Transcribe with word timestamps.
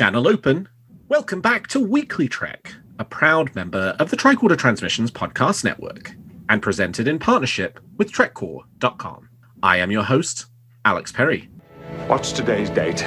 Channel 0.00 0.28
open. 0.28 0.66
Welcome 1.10 1.42
back 1.42 1.66
to 1.66 1.78
Weekly 1.78 2.26
Trek, 2.26 2.72
a 2.98 3.04
proud 3.04 3.54
member 3.54 3.94
of 3.98 4.08
the 4.08 4.16
Tricorder 4.16 4.56
Transmissions 4.56 5.10
Podcast 5.10 5.62
Network, 5.62 6.12
and 6.48 6.62
presented 6.62 7.06
in 7.06 7.18
partnership 7.18 7.78
with 7.98 8.10
TrekCore.com. 8.10 9.28
I 9.62 9.76
am 9.76 9.90
your 9.90 10.04
host, 10.04 10.46
Alex 10.86 11.12
Perry. 11.12 11.50
What's 12.06 12.32
today's 12.32 12.70
date? 12.70 13.04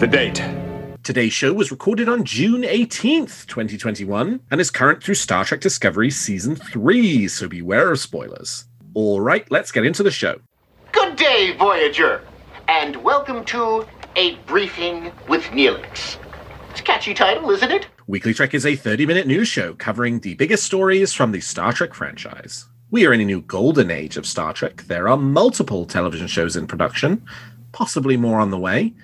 The 0.00 0.08
date. 0.10 0.42
Today's 1.02 1.34
show 1.34 1.52
was 1.52 1.70
recorded 1.70 2.08
on 2.08 2.24
June 2.24 2.62
18th, 2.62 3.44
2021, 3.44 4.40
and 4.50 4.60
is 4.62 4.70
current 4.70 5.02
through 5.02 5.16
Star 5.16 5.44
Trek 5.44 5.60
Discovery 5.60 6.08
Season 6.08 6.56
3, 6.56 7.28
so 7.28 7.46
beware 7.46 7.92
of 7.92 8.00
spoilers. 8.00 8.64
All 8.94 9.20
right, 9.20 9.46
let's 9.50 9.70
get 9.70 9.84
into 9.84 10.02
the 10.02 10.10
show. 10.10 10.40
Good 10.92 11.16
day, 11.16 11.54
Voyager, 11.58 12.22
and 12.68 12.96
welcome 13.04 13.44
to 13.44 13.86
A 14.16 14.36
Briefing 14.46 15.10
with 15.28 15.42
Neelix. 15.46 16.18
It's 16.70 16.80
a 16.80 16.82
catchy 16.84 17.14
title, 17.14 17.50
isn't 17.50 17.72
it? 17.72 17.88
Weekly 18.06 18.32
Trek 18.32 18.54
is 18.54 18.64
a 18.64 18.76
30 18.76 19.06
minute 19.06 19.26
news 19.26 19.48
show 19.48 19.74
covering 19.74 20.20
the 20.20 20.34
biggest 20.34 20.62
stories 20.62 21.12
from 21.12 21.32
the 21.32 21.40
Star 21.40 21.72
Trek 21.72 21.94
franchise. 21.94 22.66
We 22.92 23.06
are 23.06 23.12
in 23.12 23.20
a 23.20 23.24
new 23.24 23.40
golden 23.40 23.90
age 23.90 24.16
of 24.16 24.24
Star 24.24 24.52
Trek. 24.52 24.82
There 24.82 25.08
are 25.08 25.16
multiple 25.16 25.84
television 25.84 26.28
shows 26.28 26.54
in 26.54 26.68
production, 26.68 27.24
possibly 27.72 28.16
more 28.16 28.38
on 28.38 28.50
the 28.50 28.58
way, 28.58 28.94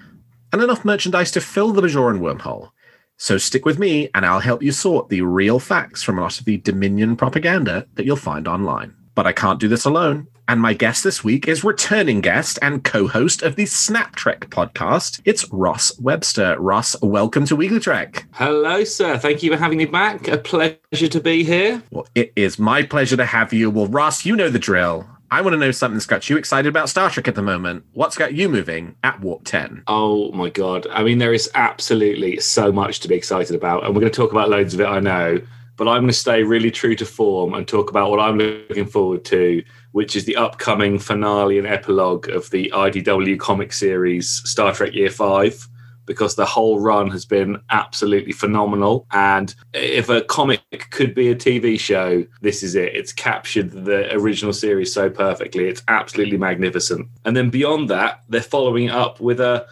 and 0.52 0.62
enough 0.62 0.84
merchandise 0.84 1.32
to 1.32 1.40
fill 1.40 1.72
the 1.72 1.82
Bajoran 1.82 2.20
wormhole. 2.20 2.70
So 3.16 3.36
stick 3.36 3.64
with 3.66 3.80
me, 3.80 4.10
and 4.14 4.24
I'll 4.24 4.38
help 4.38 4.62
you 4.62 4.70
sort 4.70 5.08
the 5.08 5.22
real 5.22 5.58
facts 5.58 6.04
from 6.04 6.18
a 6.18 6.22
lot 6.22 6.38
of 6.38 6.44
the 6.44 6.58
Dominion 6.58 7.16
propaganda 7.16 7.86
that 7.94 8.06
you'll 8.06 8.14
find 8.14 8.46
online. 8.46 8.94
But 9.16 9.26
I 9.26 9.32
can't 9.32 9.58
do 9.58 9.66
this 9.66 9.86
alone. 9.86 10.28
And 10.50 10.60
my 10.60 10.74
guest 10.74 11.04
this 11.04 11.22
week 11.22 11.46
is 11.46 11.62
returning 11.62 12.20
guest 12.20 12.58
and 12.60 12.82
co-host 12.82 13.40
of 13.44 13.54
the 13.54 13.66
Snap 13.66 14.16
Trek 14.16 14.50
podcast. 14.50 15.20
It's 15.24 15.48
Ross 15.52 15.96
Webster. 16.00 16.56
Ross, 16.58 17.00
welcome 17.00 17.46
to 17.46 17.54
Weekly 17.54 17.78
Trek. 17.78 18.26
Hello, 18.32 18.82
sir. 18.82 19.16
Thank 19.16 19.44
you 19.44 19.52
for 19.52 19.56
having 19.56 19.78
me 19.78 19.84
back. 19.84 20.26
A 20.26 20.38
pleasure 20.38 21.06
to 21.08 21.20
be 21.20 21.44
here. 21.44 21.84
Well, 21.92 22.08
it 22.16 22.32
is 22.34 22.58
my 22.58 22.82
pleasure 22.82 23.16
to 23.16 23.26
have 23.26 23.52
you. 23.52 23.70
Well, 23.70 23.86
Ross, 23.86 24.26
you 24.26 24.34
know 24.34 24.50
the 24.50 24.58
drill. 24.58 25.08
I 25.30 25.40
want 25.40 25.54
to 25.54 25.56
know 25.56 25.70
something 25.70 25.94
that's 25.94 26.06
got 26.06 26.28
you 26.28 26.36
excited 26.36 26.68
about 26.68 26.88
Star 26.88 27.10
Trek 27.10 27.28
at 27.28 27.36
the 27.36 27.42
moment. 27.42 27.84
What's 27.92 28.18
got 28.18 28.34
you 28.34 28.48
moving 28.48 28.96
at 29.04 29.20
Warp 29.20 29.44
10? 29.44 29.84
Oh 29.86 30.32
my 30.32 30.50
god. 30.50 30.84
I 30.90 31.04
mean, 31.04 31.18
there 31.18 31.32
is 31.32 31.48
absolutely 31.54 32.40
so 32.40 32.72
much 32.72 32.98
to 33.00 33.08
be 33.08 33.14
excited 33.14 33.54
about, 33.54 33.84
and 33.84 33.94
we're 33.94 34.00
going 34.00 34.10
to 34.10 34.16
talk 34.16 34.32
about 34.32 34.50
loads 34.50 34.74
of 34.74 34.80
it, 34.80 34.86
I 34.86 34.98
know. 34.98 35.40
But 35.76 35.86
I'm 35.86 36.02
going 36.02 36.08
to 36.08 36.12
stay 36.12 36.42
really 36.42 36.72
true 36.72 36.96
to 36.96 37.06
form 37.06 37.54
and 37.54 37.68
talk 37.68 37.88
about 37.88 38.10
what 38.10 38.18
I'm 38.18 38.36
looking 38.36 38.84
forward 38.84 39.24
to, 39.26 39.62
which 39.92 40.16
is 40.16 40.24
the 40.24 40.36
upcoming 40.36 40.98
finale 40.98 41.58
and 41.58 41.66
epilogue 41.66 42.28
of 42.28 42.50
the 42.50 42.72
IDW 42.74 43.38
comic 43.38 43.72
series 43.72 44.42
Star 44.44 44.72
Trek 44.72 44.94
Year 44.94 45.10
5 45.10 45.68
because 46.06 46.34
the 46.34 46.46
whole 46.46 46.80
run 46.80 47.08
has 47.10 47.24
been 47.24 47.56
absolutely 47.70 48.32
phenomenal. 48.32 49.06
And 49.12 49.54
if 49.74 50.08
a 50.08 50.22
comic 50.22 50.60
could 50.90 51.14
be 51.14 51.28
a 51.28 51.36
TV 51.36 51.78
show, 51.78 52.26
this 52.40 52.62
is 52.64 52.74
it. 52.74 52.96
It's 52.96 53.12
captured 53.12 53.70
the 53.70 54.12
original 54.14 54.52
series 54.52 54.92
so 54.92 55.08
perfectly. 55.08 55.68
It's 55.68 55.82
absolutely 55.86 56.36
magnificent. 56.36 57.06
And 57.24 57.36
then 57.36 57.48
beyond 57.50 57.90
that, 57.90 58.22
they're 58.28 58.42
following 58.42 58.86
it 58.86 58.92
up 58.92 59.20
with 59.20 59.40
a 59.40 59.66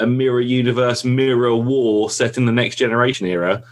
a 0.00 0.06
mirror 0.06 0.40
universe, 0.40 1.04
mirror 1.04 1.56
war 1.56 2.10
set 2.10 2.36
in 2.36 2.46
the 2.46 2.52
next 2.52 2.76
generation 2.76 3.26
era. 3.26 3.62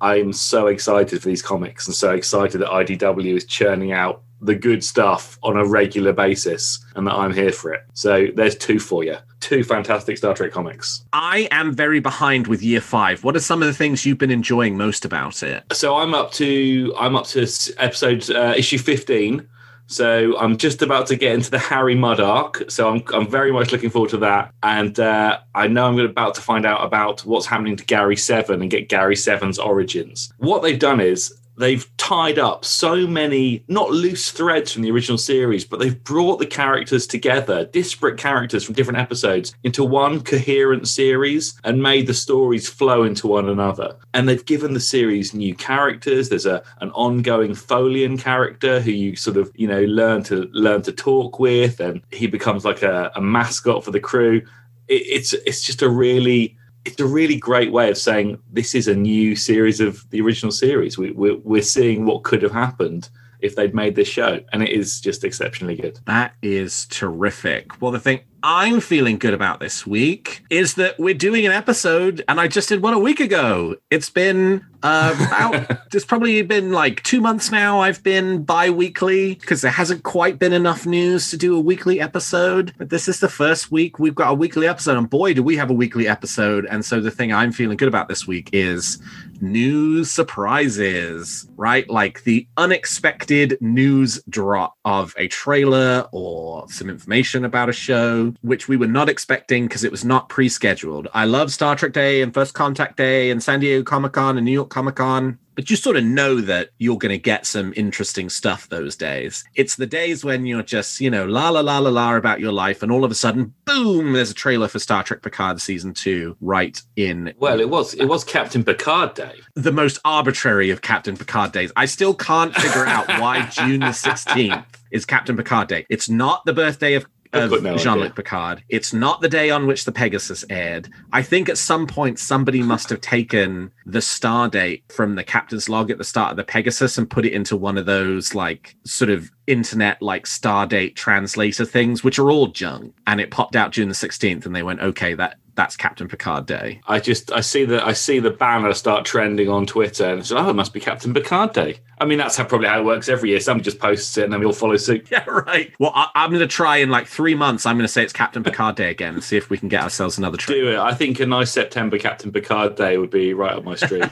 I'm 0.00 0.32
so 0.32 0.66
excited 0.66 1.22
for 1.22 1.28
these 1.28 1.42
comics 1.42 1.86
and 1.86 1.94
so 1.94 2.12
excited 2.12 2.58
that 2.58 2.68
IDW 2.68 3.36
is 3.36 3.44
churning 3.44 3.92
out 3.92 4.22
the 4.46 4.54
good 4.54 4.82
stuff 4.82 5.38
on 5.42 5.56
a 5.56 5.66
regular 5.66 6.12
basis 6.12 6.84
and 6.94 7.06
that 7.06 7.14
I'm 7.14 7.32
here 7.32 7.52
for 7.52 7.72
it. 7.72 7.82
So 7.92 8.28
there's 8.34 8.56
two 8.56 8.78
for 8.78 9.04
you. 9.04 9.16
Two 9.40 9.62
fantastic 9.62 10.16
Star 10.16 10.34
Trek 10.34 10.52
comics. 10.52 11.04
I 11.12 11.48
am 11.50 11.74
very 11.74 12.00
behind 12.00 12.46
with 12.46 12.62
year 12.62 12.80
five. 12.80 13.22
What 13.22 13.36
are 13.36 13.40
some 13.40 13.62
of 13.62 13.68
the 13.68 13.74
things 13.74 14.06
you've 14.06 14.18
been 14.18 14.30
enjoying 14.30 14.76
most 14.76 15.04
about 15.04 15.42
it? 15.42 15.64
So 15.72 15.96
I'm 15.96 16.14
up 16.14 16.32
to 16.32 16.94
I'm 16.98 17.14
up 17.14 17.26
to 17.28 17.46
episode 17.78 18.30
uh, 18.30 18.54
issue 18.56 18.78
15. 18.78 19.46
So 19.88 20.36
I'm 20.38 20.56
just 20.56 20.82
about 20.82 21.06
to 21.08 21.16
get 21.16 21.32
into 21.32 21.50
the 21.50 21.60
Harry 21.60 21.94
Mudd 21.94 22.18
arc. 22.18 22.64
So 22.68 22.88
I'm 22.88 23.02
I'm 23.14 23.28
very 23.28 23.52
much 23.52 23.70
looking 23.72 23.90
forward 23.90 24.10
to 24.10 24.18
that. 24.18 24.52
And 24.62 24.98
uh, 24.98 25.38
I 25.54 25.68
know 25.68 25.86
I'm 25.86 25.98
about 26.00 26.34
to 26.36 26.40
find 26.40 26.66
out 26.66 26.84
about 26.84 27.20
what's 27.24 27.46
happening 27.46 27.76
to 27.76 27.84
Gary 27.84 28.16
Seven 28.16 28.62
and 28.62 28.70
get 28.70 28.88
Gary 28.88 29.16
Seven's 29.16 29.58
origins. 29.58 30.32
What 30.38 30.62
they've 30.62 30.78
done 30.78 31.00
is 31.00 31.38
they've 31.56 31.88
tied 31.96 32.38
up 32.38 32.64
so 32.64 33.06
many 33.06 33.64
not 33.68 33.90
loose 33.90 34.30
threads 34.30 34.72
from 34.72 34.82
the 34.82 34.90
original 34.90 35.18
series 35.18 35.64
but 35.64 35.80
they've 35.80 36.04
brought 36.04 36.38
the 36.38 36.46
characters 36.46 37.06
together 37.06 37.64
disparate 37.66 38.18
characters 38.18 38.64
from 38.64 38.74
different 38.74 38.98
episodes 38.98 39.54
into 39.62 39.84
one 39.84 40.20
coherent 40.20 40.86
series 40.88 41.58
and 41.64 41.82
made 41.82 42.06
the 42.06 42.14
stories 42.14 42.68
flow 42.68 43.02
into 43.02 43.26
one 43.26 43.48
another. 43.48 43.96
And 44.14 44.28
they've 44.28 44.44
given 44.44 44.74
the 44.74 44.80
series 44.80 45.34
new 45.34 45.54
characters. 45.54 46.28
There's 46.28 46.46
a 46.46 46.62
an 46.80 46.90
ongoing 46.92 47.52
Tholian 47.52 48.18
character 48.18 48.80
who 48.80 48.90
you 48.90 49.16
sort 49.16 49.36
of 49.36 49.50
you 49.54 49.66
know 49.66 49.82
learn 49.82 50.22
to 50.24 50.48
learn 50.52 50.82
to 50.82 50.92
talk 50.92 51.38
with 51.38 51.80
and 51.80 52.02
he 52.12 52.26
becomes 52.26 52.64
like 52.64 52.82
a, 52.82 53.12
a 53.14 53.20
mascot 53.20 53.84
for 53.84 53.90
the 53.90 54.00
crew. 54.00 54.42
It, 54.88 55.02
it's 55.16 55.32
it's 55.32 55.62
just 55.62 55.82
a 55.82 55.88
really 55.88 56.56
it's 56.86 57.00
a 57.00 57.06
really 57.06 57.36
great 57.36 57.72
way 57.72 57.90
of 57.90 57.98
saying 57.98 58.38
this 58.52 58.74
is 58.74 58.86
a 58.86 58.94
new 58.94 59.34
series 59.34 59.80
of 59.80 60.08
the 60.10 60.20
original 60.20 60.52
series. 60.52 60.96
We, 60.96 61.10
we're, 61.10 61.36
we're 61.38 61.62
seeing 61.62 62.06
what 62.06 62.22
could 62.22 62.42
have 62.42 62.52
happened 62.52 63.10
if 63.40 63.56
they'd 63.56 63.74
made 63.74 63.94
this 63.94 64.08
show, 64.08 64.40
and 64.52 64.62
it 64.62 64.70
is 64.70 65.00
just 65.00 65.24
exceptionally 65.24 65.76
good. 65.76 65.98
That 66.06 66.34
is 66.42 66.86
terrific. 66.86 67.80
Well, 67.80 67.92
the 67.92 68.00
thing 68.00 68.20
I'm 68.48 68.80
feeling 68.80 69.18
good 69.18 69.34
about 69.34 69.58
this 69.58 69.84
week 69.84 70.44
is 70.50 70.74
that 70.74 70.98
we're 71.00 71.14
doing 71.14 71.46
an 71.46 71.52
episode, 71.52 72.22
and 72.28 72.40
I 72.40 72.46
just 72.46 72.68
did 72.68 72.80
one 72.80 72.94
a 72.94 72.98
week 72.98 73.18
ago. 73.18 73.74
It's 73.90 74.08
been 74.08 74.64
uh, 74.84 75.16
about, 75.26 75.80
it's 75.92 76.04
probably 76.04 76.40
been 76.42 76.70
like 76.70 77.02
two 77.02 77.20
months 77.20 77.50
now. 77.50 77.80
I've 77.80 78.04
been 78.04 78.44
bi 78.44 78.70
weekly 78.70 79.34
because 79.34 79.62
there 79.62 79.72
hasn't 79.72 80.04
quite 80.04 80.38
been 80.38 80.52
enough 80.52 80.86
news 80.86 81.28
to 81.30 81.36
do 81.36 81.56
a 81.56 81.60
weekly 81.60 82.00
episode. 82.00 82.72
But 82.78 82.90
this 82.90 83.08
is 83.08 83.18
the 83.18 83.28
first 83.28 83.72
week 83.72 83.98
we've 83.98 84.14
got 84.14 84.30
a 84.30 84.34
weekly 84.34 84.68
episode, 84.68 84.96
and 84.96 85.10
boy, 85.10 85.34
do 85.34 85.42
we 85.42 85.56
have 85.56 85.70
a 85.70 85.74
weekly 85.74 86.06
episode. 86.06 86.66
And 86.66 86.84
so 86.84 87.00
the 87.00 87.10
thing 87.10 87.32
I'm 87.32 87.50
feeling 87.50 87.76
good 87.76 87.88
about 87.88 88.06
this 88.06 88.28
week 88.28 88.50
is 88.52 89.02
news 89.40 90.10
surprises, 90.10 91.48
right? 91.56 91.88
Like 91.88 92.24
the 92.24 92.46
unexpected 92.56 93.58
news 93.60 94.22
drop 94.28 94.74
of 94.84 95.14
a 95.18 95.28
trailer 95.28 96.06
or 96.12 96.68
some 96.68 96.90
information 96.90 97.44
about 97.44 97.68
a 97.68 97.72
show, 97.72 98.34
which 98.42 98.68
we 98.68 98.76
were 98.76 98.86
not 98.86 99.08
expecting 99.08 99.66
because 99.66 99.84
it 99.84 99.90
was 99.90 100.04
not 100.04 100.28
pre 100.28 100.48
scheduled. 100.48 101.08
I 101.14 101.24
love 101.24 101.52
Star 101.52 101.76
Trek 101.76 101.92
Day 101.92 102.22
and 102.22 102.32
First 102.32 102.54
Contact 102.54 102.96
Day 102.96 103.30
and 103.30 103.42
San 103.42 103.60
Diego 103.60 103.82
Comic 103.82 104.12
Con 104.12 104.36
and 104.36 104.44
New 104.44 104.52
York 104.52 104.70
Comic 104.70 104.96
Con. 104.96 105.38
But 105.56 105.70
you 105.70 105.76
sort 105.76 105.96
of 105.96 106.04
know 106.04 106.40
that 106.42 106.70
you're 106.78 106.98
going 106.98 107.10
to 107.10 107.18
get 107.18 107.46
some 107.46 107.72
interesting 107.76 108.28
stuff 108.28 108.68
those 108.68 108.94
days. 108.94 109.42
It's 109.54 109.76
the 109.76 109.86
days 109.86 110.24
when 110.24 110.46
you're 110.46 110.62
just, 110.62 111.00
you 111.00 111.10
know, 111.10 111.24
la 111.24 111.48
la 111.48 111.60
la 111.60 111.78
la 111.78 111.90
la 111.90 112.14
about 112.14 112.40
your 112.40 112.52
life, 112.52 112.82
and 112.82 112.92
all 112.92 113.04
of 113.04 113.10
a 113.10 113.14
sudden, 113.14 113.54
boom, 113.64 114.12
there's 114.12 114.30
a 114.30 114.34
trailer 114.34 114.68
for 114.68 114.78
Star 114.78 115.02
Trek 115.02 115.22
Picard 115.22 115.60
season 115.60 115.94
two 115.94 116.36
right 116.40 116.80
in 116.96 117.32
Well, 117.38 117.58
it 117.60 117.70
was 117.70 117.94
it 117.94 118.04
was 118.04 118.22
Captain 118.22 118.62
Picard 118.62 119.14
Day. 119.14 119.32
the 119.54 119.72
most 119.72 119.98
arbitrary 120.04 120.70
of 120.70 120.82
Captain 120.82 121.16
Picard 121.16 121.52
days. 121.52 121.72
I 121.74 121.86
still 121.86 122.14
can't 122.14 122.54
figure 122.54 122.86
out 122.86 123.08
why 123.20 123.46
June 123.46 123.80
the 123.80 123.86
16th 123.86 124.64
is 124.90 125.04
Captain 125.04 125.36
Picard 125.36 125.68
Day. 125.68 125.86
It's 125.88 126.08
not 126.08 126.44
the 126.44 126.52
birthday 126.52 126.94
of, 126.94 127.06
of 127.36 127.80
Jean 127.80 128.00
Luc. 128.00 128.14
Picard. 128.16 128.62
It's 128.68 128.92
not 128.92 129.20
the 129.20 129.28
day 129.28 129.50
on 129.50 129.66
which 129.66 129.84
the 129.84 129.92
Pegasus 129.92 130.44
aired. 130.50 130.88
I 131.12 131.22
think 131.22 131.48
at 131.48 131.58
some 131.58 131.86
point 131.86 132.18
somebody 132.18 132.62
must 132.62 132.90
have 132.90 133.00
taken 133.00 133.70
the 133.84 134.00
star 134.00 134.48
date 134.48 134.84
from 134.88 135.14
the 135.14 135.24
captain's 135.24 135.68
log 135.68 135.90
at 135.90 135.98
the 135.98 136.04
start 136.04 136.30
of 136.30 136.36
the 136.36 136.44
Pegasus 136.44 136.98
and 136.98 137.08
put 137.08 137.24
it 137.26 137.32
into 137.32 137.56
one 137.56 137.78
of 137.78 137.86
those 137.86 138.34
like 138.34 138.76
sort 138.84 139.10
of 139.10 139.30
internet 139.46 140.00
like 140.02 140.26
star 140.26 140.66
date 140.66 140.96
translator 140.96 141.64
things, 141.64 142.02
which 142.02 142.18
are 142.18 142.30
all 142.30 142.48
junk. 142.48 142.94
And 143.06 143.20
it 143.20 143.30
popped 143.30 143.56
out 143.56 143.72
June 143.72 143.88
the 143.88 143.94
16th, 143.94 144.46
and 144.46 144.54
they 144.54 144.62
went, 144.62 144.80
okay, 144.80 145.14
that 145.14 145.38
that's 145.56 145.76
Captain 145.76 146.06
Picard 146.06 146.46
Day. 146.46 146.80
I 146.86 147.00
just 147.00 147.32
I 147.32 147.40
see 147.40 147.64
the 147.64 147.84
I 147.84 147.94
see 147.94 148.20
the 148.20 148.30
banner 148.30 148.72
start 148.74 149.04
trending 149.04 149.48
on 149.48 149.66
Twitter, 149.66 150.04
and 150.04 150.20
it's 150.20 150.30
oh, 150.30 150.50
it 150.50 150.54
must 150.54 150.72
be 150.72 150.80
Captain 150.80 151.12
Picard 151.12 151.54
Day. 151.54 151.78
I 151.98 152.04
mean, 152.04 152.18
that's 152.18 152.36
how 152.36 152.44
probably 152.44 152.68
how 152.68 152.80
it 152.80 152.84
works 152.84 153.08
every 153.08 153.30
year. 153.30 153.40
Somebody 153.40 153.64
just 153.64 153.80
posts 153.80 154.16
it, 154.18 154.24
and 154.24 154.32
then 154.32 154.40
we 154.40 154.46
all 154.46 154.52
follow 154.52 154.76
suit. 154.76 155.08
Yeah, 155.16 155.24
right. 155.24 155.72
Well, 155.78 155.92
I, 155.94 156.08
I'm 156.14 156.30
going 156.30 156.40
to 156.40 156.46
try 156.46 156.78
in 156.78 156.90
like 156.90 157.06
three 157.06 157.34
months. 157.34 157.64
I'm 157.64 157.76
going 157.76 157.86
to 157.86 157.92
say 157.92 158.02
it's 158.02 158.12
Captain 158.12 158.42
Picard 158.42 158.76
Day 158.76 158.90
again 158.90 159.14
and 159.14 159.24
see 159.24 159.38
if 159.38 159.48
we 159.48 159.56
can 159.56 159.68
get 159.68 159.82
ourselves 159.82 160.18
another 160.18 160.36
trip. 160.36 160.58
Do 160.58 160.70
it. 160.72 160.78
I 160.78 160.92
think 160.92 161.20
a 161.20 161.26
nice 161.26 161.50
September 161.50 161.96
Captain 161.98 162.30
Picard 162.30 162.74
Day 162.74 162.98
would 162.98 163.08
be 163.08 163.32
right 163.32 163.54
up 163.54 163.64
my 163.64 163.76
street. 163.76 164.04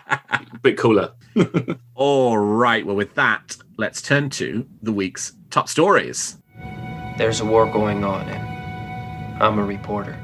Bit 0.62 0.78
cooler. 0.78 1.12
All 1.94 2.38
right. 2.38 2.86
Well, 2.86 2.96
with 2.96 3.14
that, 3.16 3.56
let's 3.76 4.00
turn 4.00 4.30
to 4.30 4.66
the 4.80 4.92
week's 4.92 5.32
top 5.50 5.68
stories. 5.68 6.38
There's 7.18 7.40
a 7.40 7.44
war 7.44 7.66
going 7.66 8.04
on, 8.04 8.26
and 8.28 9.42
I'm 9.42 9.58
a 9.58 9.64
reporter. 9.64 10.18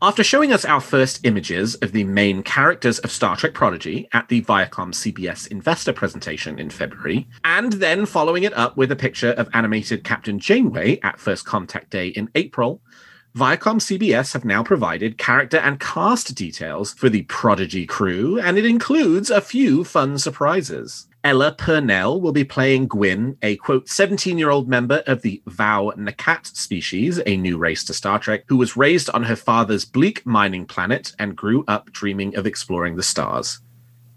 After 0.00 0.22
showing 0.22 0.52
us 0.52 0.64
our 0.64 0.80
first 0.80 1.26
images 1.26 1.74
of 1.76 1.90
the 1.90 2.04
main 2.04 2.44
characters 2.44 3.00
of 3.00 3.10
Star 3.10 3.34
Trek 3.34 3.52
Prodigy 3.52 4.08
at 4.12 4.28
the 4.28 4.42
Viacom 4.42 4.94
CBS 4.94 5.48
investor 5.48 5.92
presentation 5.92 6.60
in 6.60 6.70
February, 6.70 7.26
and 7.42 7.72
then 7.72 8.06
following 8.06 8.44
it 8.44 8.54
up 8.54 8.76
with 8.76 8.92
a 8.92 8.96
picture 8.96 9.32
of 9.32 9.48
animated 9.54 10.04
Captain 10.04 10.38
Janeway 10.38 11.00
at 11.02 11.18
First 11.18 11.46
Contact 11.46 11.90
Day 11.90 12.08
in 12.08 12.30
April, 12.36 12.80
Viacom 13.36 13.80
CBS 13.80 14.34
have 14.34 14.44
now 14.44 14.62
provided 14.62 15.18
character 15.18 15.56
and 15.56 15.80
cast 15.80 16.32
details 16.36 16.94
for 16.94 17.08
the 17.08 17.22
Prodigy 17.22 17.84
crew, 17.84 18.38
and 18.38 18.56
it 18.56 18.64
includes 18.64 19.30
a 19.30 19.40
few 19.40 19.82
fun 19.82 20.16
surprises. 20.16 21.07
Ella 21.24 21.52
Purnell 21.52 22.20
will 22.20 22.32
be 22.32 22.44
playing 22.44 22.86
Gwyn, 22.86 23.36
a 23.42 23.56
quote 23.56 23.88
17 23.88 24.38
year 24.38 24.50
old 24.50 24.68
member 24.68 25.02
of 25.06 25.22
the 25.22 25.42
Vau 25.46 25.90
N'Akat 25.96 26.46
species, 26.56 27.20
a 27.26 27.36
new 27.36 27.58
race 27.58 27.82
to 27.84 27.94
Star 27.94 28.18
Trek, 28.20 28.44
who 28.46 28.56
was 28.56 28.76
raised 28.76 29.10
on 29.10 29.24
her 29.24 29.34
father's 29.34 29.84
bleak 29.84 30.24
mining 30.24 30.64
planet 30.64 31.12
and 31.18 31.36
grew 31.36 31.64
up 31.66 31.90
dreaming 31.90 32.36
of 32.36 32.46
exploring 32.46 32.94
the 32.94 33.02
stars. 33.02 33.60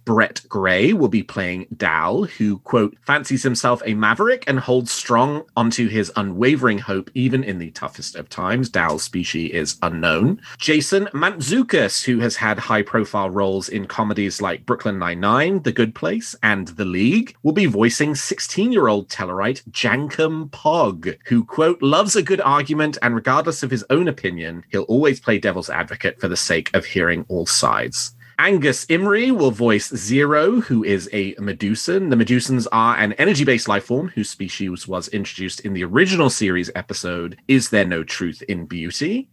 Brett 0.06 0.42
Gray 0.50 0.94
will 0.94 1.08
be 1.08 1.24
playing 1.24 1.68
Dal, 1.76 2.24
who, 2.24 2.60
quote, 2.60 2.98
fancies 3.06 3.44
himself 3.44 3.82
a 3.86 3.94
maverick 3.94 4.44
and 4.48 4.60
holds 4.60 4.92
strong 4.92 5.44
onto 5.56 5.88
his 5.88 6.12
unwavering 6.16 6.80
hope 6.80 7.10
even 7.14 7.44
in 7.44 7.60
the 7.60 7.72
toughest 7.72 8.16
of 8.16 8.30
times. 8.30 8.70
Dal's 8.70 9.04
species 9.04 9.52
is 9.52 9.78
unknown. 9.82 10.42
Jason 10.58 11.06
Mantzoukas, 11.14 12.04
who 12.04 12.20
has 12.20 12.36
had 12.36 12.60
high 12.60 12.82
profile 12.82 13.30
roles 13.30 13.70
in 13.70 13.86
comedies 13.86 14.42
like 14.42 14.66
Brooklyn 14.66 15.00
Nine-Nine, 15.00 15.64
The 15.64 15.72
Good 15.72 15.96
Place, 15.96 16.36
and 16.42 16.68
The 16.70 16.86
League, 16.86 17.36
will 17.44 17.54
be 17.54 17.66
voicing 17.66 18.16
16 18.16 18.72
year 18.72 18.88
old 18.88 19.10
Tellarite 19.10 19.64
Jankum 19.72 20.50
Pog, 20.50 21.18
who, 21.28 21.44
quote, 21.44 21.82
loves 21.82 22.16
a 22.16 22.24
good 22.24 22.42
argument 22.42 22.98
and 23.02 23.16
regardless 23.16 23.64
of 23.64 23.72
his 23.72 23.86
own 23.90 24.08
opinion, 24.08 24.64
he'll 24.70 24.84
always 24.84 25.20
play 25.20 25.38
devil's 25.38 25.70
advocate 25.70 26.20
for 26.20 26.28
the 26.28 26.38
sake 26.38 26.70
of 26.74 26.86
hearing 26.86 27.26
all 27.28 27.46
sides. 27.46 28.16
Angus 28.40 28.86
Imrie 28.88 29.32
will 29.32 29.52
voice 29.52 29.90
Zero, 29.96 30.62
who 30.62 30.84
is 30.84 31.10
a 31.14 31.36
Medusan. 31.36 32.10
The 32.10 32.16
Medusans 32.16 32.68
are 32.72 32.98
an 32.98 33.14
energy 33.14 33.44
based 33.44 33.68
life 33.68 33.86
form 33.86 34.10
whose 34.10 34.30
species 34.30 34.88
was 34.88 35.08
introduced 35.10 35.62
in 35.62 35.74
the 35.74 35.84
original 35.84 36.30
series 36.30 36.72
episode, 36.76 37.38
Is 37.48 37.70
There 37.70 37.86
No 37.86 38.04
Truth 38.04 38.42
in 38.44 38.66
Beauty? 38.66 39.30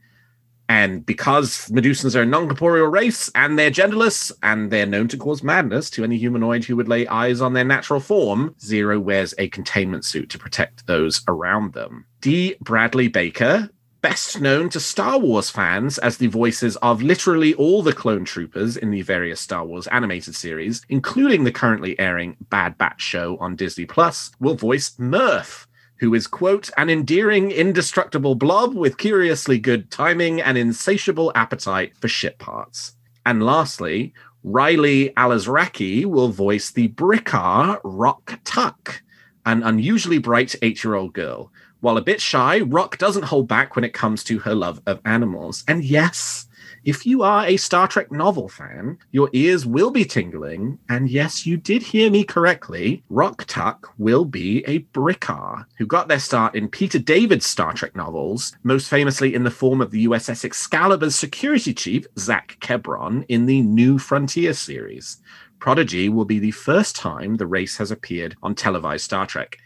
And 0.68 1.06
because 1.06 1.68
Medusans 1.68 2.14
are 2.14 2.22
a 2.22 2.26
non 2.26 2.46
corporeal 2.46 2.88
race 2.88 3.30
and 3.34 3.58
they're 3.58 3.70
genderless 3.70 4.30
and 4.42 4.70
they're 4.70 4.84
known 4.84 5.08
to 5.08 5.16
cause 5.16 5.42
madness 5.42 5.88
to 5.90 6.04
any 6.04 6.18
humanoid 6.18 6.64
who 6.64 6.76
would 6.76 6.88
lay 6.88 7.06
eyes 7.06 7.40
on 7.40 7.54
their 7.54 7.64
natural 7.64 8.00
form, 8.00 8.54
Zero 8.60 9.00
wears 9.00 9.32
a 9.38 9.48
containment 9.48 10.04
suit 10.04 10.28
to 10.28 10.38
protect 10.38 10.86
those 10.86 11.22
around 11.26 11.72
them. 11.72 12.04
D. 12.20 12.56
Bradley 12.60 13.08
Baker 13.08 13.70
best 14.00 14.40
known 14.40 14.68
to 14.68 14.80
Star 14.80 15.18
Wars 15.18 15.50
fans 15.50 15.98
as 15.98 16.18
the 16.18 16.28
voices 16.28 16.76
of 16.76 17.02
literally 17.02 17.54
all 17.54 17.82
the 17.82 17.92
clone 17.92 18.24
troopers 18.24 18.76
in 18.76 18.90
the 18.90 19.02
various 19.02 19.40
Star 19.40 19.64
Wars 19.64 19.86
animated 19.88 20.34
series, 20.34 20.84
including 20.88 21.44
the 21.44 21.52
currently 21.52 21.98
airing 21.98 22.36
Bad 22.48 22.78
Batch 22.78 23.00
show 23.02 23.36
on 23.38 23.56
Disney 23.56 23.86
Plus, 23.86 24.30
will 24.38 24.54
voice 24.54 24.96
Murph, 24.98 25.66
who 25.96 26.14
is, 26.14 26.26
quote, 26.26 26.70
an 26.76 26.88
endearing, 26.88 27.50
indestructible 27.50 28.36
blob 28.36 28.74
with 28.74 28.98
curiously 28.98 29.58
good 29.58 29.90
timing 29.90 30.40
and 30.40 30.56
insatiable 30.56 31.32
appetite 31.34 31.96
for 31.96 32.08
ship 32.08 32.38
parts. 32.38 32.94
And 33.26 33.42
lastly, 33.42 34.14
Riley 34.44 35.10
Alazraki 35.16 36.06
will 36.06 36.28
voice 36.28 36.70
the 36.70 36.88
Brikar 36.88 37.80
Rock 37.82 38.38
Tuck, 38.44 39.02
an 39.44 39.62
unusually 39.64 40.18
bright 40.18 40.54
eight 40.62 40.84
year 40.84 40.94
old 40.94 41.12
girl. 41.14 41.50
While 41.80 41.96
a 41.96 42.02
bit 42.02 42.20
shy, 42.20 42.60
Rok 42.60 42.98
doesn't 42.98 43.26
hold 43.26 43.46
back 43.46 43.76
when 43.76 43.84
it 43.84 43.94
comes 43.94 44.24
to 44.24 44.40
her 44.40 44.54
love 44.54 44.80
of 44.86 45.00
animals. 45.04 45.62
And 45.68 45.84
yes, 45.84 46.48
if 46.84 47.06
you 47.06 47.22
are 47.22 47.46
a 47.46 47.56
Star 47.56 47.86
Trek 47.86 48.10
novel 48.10 48.48
fan, 48.48 48.98
your 49.12 49.30
ears 49.32 49.64
will 49.64 49.90
be 49.90 50.04
tingling. 50.04 50.78
And 50.88 51.08
yes, 51.08 51.46
you 51.46 51.56
did 51.56 51.82
hear 51.82 52.10
me 52.10 52.24
correctly. 52.24 53.04
Rok-Tahk 53.10 53.92
will 53.96 54.24
be 54.24 54.64
a 54.66 54.80
Brikar 54.92 55.66
who 55.76 55.86
got 55.86 56.08
their 56.08 56.18
start 56.18 56.56
in 56.56 56.68
Peter 56.68 56.98
David's 56.98 57.46
Star 57.46 57.72
Trek 57.72 57.94
novels, 57.94 58.56
most 58.64 58.88
famously 58.88 59.34
in 59.34 59.44
the 59.44 59.50
form 59.50 59.80
of 59.80 59.92
the 59.92 60.06
USS 60.06 60.44
Excalibur's 60.44 61.14
security 61.14 61.72
chief, 61.72 62.06
Zak 62.18 62.56
Kebron, 62.60 63.24
in 63.28 63.46
the 63.46 63.62
New 63.62 63.98
Frontier 63.98 64.52
series. 64.52 65.18
Prodigy 65.60 66.08
will 66.08 66.24
be 66.24 66.38
the 66.40 66.50
first 66.50 66.96
time 66.96 67.36
the 67.36 67.46
race 67.46 67.76
has 67.76 67.92
appeared 67.92 68.36
on 68.42 68.54
televised 68.54 69.04
Star 69.04 69.26
Trek. 69.26 69.58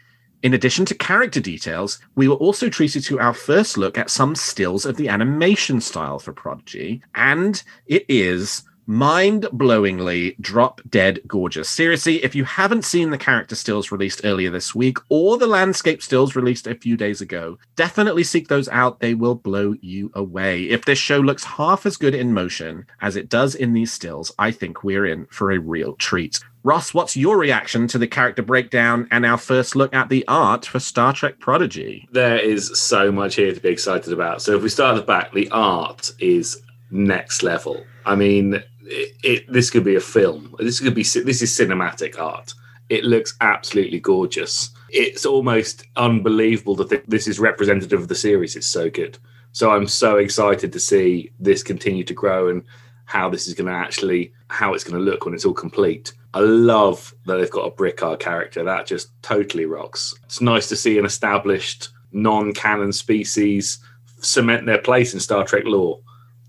In 0.42 0.54
addition 0.54 0.84
to 0.86 0.94
character 0.94 1.40
details, 1.40 2.00
we 2.16 2.26
were 2.26 2.34
also 2.34 2.68
treated 2.68 3.04
to 3.04 3.20
our 3.20 3.32
first 3.32 3.78
look 3.78 3.96
at 3.96 4.10
some 4.10 4.34
stills 4.34 4.84
of 4.84 4.96
the 4.96 5.08
animation 5.08 5.80
style 5.80 6.18
for 6.18 6.32
Prodigy, 6.32 7.00
and 7.14 7.62
it 7.86 8.04
is 8.08 8.64
mind 8.86 9.44
blowingly 9.52 10.36
drop 10.40 10.80
dead 10.88 11.20
gorgeous. 11.26 11.68
Seriously, 11.68 12.22
if 12.24 12.34
you 12.34 12.44
haven't 12.44 12.84
seen 12.84 13.10
the 13.10 13.18
character 13.18 13.54
stills 13.54 13.92
released 13.92 14.22
earlier 14.24 14.50
this 14.50 14.74
week 14.74 14.98
or 15.08 15.38
the 15.38 15.46
landscape 15.46 16.02
stills 16.02 16.36
released 16.36 16.66
a 16.66 16.74
few 16.74 16.96
days 16.96 17.20
ago, 17.20 17.58
definitely 17.76 18.24
seek 18.24 18.48
those 18.48 18.68
out. 18.68 19.00
They 19.00 19.14
will 19.14 19.34
blow 19.34 19.74
you 19.80 20.10
away. 20.14 20.64
If 20.64 20.84
this 20.84 20.98
show 20.98 21.18
looks 21.18 21.44
half 21.44 21.86
as 21.86 21.96
good 21.96 22.14
in 22.14 22.32
motion 22.32 22.86
as 23.00 23.16
it 23.16 23.28
does 23.28 23.54
in 23.54 23.72
these 23.72 23.92
stills, 23.92 24.32
I 24.38 24.50
think 24.50 24.82
we're 24.82 25.06
in 25.06 25.26
for 25.26 25.52
a 25.52 25.58
real 25.58 25.94
treat. 25.94 26.40
Ross, 26.64 26.94
what's 26.94 27.16
your 27.16 27.38
reaction 27.38 27.88
to 27.88 27.98
the 27.98 28.06
character 28.06 28.42
breakdown 28.42 29.08
and 29.10 29.26
our 29.26 29.36
first 29.36 29.74
look 29.74 29.92
at 29.92 30.08
the 30.08 30.24
art 30.28 30.64
for 30.64 30.78
Star 30.78 31.12
Trek 31.12 31.40
Prodigy? 31.40 32.08
There 32.12 32.38
is 32.38 32.78
so 32.78 33.10
much 33.10 33.34
here 33.34 33.52
to 33.52 33.60
be 33.60 33.68
excited 33.68 34.12
about. 34.12 34.42
So 34.42 34.54
if 34.56 34.62
we 34.62 34.68
start 34.68 34.96
at 34.96 35.00
the 35.00 35.06
back, 35.06 35.32
the 35.32 35.48
art 35.50 36.12
is 36.20 36.62
next 36.92 37.42
level. 37.42 37.84
I 38.04 38.14
mean, 38.14 38.62
it, 38.84 39.16
it, 39.22 39.52
this 39.52 39.70
could 39.70 39.84
be 39.84 39.96
a 39.96 40.00
film. 40.00 40.54
This 40.58 40.80
could 40.80 40.94
be 40.94 41.02
this 41.02 41.42
is 41.42 41.56
cinematic 41.56 42.18
art. 42.18 42.54
It 42.88 43.04
looks 43.04 43.36
absolutely 43.40 44.00
gorgeous. 44.00 44.70
It's 44.90 45.24
almost 45.24 45.84
unbelievable 45.96 46.76
to 46.76 46.84
think 46.84 47.04
this 47.06 47.26
is 47.26 47.40
representative 47.40 48.00
of 48.00 48.08
the 48.08 48.14
series. 48.14 48.56
It's 48.56 48.66
so 48.66 48.90
good. 48.90 49.18
So 49.52 49.70
I'm 49.70 49.86
so 49.86 50.16
excited 50.16 50.72
to 50.72 50.80
see 50.80 51.30
this 51.38 51.62
continue 51.62 52.04
to 52.04 52.14
grow 52.14 52.48
and 52.48 52.62
how 53.04 53.28
this 53.28 53.46
is 53.46 53.54
going 53.54 53.66
to 53.66 53.72
actually 53.72 54.32
how 54.48 54.74
it's 54.74 54.84
going 54.84 54.98
to 54.98 55.10
look 55.10 55.24
when 55.24 55.34
it's 55.34 55.44
all 55.44 55.54
complete. 55.54 56.12
I 56.34 56.40
love 56.40 57.14
that 57.26 57.36
they've 57.36 57.50
got 57.50 57.66
a 57.66 57.70
Brikar 57.70 58.18
character. 58.18 58.64
That 58.64 58.86
just 58.86 59.10
totally 59.22 59.66
rocks. 59.66 60.14
It's 60.24 60.40
nice 60.40 60.68
to 60.68 60.76
see 60.76 60.98
an 60.98 61.04
established 61.04 61.90
non-canon 62.12 62.92
species 62.92 63.78
cement 64.20 64.66
their 64.66 64.78
place 64.78 65.14
in 65.14 65.20
Star 65.20 65.44
Trek 65.44 65.64
lore. 65.66 66.00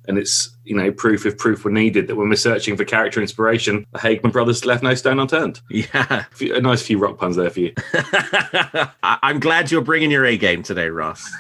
And 0.08 0.18
it's, 0.18 0.56
you 0.66 0.76
know, 0.76 0.92
proof 0.92 1.26
if 1.26 1.38
proof 1.38 1.64
were 1.64 1.72
needed 1.72 2.08
that 2.08 2.16
when 2.16 2.30
we're 2.30 2.36
searching 2.36 2.76
for 2.76 2.84
character 2.84 3.22
inspiration, 3.22 3.86
the 3.94 4.00
Hageman 4.00 4.34
brothers 4.34 4.66
left 4.66 4.84
no 4.84 4.96
stone 4.96 5.20
unturned. 5.20 5.62
Yeah. 5.70 6.26
A 6.42 6.60
nice 6.60 6.82
few 6.82 6.98
rock 6.98 7.18
puns 7.18 7.38
there 7.38 7.50
for 7.50 7.62
you. 7.62 7.74
I'm 9.04 9.40
glad 9.40 9.72
you're 9.72 9.82
bringing 9.82 10.12
your 10.12 10.26
A 10.26 10.38
game 10.38 10.62
today, 10.62 10.90
Ross. 10.90 11.32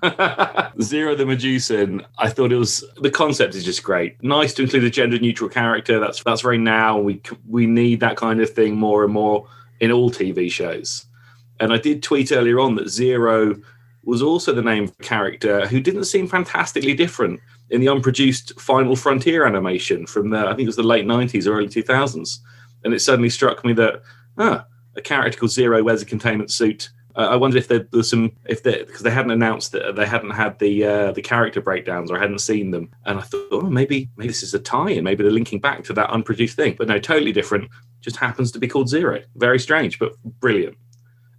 Zero 0.80 1.14
the 1.14 1.24
Medusan, 1.24 2.04
I 2.18 2.28
thought 2.28 2.52
it 2.52 2.56
was 2.56 2.84
the 3.00 3.10
concept 3.10 3.54
is 3.54 3.64
just 3.64 3.82
great. 3.82 4.22
Nice 4.22 4.54
to 4.54 4.62
include 4.62 4.84
a 4.84 4.90
gender 4.90 5.18
neutral 5.18 5.50
character. 5.50 5.98
That's 5.98 6.22
that's 6.22 6.42
very 6.42 6.58
now. 6.58 6.98
We 6.98 7.20
we 7.48 7.66
need 7.66 8.00
that 8.00 8.16
kind 8.16 8.40
of 8.40 8.50
thing 8.50 8.76
more 8.76 9.02
and 9.04 9.12
more 9.12 9.48
in 9.80 9.90
all 9.90 10.10
TV 10.10 10.50
shows. 10.50 11.06
And 11.60 11.72
I 11.72 11.78
did 11.78 12.02
tweet 12.02 12.30
earlier 12.30 12.60
on 12.60 12.76
that 12.76 12.88
Zero 12.88 13.56
was 14.08 14.22
also 14.22 14.52
the 14.52 14.62
name 14.62 14.84
of 14.84 14.94
a 14.98 15.02
character 15.02 15.66
who 15.66 15.80
didn't 15.80 16.04
seem 16.04 16.26
fantastically 16.26 16.94
different 16.94 17.40
in 17.70 17.80
the 17.80 17.88
unproduced 17.88 18.58
Final 18.60 18.96
Frontier 18.96 19.46
animation 19.46 20.06
from 20.06 20.30
the 20.30 20.38
I 20.38 20.50
think 20.50 20.62
it 20.62 20.66
was 20.66 20.76
the 20.76 20.82
late 20.82 21.06
nineties 21.06 21.46
or 21.46 21.56
early 21.56 21.68
two 21.68 21.82
thousands. 21.82 22.40
And 22.84 22.94
it 22.94 23.00
suddenly 23.00 23.30
struck 23.30 23.64
me 23.64 23.72
that 23.74 24.02
ah, 24.38 24.64
a 24.96 25.02
character 25.02 25.38
called 25.38 25.52
Zero 25.52 25.82
wears 25.82 26.02
a 26.02 26.06
containment 26.06 26.50
suit 26.50 26.90
uh, 27.18 27.30
I 27.30 27.36
wonder 27.36 27.58
if 27.58 27.66
there 27.66 27.84
some 28.02 28.30
if 28.46 28.62
they 28.62 28.84
because 28.84 29.02
they 29.02 29.10
hadn't 29.10 29.32
announced 29.32 29.72
that 29.72 29.96
they 29.96 30.06
hadn't 30.06 30.30
had 30.30 30.56
the 30.60 30.84
uh, 30.84 31.12
the 31.12 31.20
character 31.20 31.60
breakdowns 31.60 32.12
or 32.12 32.16
I 32.16 32.20
hadn't 32.20 32.38
seen 32.38 32.70
them, 32.70 32.90
and 33.06 33.18
I 33.18 33.22
thought, 33.22 33.48
oh, 33.50 33.62
maybe 33.62 34.08
maybe 34.16 34.28
this 34.28 34.44
is 34.44 34.54
a 34.54 34.60
tie-in, 34.60 35.02
maybe 35.02 35.24
they're 35.24 35.32
linking 35.32 35.60
back 35.60 35.82
to 35.84 35.92
that 35.94 36.10
unproduced 36.10 36.54
thing. 36.54 36.76
But 36.78 36.86
no, 36.86 37.00
totally 37.00 37.32
different. 37.32 37.68
Just 38.00 38.16
happens 38.16 38.52
to 38.52 38.60
be 38.60 38.68
called 38.68 38.88
Zero. 38.88 39.20
Very 39.34 39.58
strange, 39.58 39.98
but 39.98 40.12
brilliant. 40.38 40.76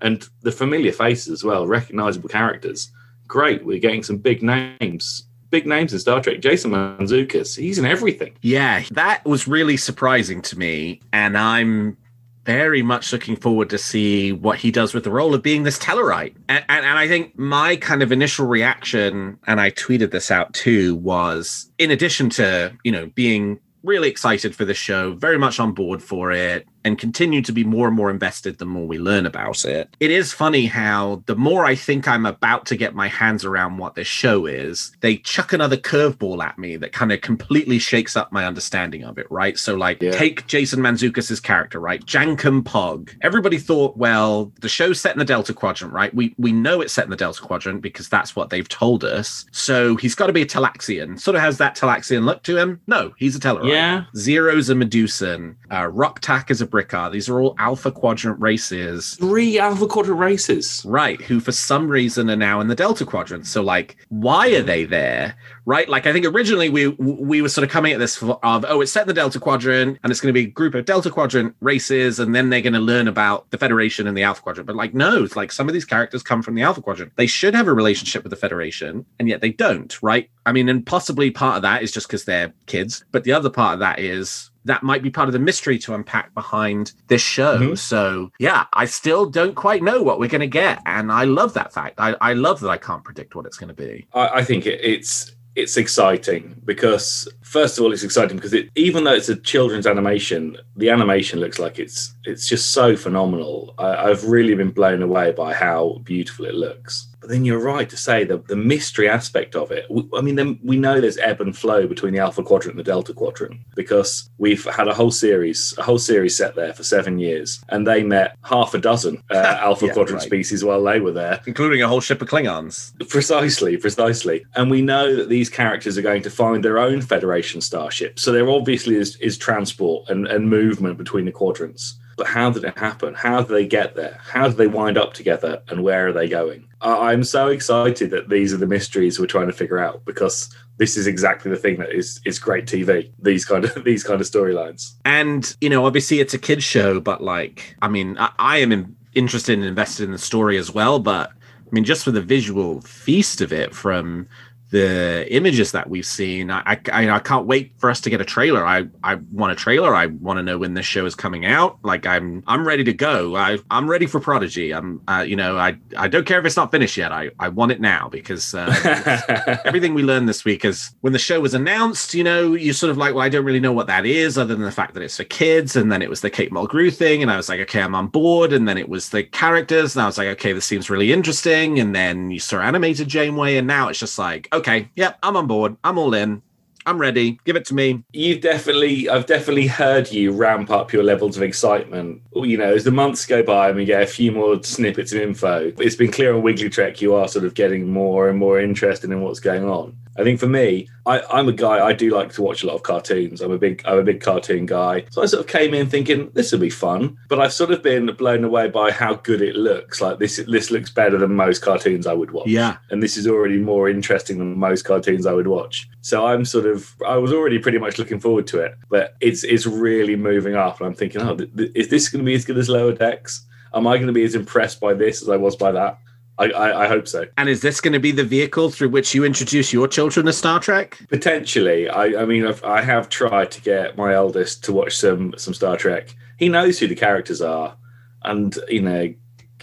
And 0.01 0.27
the 0.41 0.51
familiar 0.51 0.91
faces 0.91 1.29
as 1.29 1.43
well, 1.43 1.67
recognizable 1.67 2.29
characters. 2.29 2.91
Great. 3.27 3.65
We're 3.65 3.79
getting 3.79 4.03
some 4.03 4.17
big 4.17 4.41
names 4.41 5.25
big 5.49 5.65
names 5.65 5.93
in 5.93 5.99
Star 5.99 6.21
Trek. 6.21 6.41
Jason 6.41 6.71
Mantzoukas, 6.71 7.57
he's 7.57 7.77
in 7.79 7.85
everything. 7.85 8.35
Yeah, 8.41 8.83
that 8.91 9.25
was 9.25 9.47
really 9.47 9.77
surprising 9.77 10.41
to 10.43 10.57
me, 10.57 11.01
and 11.11 11.37
I'm 11.37 11.97
very 12.45 12.81
much 12.81 13.11
looking 13.13 13.35
forward 13.35 13.69
to 13.69 13.77
see 13.77 14.31
what 14.31 14.57
he 14.57 14.71
does 14.71 14.93
with 14.93 15.03
the 15.03 15.11
role 15.11 15.35
of 15.35 15.43
being 15.43 15.63
this 15.63 15.77
Tellarite. 15.77 16.35
And, 16.47 16.63
and, 16.67 16.85
and, 16.85 16.97
I 16.97 17.07
think 17.07 17.37
my 17.37 17.75
kind 17.75 18.01
of 18.01 18.11
initial 18.11 18.47
reaction, 18.47 19.37
and 19.45 19.61
I 19.61 19.69
tweeted 19.71 20.11
this 20.11 20.31
out 20.31 20.53
too, 20.53 20.95
was 20.95 21.69
in 21.77 21.91
addition 21.91 22.29
to, 22.31 22.75
you 22.83 22.91
know, 22.91 23.07
being 23.13 23.59
really 23.83 24.09
excited 24.09 24.55
for 24.55 24.65
the 24.65 24.73
show, 24.73 25.13
very 25.13 25.37
much 25.37 25.59
on 25.59 25.73
board 25.73 26.01
for 26.01 26.31
it, 26.31 26.65
and 26.83 26.97
continue 26.97 27.41
to 27.41 27.51
be 27.51 27.63
more 27.63 27.87
and 27.87 27.95
more 27.95 28.09
invested 28.09 28.57
the 28.57 28.65
more 28.65 28.87
we 28.87 28.97
learn 28.99 29.25
about 29.25 29.65
it. 29.65 29.95
It 29.99 30.11
is 30.11 30.33
funny 30.33 30.65
how 30.65 31.23
the 31.25 31.35
more 31.35 31.65
I 31.65 31.75
think 31.75 32.07
I'm 32.07 32.25
about 32.25 32.65
to 32.67 32.75
get 32.75 32.95
my 32.95 33.07
hands 33.07 33.43
around 33.45 33.77
what 33.77 33.95
this 33.95 34.07
show 34.07 34.45
is, 34.45 34.91
they 35.01 35.17
chuck 35.17 35.53
another 35.53 35.77
curveball 35.77 36.43
at 36.43 36.57
me 36.57 36.75
that 36.77 36.91
kind 36.93 37.11
of 37.11 37.21
completely 37.21 37.79
shakes 37.79 38.15
up 38.15 38.31
my 38.31 38.45
understanding 38.45 39.03
of 39.03 39.17
it, 39.17 39.27
right? 39.29 39.57
So, 39.57 39.75
like, 39.75 40.01
Yeah. 40.01 40.11
take 40.11 40.47
Jason 40.47 40.79
Mantzoukas' 40.81 41.41
character, 41.41 41.79
right? 41.79 42.05
Jankum 42.05 42.63
Pog. 42.63 43.09
Everybody 43.21 43.57
thought, 43.57 43.97
well, 43.97 44.51
the 44.61 44.69
show's 44.69 44.99
set 45.01 45.13
in 45.13 45.19
the 45.19 45.25
Delta 45.25 45.53
Quadrant, 45.53 45.93
right? 45.93 46.13
We 46.13 46.33
we 46.37 46.51
know 46.51 46.81
it's 46.81 46.93
set 46.93 47.03
in 47.05 47.09
the 47.09 47.15
Delta 47.15 47.41
Quadrant 47.41 47.81
because 47.81 48.09
that's 48.09 48.35
what 48.35 48.49
they've 48.49 48.67
told 48.69 49.03
us. 49.03 49.45
So 49.51 49.95
he's 49.97 50.15
got 50.15 50.27
to 50.27 50.33
be 50.33 50.41
a 50.41 50.45
Talaxian. 50.45 51.19
Sort 51.19 51.35
of 51.35 51.41
has 51.41 51.57
that 51.57 51.75
Talaxian 51.75 52.23
look 52.25 52.43
to 52.43 52.57
him. 52.57 52.79
No, 52.87 53.13
he's 53.17 53.35
a 53.35 53.39
Tellarite. 53.39 53.69
Yeah. 53.71 54.03
Zero's 54.15 54.69
a 54.69 54.75
Medusan. 54.75 55.55
Uh, 55.71 55.87
Rok-Tahk 55.87 56.49
is 56.51 56.61
a 56.61 56.65
Brikar. 56.69 57.11
These 57.11 57.29
are 57.29 57.39
all 57.39 57.55
Alpha 57.57 57.91
Quadrant 57.91 58.39
races. 58.39 59.15
Three 59.15 59.59
Alpha 59.59 59.87
Quadrant 59.87 60.19
races. 60.19 60.83
Right, 60.85 61.21
who 61.21 61.39
for 61.39 61.51
some 61.51 61.89
reason 61.89 62.29
are 62.29 62.35
now 62.35 62.59
in 62.61 62.67
the 62.67 62.75
Delta 62.75 63.05
Quadrant. 63.05 63.47
So, 63.47 63.61
like, 63.61 63.97
why 64.09 64.49
are 64.49 64.61
they 64.61 64.85
there? 64.85 65.35
Right, 65.65 65.87
like 65.87 66.07
I 66.07 66.13
think 66.13 66.25
originally 66.25 66.69
we 66.69 66.87
we 66.87 67.41
were 67.41 67.49
sort 67.49 67.63
of 67.63 67.69
coming 67.69 67.93
at 67.93 67.99
this 67.99 68.21
of 68.21 68.39
oh, 68.41 68.81
it's 68.81 68.91
set 68.91 69.03
in 69.03 69.07
the 69.07 69.13
Delta 69.13 69.39
Quadrant 69.39 69.99
and 70.03 70.11
it's 70.11 70.21
going 70.21 70.33
to 70.33 70.39
be 70.39 70.47
a 70.47 70.51
group 70.51 70.75
of 70.75 70.85
Delta 70.85 71.09
Quadrant 71.09 71.55
races, 71.61 72.19
and 72.19 72.33
then 72.33 72.49
they're 72.49 72.61
going 72.61 72.73
to 72.73 72.79
learn 72.79 73.07
about 73.07 73.49
the 73.51 73.57
Federation 73.57 74.07
and 74.07 74.17
the 74.17 74.23
Alpha 74.23 74.41
Quadrant. 74.41 74.67
But 74.67 74.75
like, 74.75 74.93
no, 74.93 75.23
it's 75.23 75.35
like 75.35 75.51
some 75.51 75.67
of 75.67 75.73
these 75.73 75.85
characters 75.85 76.23
come 76.23 76.41
from 76.41 76.55
the 76.55 76.61
Alpha 76.61 76.81
Quadrant. 76.81 77.11
They 77.15 77.27
should 77.27 77.53
have 77.53 77.67
a 77.67 77.73
relationship 77.73 78.23
with 78.23 78.31
the 78.31 78.35
Federation, 78.35 79.05
and 79.19 79.27
yet 79.27 79.41
they 79.41 79.51
don't. 79.51 80.01
Right? 80.01 80.29
I 80.45 80.51
mean, 80.51 80.69
and 80.69 80.85
possibly 80.85 81.31
part 81.31 81.57
of 81.57 81.61
that 81.63 81.83
is 81.83 81.91
just 81.91 82.07
because 82.07 82.25
they're 82.25 82.53
kids, 82.65 83.03
but 83.11 83.23
the 83.23 83.33
other 83.33 83.49
part 83.49 83.73
of 83.73 83.79
that 83.79 83.99
is 83.99 84.48
that 84.65 84.83
might 84.83 85.01
be 85.01 85.09
part 85.09 85.29
of 85.29 85.33
the 85.33 85.39
mystery 85.39 85.77
to 85.79 85.93
unpack 85.93 86.33
behind 86.33 86.93
this 87.07 87.21
show. 87.21 87.57
Mhm. 87.57 87.77
So 87.77 88.31
yeah, 88.39 88.65
I 88.73 88.85
still 88.85 89.25
don't 89.29 89.55
quite 89.55 89.81
know 89.83 90.01
what 90.03 90.19
we're 90.19 90.29
going 90.29 90.41
to 90.41 90.47
get, 90.47 90.81
and 90.85 91.11
I 91.11 91.23
love 91.23 91.53
that 91.53 91.73
fact. 91.73 91.95
I, 91.99 92.15
I 92.21 92.33
love 92.33 92.59
that 92.61 92.69
I 92.69 92.77
can't 92.77 93.03
predict 93.03 93.35
what 93.35 93.45
it's 93.45 93.57
going 93.57 93.69
to 93.69 93.73
be. 93.73 94.07
I, 94.13 94.27
I 94.27 94.43
think 94.43 94.65
it, 94.65 94.79
it's 94.83 95.31
it's 95.55 95.77
exciting 95.77 96.61
because 96.63 97.27
first 97.41 97.77
of 97.77 97.83
all, 97.83 97.91
it's 97.91 98.03
exciting 98.03 98.37
because 98.37 98.53
it, 98.53 98.69
even 98.75 99.03
though 99.03 99.13
it's 99.13 99.29
a 99.29 99.35
children's 99.35 99.87
animation, 99.87 100.57
the 100.75 100.89
animation 100.89 101.39
looks 101.39 101.59
like 101.59 101.79
it's 101.79 102.13
it's 102.25 102.47
just 102.47 102.71
so 102.71 102.95
phenomenal. 102.95 103.73
I, 103.77 104.09
I've 104.09 104.23
really 104.25 104.55
been 104.55 104.71
blown 104.71 105.01
away 105.01 105.31
by 105.31 105.53
how 105.53 105.99
beautiful 106.03 106.45
it 106.45 106.55
looks. 106.55 107.08
But 107.21 107.29
then 107.29 107.43
you're 107.45 107.59
right 107.59 107.89
to 107.89 107.97
say 107.97 108.23
the 108.23 108.37
the 108.37 108.55
mystery 108.55 109.09
aspect 109.09 109.55
of 109.55 109.71
it. 109.71 109.85
I 110.15 110.21
mean, 110.21 110.35
then 110.35 110.59
we 110.63 110.77
know 110.77 111.01
there's 111.01 111.17
ebb 111.17 111.41
and 111.41 111.55
flow 111.55 111.85
between 111.87 112.13
the 112.13 112.19
Alpha 112.19 112.43
Quadrant 112.43 112.77
and 112.77 112.79
the 112.79 112.89
Delta 112.89 113.13
Quadrant 113.13 113.59
because 113.75 114.29
we've 114.37 114.63
had 114.65 114.87
a 114.87 114.93
whole 114.93 115.11
series, 115.11 115.73
a 115.77 115.83
whole 115.83 115.99
series 115.99 116.37
set 116.37 116.55
there 116.55 116.73
for 116.73 116.83
seven 116.83 117.19
years, 117.19 117.61
and 117.69 117.85
they 117.85 118.03
met 118.03 118.37
half 118.43 118.73
a 118.73 118.77
dozen 118.77 119.21
uh, 119.31 119.35
Alpha 119.59 119.87
Yeah, 119.87 119.93
Quadrant 119.93 120.19
right. 120.21 120.25
species 120.27 120.63
while 120.63 120.83
they 120.83 120.99
were 120.99 121.11
there. 121.11 121.41
Including 121.45 121.81
a 121.81 121.87
whole 121.87 122.01
ship 122.01 122.21
of 122.21 122.29
Klingons. 122.29 122.97
Precisely, 123.09 123.75
precisely. 123.77 124.45
And 124.55 124.71
we 124.71 124.81
know 124.81 125.15
that 125.15 125.29
these 125.29 125.49
characters 125.49 125.97
are 125.97 126.01
going 126.01 126.21
to 126.23 126.29
find 126.29 126.63
their 126.63 126.79
own 126.79 127.01
Federation 127.01 127.61
starship. 127.61 128.19
So 128.19 128.31
there 128.31 128.49
obviously 128.49 128.95
is, 128.95 129.15
is 129.17 129.37
transport 129.37 130.09
and, 130.09 130.27
and 130.27 130.49
movement 130.49 130.97
between 130.97 131.25
the 131.25 131.31
quadrants. 131.31 131.99
But 132.19 132.27
how 132.27 132.49
did 132.49 132.65
it 132.65 132.77
happen? 132.77 133.13
How 133.13 133.41
do 133.41 133.53
they 133.53 133.65
get 133.65 133.95
there? 133.95 134.19
How 134.21 134.49
do 134.49 134.53
they 134.53 134.67
wind 134.67 134.97
up 134.97 135.13
together? 135.13 135.63
And 135.69 135.83
where 135.83 136.09
are 136.09 136.11
they 136.11 136.27
going? 136.27 136.67
I'm 136.81 137.23
so 137.23 137.47
excited 137.47 138.11
that 138.11 138.27
these 138.27 138.53
are 138.53 138.57
the 138.57 138.67
mysteries 138.67 139.17
we're 139.17 139.25
trying 139.25 139.47
to 139.47 139.53
figure 139.53 139.79
out 139.79 140.03
because 140.03 140.53
this 140.75 140.97
is 140.97 141.07
exactly 141.07 141.49
the 141.49 141.55
thing 141.55 141.77
that 141.77 141.93
is 141.93 142.19
is 142.25 142.37
great 142.37 142.65
TV. 142.65 143.09
These 143.21 143.45
kind 143.45 143.63
of 143.63 143.83
these 143.85 144.03
kind 144.03 144.19
of 144.19 144.27
storylines. 144.27 144.95
And, 145.05 145.55
you 145.61 145.69
know, 145.69 145.85
obviously 145.85 146.19
it's 146.19 146.33
a 146.33 146.37
kid's 146.37 146.65
show, 146.65 146.99
but 146.99 147.23
like, 147.23 147.77
I 147.81 147.87
mean, 147.87 148.17
I, 148.17 148.31
I 148.37 148.57
am 148.57 148.73
in, 148.73 148.97
interested 149.13 149.57
and 149.57 149.65
invested 149.65 150.03
in 150.03 150.11
the 150.11 150.17
story 150.17 150.57
as 150.57 150.73
well. 150.73 150.99
But 150.99 151.31
I 151.31 151.69
mean, 151.71 151.85
just 151.85 152.03
for 152.03 152.11
the 152.11 152.21
visual 152.21 152.81
feast 152.81 153.39
of 153.39 153.53
it 153.53 153.73
from 153.73 154.27
the 154.71 155.25
images 155.33 155.71
that 155.71 155.89
we've 155.89 156.05
seen, 156.05 156.51
I, 156.51 156.79
I, 156.91 157.09
I 157.09 157.19
can't 157.19 157.45
wait 157.45 157.73
for 157.77 157.89
us 157.89 158.01
to 158.01 158.09
get 158.09 158.21
a 158.21 158.25
trailer. 158.25 158.65
I, 158.65 158.87
I 159.03 159.15
want 159.31 159.51
a 159.51 159.55
trailer. 159.55 159.95
I 159.95 160.07
want 160.07 160.37
to 160.37 160.43
know 160.43 160.57
when 160.57 160.75
this 160.75 160.85
show 160.85 161.05
is 161.05 161.15
coming 161.15 161.45
out. 161.45 161.79
Like 161.83 162.05
I'm, 162.05 162.43
I'm 162.45 162.67
ready 162.67 162.83
to 162.83 162.93
go. 162.93 163.35
I, 163.35 163.57
I'm 163.71 163.89
ready 163.89 164.05
for 164.05 164.19
Prodigy. 164.19 164.73
I'm, 164.73 165.01
uh, 165.07 165.25
you 165.27 165.35
know, 165.35 165.57
I, 165.57 165.77
I 165.97 166.07
don't 166.07 166.25
care 166.25 166.39
if 166.39 166.45
it's 166.45 166.55
not 166.55 166.71
finished 166.71 166.97
yet. 166.97 167.11
I, 167.11 167.31
I 167.39 167.49
want 167.49 167.71
it 167.71 167.81
now 167.81 168.09
because 168.09 168.53
uh, 168.53 169.59
everything 169.65 169.93
we 169.93 170.03
learned 170.03 170.29
this 170.29 170.45
week 170.45 170.63
is 170.63 170.93
when 171.01 171.13
the 171.13 171.19
show 171.19 171.39
was 171.39 171.53
announced, 171.53 172.13
you 172.13 172.23
know, 172.23 172.53
you 172.53 172.73
sort 172.73 172.91
of 172.91 172.97
like, 172.97 173.15
well, 173.15 173.23
I 173.23 173.29
don't 173.29 173.45
really 173.45 173.59
know 173.59 173.73
what 173.73 173.87
that 173.87 174.05
is, 174.05 174.37
other 174.37 174.55
than 174.55 174.65
the 174.65 174.71
fact 174.71 174.93
that 174.93 175.03
it's 175.03 175.17
for 175.17 175.23
kids. 175.23 175.75
And 175.75 175.91
then 175.91 176.01
it 176.01 176.09
was 176.09 176.21
the 176.21 176.29
Kate 176.29 176.51
Mulgrew 176.51 176.93
thing, 176.93 177.21
and 177.21 177.31
I 177.31 177.37
was 177.37 177.49
like, 177.49 177.59
okay, 177.61 177.81
I'm 177.81 177.95
on 177.95 178.07
board. 178.07 178.53
And 178.53 178.67
then 178.67 178.77
it 178.77 178.89
was 178.89 179.09
the 179.09 179.23
characters, 179.23 179.95
and 179.95 180.03
I 180.03 180.05
was 180.05 180.17
like, 180.17 180.27
okay, 180.27 180.53
this 180.53 180.65
seems 180.65 180.89
really 180.89 181.11
interesting. 181.11 181.79
And 181.79 181.95
then 181.95 182.29
you 182.29 182.39
saw 182.39 182.59
animated 182.59 183.07
Janeway, 183.07 183.57
and 183.57 183.67
now 183.67 183.89
it's 183.89 183.99
just 183.99 184.19
like, 184.19 184.47
okay, 184.53 184.58
yep, 184.95 185.17
I'm 185.23 185.35
on 185.35 185.47
board. 185.47 185.77
I'm 185.83 185.97
all 185.97 186.13
in. 186.13 186.41
I'm 186.85 186.97
ready. 186.97 187.39
Give 187.45 187.55
it 187.55 187.65
to 187.65 187.75
me. 187.75 188.03
You've 188.13 188.41
definitely, 188.41 189.09
I've 189.09 189.25
definitely 189.25 189.67
heard 189.67 190.11
you 190.11 190.31
ramp 190.31 190.71
up 190.71 190.91
your 190.91 191.03
levels 191.03 191.37
of 191.37 191.43
excitement. 191.43 192.21
You 192.33 192.57
know, 192.57 192.73
as 192.73 192.83
the 192.83 192.91
months 192.91 193.25
go 193.25 193.43
by 193.43 193.67
and 193.67 193.77
we 193.77 193.85
get 193.85 194.01
a 194.01 194.07
few 194.07 194.31
more 194.31 194.63
snippets 194.63 195.11
of 195.11 195.21
info, 195.21 195.71
it's 195.77 195.95
been 195.95 196.11
clear 196.11 196.33
on 196.33 196.41
Weekly 196.41 196.69
Trek 196.69 197.01
you 197.01 197.13
are 197.13 197.27
sort 197.27 197.45
of 197.45 197.53
getting 197.53 197.91
more 197.91 198.29
and 198.29 198.39
more 198.39 198.59
interested 198.59 199.11
in 199.11 199.21
what's 199.21 199.39
going 199.39 199.65
on. 199.65 199.95
I 200.19 200.23
think 200.23 200.39
for 200.39 200.47
me, 200.47 200.87
I, 201.05 201.21
I'm 201.31 201.47
a 201.47 201.53
guy. 201.53 201.83
I 201.85 201.93
do 201.93 202.09
like 202.09 202.33
to 202.33 202.41
watch 202.41 202.61
a 202.63 202.67
lot 202.67 202.75
of 202.75 202.83
cartoons. 202.83 203.41
I'm 203.41 203.51
a 203.51 203.57
big, 203.57 203.81
I'm 203.85 203.97
a 203.97 204.03
big 204.03 204.19
cartoon 204.21 204.65
guy. 204.65 205.05
So 205.11 205.23
I 205.23 205.25
sort 205.27 205.41
of 205.41 205.47
came 205.47 205.73
in 205.73 205.89
thinking 205.89 206.29
this 206.33 206.51
will 206.51 206.59
be 206.59 206.69
fun, 206.69 207.17
but 207.29 207.39
I've 207.39 207.53
sort 207.53 207.71
of 207.71 207.81
been 207.81 208.07
blown 208.17 208.43
away 208.43 208.69
by 208.69 208.91
how 208.91 209.15
good 209.15 209.41
it 209.41 209.55
looks. 209.55 210.01
Like 210.01 210.19
this, 210.19 210.41
this 210.47 210.69
looks 210.71 210.89
better 210.91 211.17
than 211.17 211.33
most 211.35 211.61
cartoons 211.61 212.05
I 212.05 212.13
would 212.13 212.31
watch 212.31 212.47
Yeah. 212.47 212.77
and 212.91 213.01
this 213.01 213.15
is 213.17 213.25
already 213.27 213.57
more 213.57 213.89
interesting 213.89 214.37
than 214.39 214.59
most 214.59 214.83
cartoons 214.83 215.25
I 215.25 215.33
would 215.33 215.47
watch. 215.47 215.89
So 216.01 216.25
I'm 216.27 216.43
sort 216.45 216.65
of 216.65 216.93
I 217.07 217.15
was 217.17 217.31
already 217.33 217.57
pretty 217.59 217.77
much 217.77 217.97
looking 217.97 218.19
forward 218.19 218.45
to 218.47 218.59
it, 218.59 218.75
but 218.89 219.15
it's 219.21 219.43
it's 219.43 219.65
really 219.65 220.15
moving 220.15 220.55
up, 220.55 220.79
and 220.79 220.87
I'm 220.87 220.93
thinking, 220.95 221.21
oh, 221.21 221.35
th- 221.35 221.49
th- 221.55 221.71
is 221.75 221.87
this 221.89 222.09
going 222.09 222.23
to 222.23 222.29
be 222.29 222.35
as 222.35 222.45
good 222.45 222.57
as 222.57 222.69
Lower 222.69 222.91
Decks? 222.93 223.45
Am 223.73 223.85
I 223.87 223.95
going 223.97 224.07
to 224.07 224.13
be 224.13 224.23
as 224.23 224.35
impressed 224.35 224.79
by 224.79 224.93
this 224.93 225.21
as 225.21 225.29
I 225.29 225.37
was 225.37 225.55
by 225.55 225.71
that? 225.73 225.99
I, 226.39 226.45
I, 226.51 226.83
I 226.85 226.87
hope 226.87 227.07
so. 227.07 227.25
And 227.37 227.49
is 227.49 227.61
this 227.61 227.81
going 227.81 227.93
to 227.93 227.99
be 227.99 228.11
the 228.11 228.23
vehicle 228.23 228.69
through 228.71 228.89
which 228.89 229.13
you 229.13 229.23
introduce 229.25 229.71
your 229.73 229.87
children 229.87 230.25
to 230.25 230.33
Star 230.33 230.59
Trek? 230.59 230.97
Potentially, 231.09 231.89
I, 231.89 232.21
I 232.21 232.25
mean, 232.25 232.45
I've, 232.45 232.63
I 232.63 232.81
have 232.81 233.09
tried 233.09 233.51
to 233.51 233.61
get 233.61 233.97
my 233.97 234.13
eldest 234.13 234.63
to 234.63 234.73
watch 234.73 234.95
some 234.97 235.33
some 235.37 235.53
Star 235.53 235.75
Trek. 235.77 236.15
He 236.37 236.47
knows 236.49 236.79
who 236.79 236.87
the 236.87 236.95
characters 236.95 237.41
are, 237.41 237.75
and 238.23 238.57
you 238.69 238.81
know, 238.81 239.13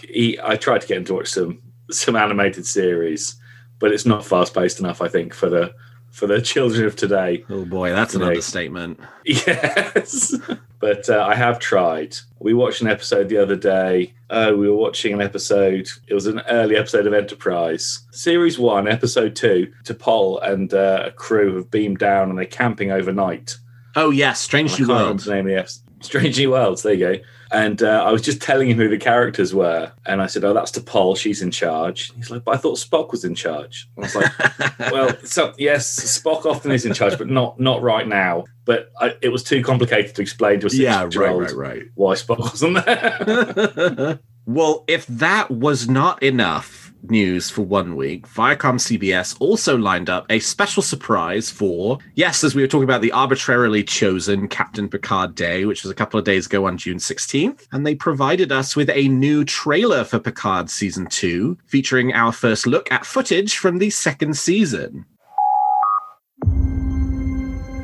he, 0.01 0.39
I 0.43 0.55
tried 0.55 0.81
to 0.81 0.87
get 0.87 0.97
him 0.97 1.05
to 1.05 1.15
watch 1.15 1.29
some 1.29 1.61
some 1.89 2.15
animated 2.15 2.65
series, 2.65 3.35
but 3.79 3.91
it's 3.91 4.05
not 4.05 4.23
fast 4.25 4.53
paced 4.53 4.79
enough, 4.79 5.01
I 5.01 5.07
think, 5.07 5.33
for 5.33 5.49
the 5.49 5.73
for 6.11 6.27
the 6.27 6.41
children 6.53 6.85
of 6.85 6.95
today. 6.95 7.43
Oh 7.49 7.65
boy, 7.65 7.89
that's 7.91 8.13
an 8.13 8.21
Right. 8.21 8.29
understatement. 8.29 8.99
Yes, 9.25 10.35
but 10.79 11.09
uh, 11.09 11.25
I 11.27 11.35
have 11.35 11.59
tried. 11.59 12.15
We 12.39 12.53
watched 12.53 12.81
an 12.81 12.87
episode 12.87 13.29
the 13.29 13.37
other 13.37 13.55
day. 13.55 14.13
Uh, 14.29 14.53
we 14.57 14.69
were 14.69 14.75
watching 14.75 15.13
an 15.13 15.21
episode. 15.21 15.87
It 16.07 16.13
was 16.13 16.27
an 16.27 16.41
early 16.49 16.75
episode 16.75 17.07
of 17.07 17.13
Enterprise, 17.13 18.05
series 18.11 18.59
one, 18.59 18.87
episode 18.87 19.35
two. 19.35 19.71
T'Pol 19.83 20.43
and 20.43 20.73
uh, 20.73 21.03
a 21.07 21.11
crew 21.11 21.55
have 21.55 21.71
beamed 21.71 21.97
down 21.99 22.29
and 22.29 22.37
they're 22.37 22.45
camping 22.45 22.91
overnight. 22.91 23.57
Oh 23.95 24.09
yes, 24.11 24.39
Strange 24.41 24.79
New 24.79 24.87
can't 24.87 24.99
World. 24.99 25.27
name 25.27 25.45
of 25.45 25.45
the 25.45 25.55
episode. 25.59 25.83
Strange 26.01 26.37
New 26.37 26.51
Worlds. 26.51 26.83
There 26.83 26.93
you 26.93 26.99
go. 26.99 27.23
And 27.51 27.81
uh, 27.81 28.03
I 28.05 28.11
was 28.11 28.21
just 28.21 28.41
telling 28.41 28.69
him 28.69 28.77
who 28.77 28.89
the 28.89 28.97
characters 28.97 29.53
were, 29.53 29.91
and 30.05 30.21
I 30.21 30.27
said, 30.27 30.43
"Oh, 30.43 30.53
that's 30.53 30.71
T'Pol. 30.71 31.17
She's 31.17 31.41
in 31.41 31.51
charge." 31.51 32.11
He's 32.15 32.29
like, 32.29 32.43
"But 32.43 32.55
I 32.55 32.57
thought 32.57 32.77
Spock 32.77 33.11
was 33.11 33.23
in 33.23 33.35
charge." 33.35 33.87
I 33.97 34.01
was 34.01 34.15
like, 34.15 34.79
well, 34.91 35.17
so, 35.23 35.53
yes, 35.57 36.19
Spock 36.19 36.45
often 36.45 36.71
is 36.71 36.85
in 36.85 36.93
charge, 36.93 37.17
but 37.17 37.29
not 37.29 37.59
not 37.59 37.81
right 37.81 38.07
now. 38.07 38.45
But 38.65 38.91
I, 38.99 39.15
it 39.21 39.29
was 39.29 39.43
too 39.43 39.63
complicated 39.63 40.15
to 40.15 40.21
explain 40.21 40.59
to 40.59 40.67
a 40.67 40.69
yeah, 40.71 41.03
six 41.03 41.15
year 41.15 41.25
right, 41.25 41.35
right, 41.35 41.55
right. 41.55 41.83
why 41.95 42.15
Spock 42.15 42.39
wasn't 42.39 42.85
there. 42.85 44.19
well, 44.45 44.83
if 44.87 45.07
that 45.07 45.49
was 45.49 45.87
not 45.87 46.21
enough 46.21 46.76
news 47.09 47.49
for 47.49 47.61
one 47.61 47.95
week, 47.95 48.27
Viacom 48.27 48.75
CBS 48.75 49.35
also 49.39 49.77
lined 49.77 50.09
up 50.09 50.25
a 50.29 50.39
special 50.39 50.83
surprise 50.83 51.49
for, 51.49 51.99
yes, 52.15 52.43
as 52.43 52.55
we 52.55 52.61
were 52.61 52.67
talking 52.67 52.83
about 52.83 53.01
the 53.01 53.11
arbitrarily 53.11 53.83
chosen 53.83 54.47
Captain 54.47 54.89
Picard 54.89 55.35
Day, 55.35 55.65
which 55.65 55.83
was 55.83 55.91
a 55.91 55.95
couple 55.95 56.19
of 56.19 56.25
days 56.25 56.45
ago 56.45 56.65
on 56.65 56.77
June 56.77 56.97
16th. 56.97 57.67
And 57.71 57.85
they 57.85 57.95
provided 57.95 58.51
us 58.51 58.75
with 58.75 58.89
a 58.89 59.07
new 59.07 59.45
trailer 59.45 60.03
for 60.03 60.19
Picard 60.19 60.69
Season 60.69 61.07
2, 61.07 61.57
featuring 61.65 62.13
our 62.13 62.31
first 62.31 62.67
look 62.67 62.91
at 62.91 63.05
footage 63.05 63.57
from 63.57 63.77
the 63.77 63.89
second 63.89 64.37
season. 64.37 65.05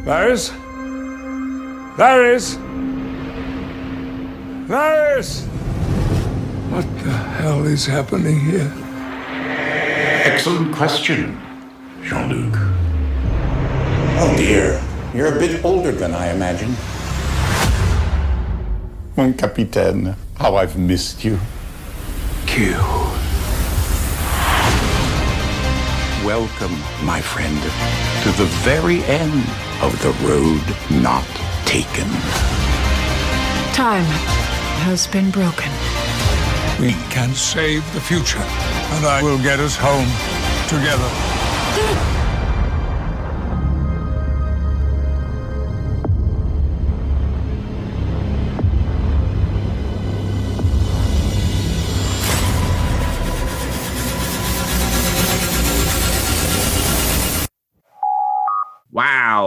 Varys? 0.03 0.49
Varys? 1.95 2.57
Varys! 4.67 5.47
What 6.71 6.85
the 7.03 7.11
hell 7.11 7.65
is 7.65 7.85
happening 7.85 8.39
here? 8.39 8.82
Excellent 10.45 10.75
question, 10.75 11.39
Jean 12.03 12.27
Luc. 12.27 12.53
Oh 14.19 14.33
dear. 14.35 14.83
You're 15.13 15.33
a 15.33 15.39
bit 15.39 15.63
older 15.63 15.93
than 15.93 16.13
I 16.13 16.33
imagined. 16.33 16.75
mon 19.15 19.33
capitaine. 19.35 20.17
How 20.35 20.57
I've 20.57 20.77
missed 20.77 21.23
you. 21.23 21.39
Q. 22.45 22.73
Welcome, 26.27 26.75
my 27.05 27.21
friend, 27.21 27.57
to 28.23 28.31
the 28.35 28.49
very 28.67 29.01
end 29.05 29.45
of 29.81 29.95
the 30.03 30.11
road 30.27 30.61
not 31.01 31.23
taken. 31.65 32.09
Time 33.71 34.11
has 34.83 35.07
been 35.07 35.31
broken. 35.31 35.71
We 36.81 36.91
can 37.15 37.33
save 37.33 37.81
the 37.93 38.01
future, 38.01 38.43
and 38.43 39.05
I 39.05 39.21
will 39.23 39.37
get 39.37 39.61
us 39.61 39.77
home 39.77 40.32
together. 40.73 42.12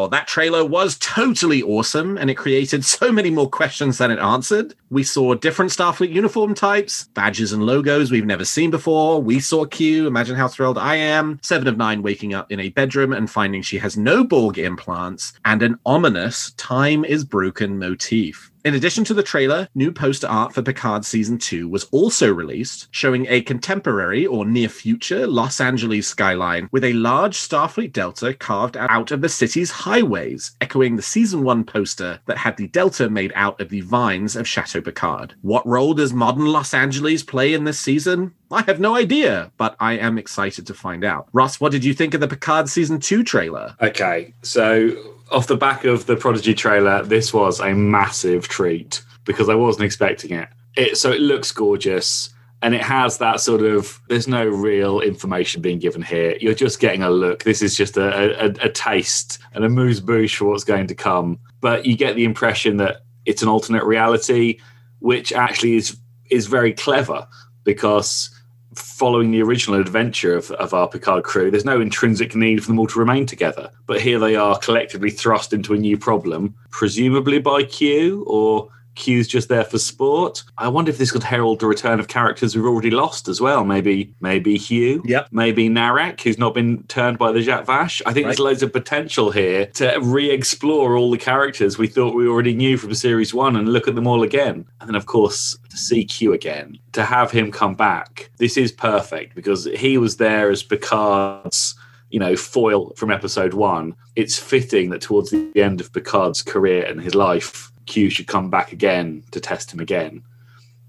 That 0.08 0.26
trailer 0.26 0.64
was 0.64 0.96
totally 0.98 1.62
awesome 1.62 2.16
and 2.18 2.30
it 2.30 2.34
created 2.34 2.84
so 2.96 3.12
many 3.12 3.30
more 3.30 3.48
questions 3.48 3.98
than 3.98 4.10
it 4.10 4.18
answered. 4.18 4.74
We 4.90 5.02
saw 5.02 5.34
different 5.34 5.72
Starfleet 5.72 6.12
uniform 6.12 6.54
types, 6.54 7.08
badges 7.14 7.52
and 7.52 7.64
logos 7.64 8.10
we've 8.10 8.26
never 8.26 8.44
seen 8.44 8.70
before. 8.70 9.20
We 9.20 9.40
saw 9.40 9.64
Q, 9.64 10.06
imagine 10.06 10.36
how 10.36 10.48
thrilled 10.48 10.78
I 10.78 10.96
am. 10.96 11.40
Seven 11.42 11.68
of 11.68 11.76
Nine 11.76 12.02
waking 12.02 12.34
up 12.34 12.50
in 12.52 12.60
a 12.60 12.70
bedroom 12.70 13.12
and 13.12 13.30
finding 13.30 13.62
she 13.62 13.78
has 13.78 13.96
no 13.96 14.24
Borg 14.24 14.58
implants, 14.58 15.32
and 15.44 15.62
an 15.62 15.78
ominous 15.84 16.52
time 16.52 17.04
is 17.04 17.24
broken 17.24 17.78
motif. 17.78 18.50
In 18.66 18.74
addition 18.74 19.04
to 19.04 19.14
the 19.14 19.22
trailer, 19.22 19.68
new 19.76 19.92
poster 19.92 20.26
art 20.26 20.52
for 20.52 20.60
Picard 20.60 21.04
Season 21.04 21.38
2 21.38 21.68
was 21.68 21.84
also 21.92 22.34
released, 22.34 22.88
showing 22.90 23.24
a 23.28 23.40
contemporary 23.42 24.26
or 24.26 24.44
near 24.44 24.68
future 24.68 25.24
Los 25.28 25.60
Angeles 25.60 26.08
skyline 26.08 26.68
with 26.72 26.82
a 26.82 26.92
large 26.94 27.36
Starfleet 27.36 27.92
Delta 27.92 28.34
carved 28.34 28.76
out 28.76 29.12
of 29.12 29.20
the 29.20 29.28
city's 29.28 29.70
highways, 29.70 30.56
echoing 30.60 30.96
the 30.96 31.02
Season 31.02 31.44
1 31.44 31.62
poster 31.62 32.18
that 32.26 32.38
had 32.38 32.56
the 32.56 32.66
Delta 32.66 33.08
made 33.08 33.30
out 33.36 33.60
of 33.60 33.68
the 33.68 33.82
vines 33.82 34.34
of 34.34 34.48
Chateau 34.48 34.80
Picard. 34.80 35.34
What 35.42 35.64
role 35.64 35.94
does 35.94 36.12
modern 36.12 36.46
Los 36.46 36.74
Angeles 36.74 37.22
play 37.22 37.54
in 37.54 37.62
this 37.62 37.78
season? 37.78 38.34
I 38.50 38.62
have 38.62 38.80
no 38.80 38.96
idea, 38.96 39.52
but 39.58 39.76
I 39.78 39.92
am 39.92 40.18
excited 40.18 40.66
to 40.66 40.74
find 40.74 41.04
out. 41.04 41.28
Ross, 41.32 41.60
what 41.60 41.70
did 41.70 41.84
you 41.84 41.94
think 41.94 42.14
of 42.14 42.20
the 42.20 42.26
Picard 42.26 42.68
Season 42.68 42.98
2 42.98 43.22
trailer? 43.22 43.76
Okay, 43.80 44.34
so 44.42 45.15
off 45.30 45.46
the 45.46 45.56
back 45.56 45.84
of 45.84 46.06
the 46.06 46.16
Prodigy 46.16 46.54
trailer, 46.54 47.02
this 47.02 47.32
was 47.32 47.60
a 47.60 47.74
massive 47.74 48.48
treat 48.48 49.02
because 49.24 49.48
I 49.48 49.54
wasn't 49.54 49.84
expecting 49.84 50.32
it. 50.32 50.48
It 50.76 50.96
so 50.96 51.10
it 51.10 51.20
looks 51.20 51.52
gorgeous 51.52 52.30
and 52.62 52.74
it 52.74 52.82
has 52.82 53.18
that 53.18 53.40
sort 53.40 53.62
of 53.62 54.00
there's 54.08 54.28
no 54.28 54.46
real 54.46 55.00
information 55.00 55.62
being 55.62 55.78
given 55.78 56.02
here. 56.02 56.36
You're 56.40 56.54
just 56.54 56.80
getting 56.80 57.02
a 57.02 57.10
look. 57.10 57.44
This 57.44 57.62
is 57.62 57.76
just 57.76 57.96
a, 57.96 58.46
a, 58.46 58.66
a 58.66 58.68
taste 58.68 59.38
and 59.52 59.64
a 59.64 59.68
moose 59.68 60.00
bouche 60.00 60.36
for 60.36 60.46
what's 60.46 60.64
going 60.64 60.86
to 60.86 60.94
come. 60.94 61.38
But 61.60 61.86
you 61.86 61.96
get 61.96 62.16
the 62.16 62.24
impression 62.24 62.76
that 62.78 63.02
it's 63.24 63.42
an 63.42 63.48
alternate 63.48 63.84
reality, 63.84 64.60
which 65.00 65.32
actually 65.32 65.76
is 65.76 65.98
is 66.30 66.46
very 66.46 66.72
clever 66.72 67.26
because 67.64 68.30
following 68.78 69.30
the 69.30 69.42
original 69.42 69.80
adventure 69.80 70.36
of, 70.36 70.50
of 70.52 70.74
our 70.74 70.88
Picard 70.88 71.24
crew, 71.24 71.50
there's 71.50 71.64
no 71.64 71.80
intrinsic 71.80 72.34
need 72.34 72.62
for 72.62 72.68
them 72.68 72.78
all 72.78 72.86
to 72.86 72.98
remain 72.98 73.26
together. 73.26 73.70
But 73.86 74.00
here 74.00 74.18
they 74.18 74.36
are 74.36 74.58
collectively 74.58 75.10
thrust 75.10 75.52
into 75.52 75.74
a 75.74 75.78
new 75.78 75.98
problem, 75.98 76.54
presumably 76.70 77.38
by 77.38 77.64
Q 77.64 78.24
or 78.26 78.68
Q's 78.96 79.28
just 79.28 79.48
there 79.48 79.64
for 79.64 79.78
sport. 79.78 80.42
I 80.58 80.68
wonder 80.68 80.90
if 80.90 80.98
this 80.98 81.12
could 81.12 81.22
herald 81.22 81.60
the 81.60 81.66
return 81.66 82.00
of 82.00 82.08
characters 82.08 82.56
we've 82.56 82.64
already 82.64 82.90
lost 82.90 83.28
as 83.28 83.40
well. 83.40 83.64
Maybe 83.64 84.12
maybe 84.20 84.56
Hugh. 84.56 85.02
Yep. 85.04 85.28
Maybe 85.30 85.68
Narek, 85.68 86.20
who's 86.20 86.38
not 86.38 86.54
been 86.54 86.82
turned 86.84 87.18
by 87.18 87.32
the 87.32 87.40
Zhat 87.40 87.66
Vash. 87.66 88.02
I 88.04 88.12
think 88.12 88.26
there's 88.26 88.40
loads 88.40 88.62
of 88.62 88.72
potential 88.72 89.30
here 89.30 89.66
to 89.74 89.98
re-explore 90.02 90.96
all 90.96 91.10
the 91.10 91.18
characters 91.18 91.78
we 91.78 91.86
thought 91.86 92.14
we 92.14 92.26
already 92.26 92.54
knew 92.54 92.76
from 92.76 92.94
series 92.94 93.32
one 93.32 93.56
and 93.56 93.68
look 93.68 93.86
at 93.86 93.94
them 93.94 94.06
all 94.06 94.22
again. 94.22 94.66
And 94.80 94.88
then 94.88 94.96
of 94.96 95.06
course 95.06 95.56
to 95.68 95.76
see 95.76 96.04
Q 96.04 96.32
again, 96.32 96.78
to 96.92 97.04
have 97.04 97.30
him 97.30 97.52
come 97.52 97.74
back. 97.74 98.30
This 98.38 98.56
is 98.56 98.72
perfect 98.72 99.34
because 99.34 99.66
he 99.76 99.98
was 99.98 100.16
there 100.16 100.50
as 100.50 100.62
Picard's 100.62 101.74
you 102.10 102.20
know, 102.20 102.36
foil 102.36 102.92
from 102.96 103.10
episode 103.10 103.52
one, 103.52 103.94
it's 104.14 104.38
fitting 104.38 104.90
that 104.90 105.00
towards 105.00 105.30
the 105.30 105.50
end 105.56 105.80
of 105.80 105.92
Picard's 105.92 106.42
career 106.42 106.84
and 106.84 107.00
his 107.00 107.14
life, 107.14 107.72
Q 107.86 108.10
should 108.10 108.26
come 108.26 108.50
back 108.50 108.72
again 108.72 109.22
to 109.30 109.40
test 109.40 109.72
him 109.72 109.80
again, 109.80 110.22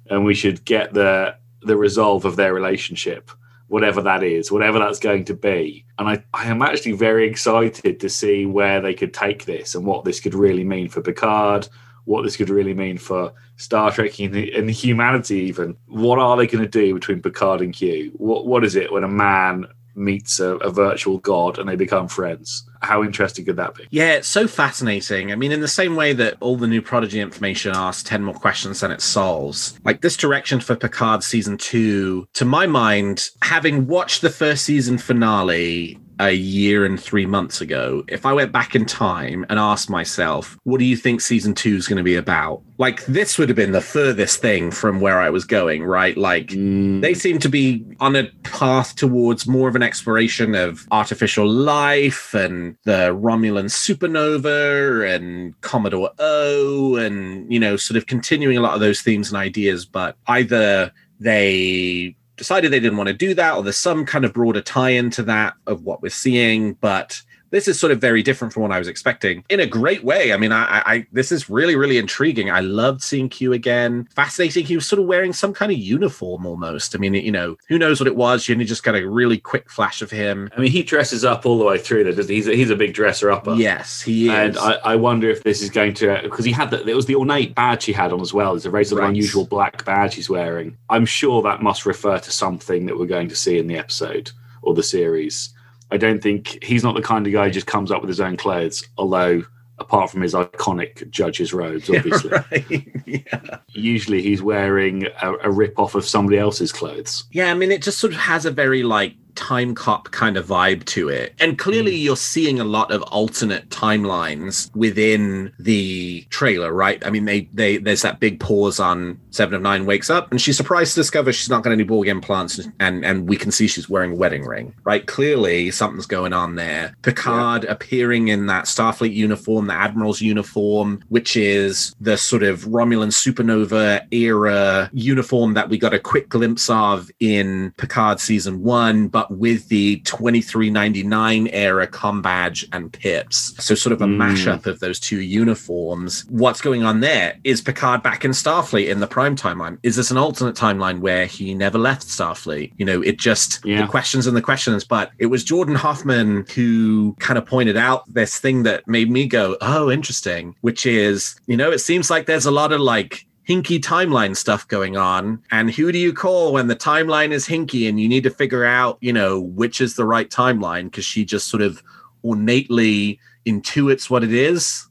and 0.10 0.26
we 0.26 0.34
should 0.34 0.66
get 0.66 0.94
the 0.94 1.36
the 1.62 1.78
resolve 1.78 2.26
of 2.26 2.36
their 2.36 2.54
relationship, 2.54 3.32
whatever 3.68 4.02
that 4.02 4.24
is, 4.24 4.52
whatever 4.52 4.80
that's 4.80 5.00
going 5.00 5.26
to 5.26 5.34
be. 5.34 5.86
And 6.00 6.08
I, 6.08 6.24
I 6.34 6.48
am 6.48 6.62
actually 6.62 6.94
very 6.94 7.28
excited 7.28 8.00
to 8.00 8.10
see 8.10 8.46
where 8.46 8.80
they 8.80 8.94
could 8.94 9.14
take 9.14 9.46
this 9.46 9.76
and 9.76 9.86
what 9.86 10.06
this 10.06 10.20
could 10.20 10.36
really 10.36 10.64
mean 10.64 10.88
for 10.88 11.02
Picard, 11.02 11.68
what 12.06 12.24
this 12.24 12.38
could 12.38 12.50
really 12.50 12.74
mean 12.74 12.98
for 12.98 13.34
Star 13.58 13.92
Trek 13.92 14.20
and, 14.20 14.36
and 14.36 14.70
humanity. 14.70 15.40
Even 15.40 15.76
what 15.88 16.20
are 16.20 16.38
they 16.38 16.48
going 16.48 16.64
to 16.64 16.70
do 16.70 16.94
between 16.94 17.22
Picard 17.22 17.62
and 17.62 17.74
Q? 17.74 18.12
What 18.18 18.46
what 18.46 18.64
is 18.64 18.76
it 18.76 18.92
when 18.92 19.04
a 19.04 19.10
man 19.10 19.68
meets 19.98 20.40
a, 20.40 20.56
a, 20.58 20.70
virtual 20.70 21.18
god 21.18 21.58
and 21.58 21.68
they 21.68 21.76
become 21.76 22.08
friends. 22.08 22.67
How 22.82 23.04
interesting 23.04 23.46
could 23.46 23.58
that 23.58 23.76
be? 23.76 23.88
Yeah, 23.90 24.14
it's 24.14 24.28
so 24.28 24.48
fascinating. 24.48 25.32
I 25.32 25.36
mean, 25.36 25.52
in 25.52 25.62
the 25.62 25.68
same 25.68 25.96
way 25.96 26.14
that 26.14 26.38
all 26.40 26.58
the 26.58 26.68
new 26.68 26.82
Prodigy 26.82 27.20
information 27.20 27.74
asks 27.76 28.04
10 28.04 28.24
more 28.24 28.34
questions 28.34 28.80
than 28.80 28.92
it 28.92 29.02
solves, 29.02 29.80
like 29.84 30.02
this 30.02 30.18
direction 30.18 30.60
for 30.60 30.76
Picard 30.76 31.24
season 31.24 31.58
two, 31.58 32.28
to 32.34 32.46
my 32.46 32.68
mind, 32.68 33.30
having 33.42 33.88
watched 33.88 34.22
the 34.22 34.30
first 34.30 34.64
season 34.64 34.98
finale 34.98 36.00
a 36.20 36.32
year 36.32 36.86
and 36.86 37.00
three 37.00 37.26
months 37.26 37.62
ago, 37.62 38.04
if 38.08 38.26
I 38.26 38.34
went 38.34 38.52
back 38.52 38.76
in 38.76 38.86
time 38.86 39.46
and 39.50 39.60
asked 39.60 39.90
myself, 39.90 40.58
what 40.64 40.80
do 40.80 40.86
you 40.86 40.96
think 40.96 41.22
season 41.22 41.54
two 41.54 41.76
is 41.76 41.88
going 41.88 41.98
to 41.98 42.04
be 42.04 42.16
about? 42.16 42.62
Like, 42.78 43.06
this 43.06 43.38
would 43.38 43.50
have 43.50 43.56
been 43.56 43.72
the 43.72 43.82
furthest 43.82 44.42
thing 44.42 44.72
from 44.72 45.00
where 45.00 45.20
I 45.20 45.30
was 45.30 45.46
going, 45.46 45.84
right? 45.84 46.16
Like, 46.16 46.48
mm. 46.48 47.02
they 47.02 47.14
seem 47.14 47.40
to 47.40 47.50
be 47.50 47.86
on 48.00 48.16
a 48.16 48.30
path 48.44 48.96
towards 48.96 49.48
more 49.48 49.68
of 49.68 49.76
an 49.76 49.84
exploration 49.84 50.56
of 50.56 50.88
artificial 50.92 51.48
life 51.48 52.34
and 52.34 52.78
the 52.84 53.16
Romulan 53.20 53.66
supernova 53.66 55.16
and 55.16 55.60
Commodore 55.62 56.12
O, 56.20 56.96
and, 56.96 57.52
you 57.52 57.60
know, 57.60 57.78
sort 57.78 57.98
of 57.98 58.06
continuing 58.06 58.58
a 58.58 58.62
lot 58.62 58.76
of 58.76 58.80
those 58.80 59.02
themes 59.02 59.30
and 59.30 59.38
ideas, 59.38 59.86
but 59.86 60.16
either 60.28 60.92
they 61.20 62.16
decided 62.38 62.72
they 62.72 62.80
didn't 62.80 62.98
want 62.98 63.08
to 63.08 63.14
do 63.14 63.34
that, 63.34 63.56
or 63.56 63.64
there's 63.64 63.78
some 63.78 64.06
kind 64.06 64.24
of 64.24 64.34
broader 64.34 64.62
tie 64.62 64.92
into 64.92 65.24
that 65.24 65.56
of 65.66 65.84
what 65.84 66.02
we're 66.02 66.10
seeing. 66.10 66.74
But 66.74 67.22
this 67.50 67.68
is 67.68 67.80
sort 67.80 67.92
of 67.92 68.00
very 68.00 68.22
different 68.22 68.54
from 68.54 68.64
what 68.64 68.72
I 68.72 68.80
was 68.80 68.88
expecting 68.88 69.44
in 69.50 69.60
a 69.60 69.66
great 69.66 70.04
way. 70.04 70.34
I 70.34 70.38
mean, 70.38 70.52
I, 70.52 70.82
I 70.86 71.08
this 71.12 71.32
is 71.32 71.50
really, 71.50 71.76
really 71.76 71.98
intriguing. 71.98 72.52
I 72.52 72.60
loved 72.60 73.02
seeing 73.02 73.30
Q 73.30 73.54
again. 73.54 74.08
Fascinating. 74.16 74.66
He 74.66 74.76
was 74.76 74.86
sort 74.86 75.00
of 75.00 75.06
wearing 75.06 75.34
some 75.34 75.54
kind 75.54 75.72
of 75.72 75.78
uniform 75.78 76.46
almost. 76.46 76.96
I 76.96 77.00
mean, 77.00 77.14
you 77.14 77.32
know, 77.32 77.58
who 77.68 77.78
knows 77.78 78.00
what 78.00 78.08
it 78.08 78.16
was? 78.16 78.48
You 78.48 78.56
only 78.56 78.66
just 78.66 78.84
got 78.84 78.96
a 78.96 79.08
really 79.08 79.38
quick 79.38 79.70
flash 79.70 80.02
of 80.02 80.12
him. 80.12 80.50
I 80.56 80.62
mean, 80.62 80.72
he 80.72 80.84
dresses 80.84 81.24
up 81.24 81.46
all 81.46 81.58
the 81.58 81.66
way 81.66 81.78
through. 81.78 82.12
There, 82.12 82.24
he's 82.24 82.48
a, 82.48 82.56
he's 82.56 82.70
a 82.70 82.76
big 82.76 82.94
dresser 82.94 83.32
upper. 83.32 83.54
Yes, 83.56 84.02
he 84.02 84.28
is. 84.28 84.34
And 84.34 84.58
I, 84.58 84.74
I 84.84 84.96
wonder 84.96 85.30
if 85.30 85.44
this 85.44 85.62
is 85.62 85.70
going 85.70 85.94
to 85.96 86.20
because 86.24 86.46
he 86.46 86.52
had 86.52 86.72
that. 86.72 86.88
It 86.88 86.96
was 86.96 87.06
the 87.06 87.16
ornate 87.16 87.56
badge 87.56 87.86
he 87.86 87.94
had 87.94 88.12
on 88.12 88.22
as 88.22 88.34
well. 88.34 88.56
It's 88.56 88.66
a 88.66 88.70
very 88.70 88.86
sort 88.86 89.04
of 89.04 89.10
unusual 89.10 89.46
black 89.46 89.86
badge 89.86 90.16
he's 90.16 90.30
wearing. 90.30 90.78
I'm 90.90 91.06
sure 91.06 91.42
that 91.44 91.62
must 91.62 91.86
refer 91.86 92.20
to 92.20 92.32
something 92.32 92.86
that 92.86 92.98
we're 92.98 93.06
going 93.06 93.30
to 93.30 93.36
see 93.36 93.58
in 93.58 93.68
the 93.68 93.78
episode 93.78 94.32
or 94.62 94.74
the 94.74 94.84
series. 94.84 95.54
I 95.92 95.98
don't 95.98 96.22
think 96.22 96.64
he's 96.64 96.84
not 96.84 96.96
the 96.96 97.02
kind 97.02 97.26
of 97.26 97.34
guy 97.34 97.46
who 97.46 97.52
just 97.52 97.68
comes 97.68 97.92
up 97.92 98.02
with 98.02 98.10
his 98.10 98.20
own 98.20 98.38
clothes, 98.38 98.88
although 98.98 99.44
apart 99.80 100.10
from 100.10 100.22
his 100.22 100.34
iconic 100.34 101.10
judge's 101.10 101.54
robes, 101.54 101.90
obviously. 101.96 102.32
Yeah, 102.32 102.44
right. 102.52 102.88
yeah. 103.06 103.58
Usually 103.70 104.22
he's 104.22 104.42
wearing 104.42 105.08
a, 105.22 105.34
a 105.44 105.52
rip 105.52 105.78
off 105.80 105.96
of 105.96 106.06
somebody 106.06 106.38
else's 106.38 106.72
clothes. 106.72 107.26
Yeah, 107.32 107.52
I 107.52 107.54
mean, 107.54 107.72
it 107.72 107.82
just 107.82 108.00
sort 108.00 108.14
of 108.14 108.20
has 108.20 108.46
a 108.46 108.52
very 108.52 108.84
like 108.84 109.16
time 109.38 109.76
cop 109.76 110.12
kind 110.12 110.36
of 110.36 110.48
vibe 110.48 110.84
to 110.86 111.08
it. 111.08 111.34
And 111.40 111.58
clearly 111.58 111.94
mm. 111.94 112.02
you're 112.02 112.18
seeing 112.18 112.60
a 112.60 112.66
lot 112.66 112.92
of 112.92 113.02
alternate 113.04 113.70
timelines 113.70 114.76
within 114.76 115.54
the 115.60 116.26
trailer, 116.30 116.74
right? 116.74 117.06
I 117.06 117.10
mean, 117.10 117.26
they 117.26 117.42
they 117.54 117.78
there's 117.78 118.02
that 118.02 118.20
big 118.20 118.40
pause 118.40 118.80
on 118.80 119.20
Seven 119.30 119.54
of 119.54 119.62
Nine 119.62 119.86
wakes 119.86 120.10
up 120.10 120.30
and 120.32 120.42
she's 120.42 120.58
surprised 120.58 120.96
to 120.96 121.00
discover 121.00 121.32
she's 121.32 121.50
not 121.50 121.64
got 121.64 121.72
any 121.72 121.84
Borg 121.84 122.08
implants 122.08 122.60
and 122.80 123.06
and 123.06 123.30
we 123.30 123.38
can 123.38 123.52
see 123.52 123.68
she's 123.68 123.88
wearing 123.88 124.14
a 124.14 124.16
wedding 124.16 124.44
ring, 124.44 124.74
right? 124.84 125.06
Clearly 125.06 125.72
something's 125.72 126.08
going 126.08 126.34
on 126.34 126.56
there. 126.56 126.96
Picard 127.04 127.64
yeah. 127.64 127.72
appearing 127.72 128.30
in 128.30 128.48
that 128.48 128.66
Starfleet 128.66 129.14
uniform, 129.14 129.68
the 129.68 129.74
Admiral's 129.74 130.20
uniform, 130.20 131.04
which 131.10 131.38
is 131.38 131.96
the 132.02 132.18
sort 132.18 132.44
of 132.44 132.66
Romulan 132.66 133.12
supernova 133.12 134.06
era 134.12 134.90
uniform 134.94 135.54
that 135.54 135.70
we 135.70 135.78
got 135.78 135.94
a 135.94 136.00
quick 136.00 136.28
glimpse 136.30 136.70
of 136.70 137.12
in 137.20 137.72
Picard 137.78 138.20
season 138.20 138.64
one, 138.64 139.08
but 139.08 139.27
with 139.30 139.68
the 139.70 139.98
2399 140.02 141.48
era 141.48 141.88
com 141.88 142.22
badge 142.22 142.68
and 142.74 142.92
pips. 142.92 143.54
So 143.60 143.76
sort 143.76 143.94
of 143.94 144.02
a 144.02 144.06
Mm. 144.06 144.18
mashup 144.18 144.66
of 144.66 144.80
those 144.80 145.00
two 145.00 145.22
uniforms. 145.22 146.26
What's 146.30 146.62
going 146.62 146.84
on 146.84 147.02
there? 147.02 147.36
Is 147.44 147.62
Picard 147.62 148.04
back 148.04 148.24
in 148.26 148.32
Starfleet 148.32 148.88
in 148.88 149.00
the 149.00 149.08
prime 149.08 149.36
timeline? 149.36 149.78
Is 149.84 149.96
this 149.96 150.12
an 150.12 150.18
alternate 150.18 150.56
timeline 150.56 151.00
where 151.00 151.26
he 151.26 151.54
never 151.54 151.78
left 151.78 152.08
Starfleet? 152.08 152.72
You 152.78 152.86
know, 152.86 153.02
it 153.02 153.18
just 153.20 153.60
Yeah. 153.64 153.82
the 153.82 153.88
questions 153.88 154.28
and 154.28 154.36
the 154.36 154.42
questions. 154.42 154.84
But 154.84 155.12
it 155.20 155.28
was 155.28 155.44
Jordan 155.44 155.76
Hoffman 155.76 156.46
who 156.56 157.16
kind 157.20 157.38
of 157.38 157.46
pointed 157.46 157.78
out 157.78 158.04
this 158.14 158.40
thing 158.40 158.64
that 158.64 158.88
made 158.88 159.12
me 159.12 159.28
go, 159.28 159.58
"Oh, 159.62 159.92
interesting." 159.92 160.56
Which 160.62 160.86
is, 160.86 161.36
you 161.48 161.58
know, 161.58 161.72
it 161.72 161.80
seems 161.80 162.10
like 162.10 162.26
there's 162.26 162.46
a 162.46 162.52
lot 162.52 162.72
of 162.72 162.80
like 162.82 163.26
hinky 163.48 163.80
timeline 163.80 164.36
stuff 164.36 164.68
going 164.68 164.98
on. 164.98 165.42
And 165.52 165.72
who 165.72 165.92
do 165.92 165.98
you 165.98 166.14
call 166.14 166.54
when 166.54 166.68
the 166.68 166.76
timeline 166.76 167.32
is 167.32 167.48
hinky 167.48 167.88
and 167.88 168.00
you 168.00 168.10
need 168.10 168.24
to 168.24 168.30
figure 168.30 168.66
out, 168.66 168.98
you 169.00 169.14
know, 169.14 169.40
which 169.40 169.80
is 169.80 169.96
the 169.96 170.06
right 170.06 170.30
timeline? 170.30 170.86
Because 170.86 171.06
she 171.06 171.24
just 171.24 171.48
sort 171.48 171.64
of 171.64 171.82
ornately 172.24 173.20
intuits 173.46 174.10
what 174.10 174.24
it 174.24 174.34
is. 174.34 174.88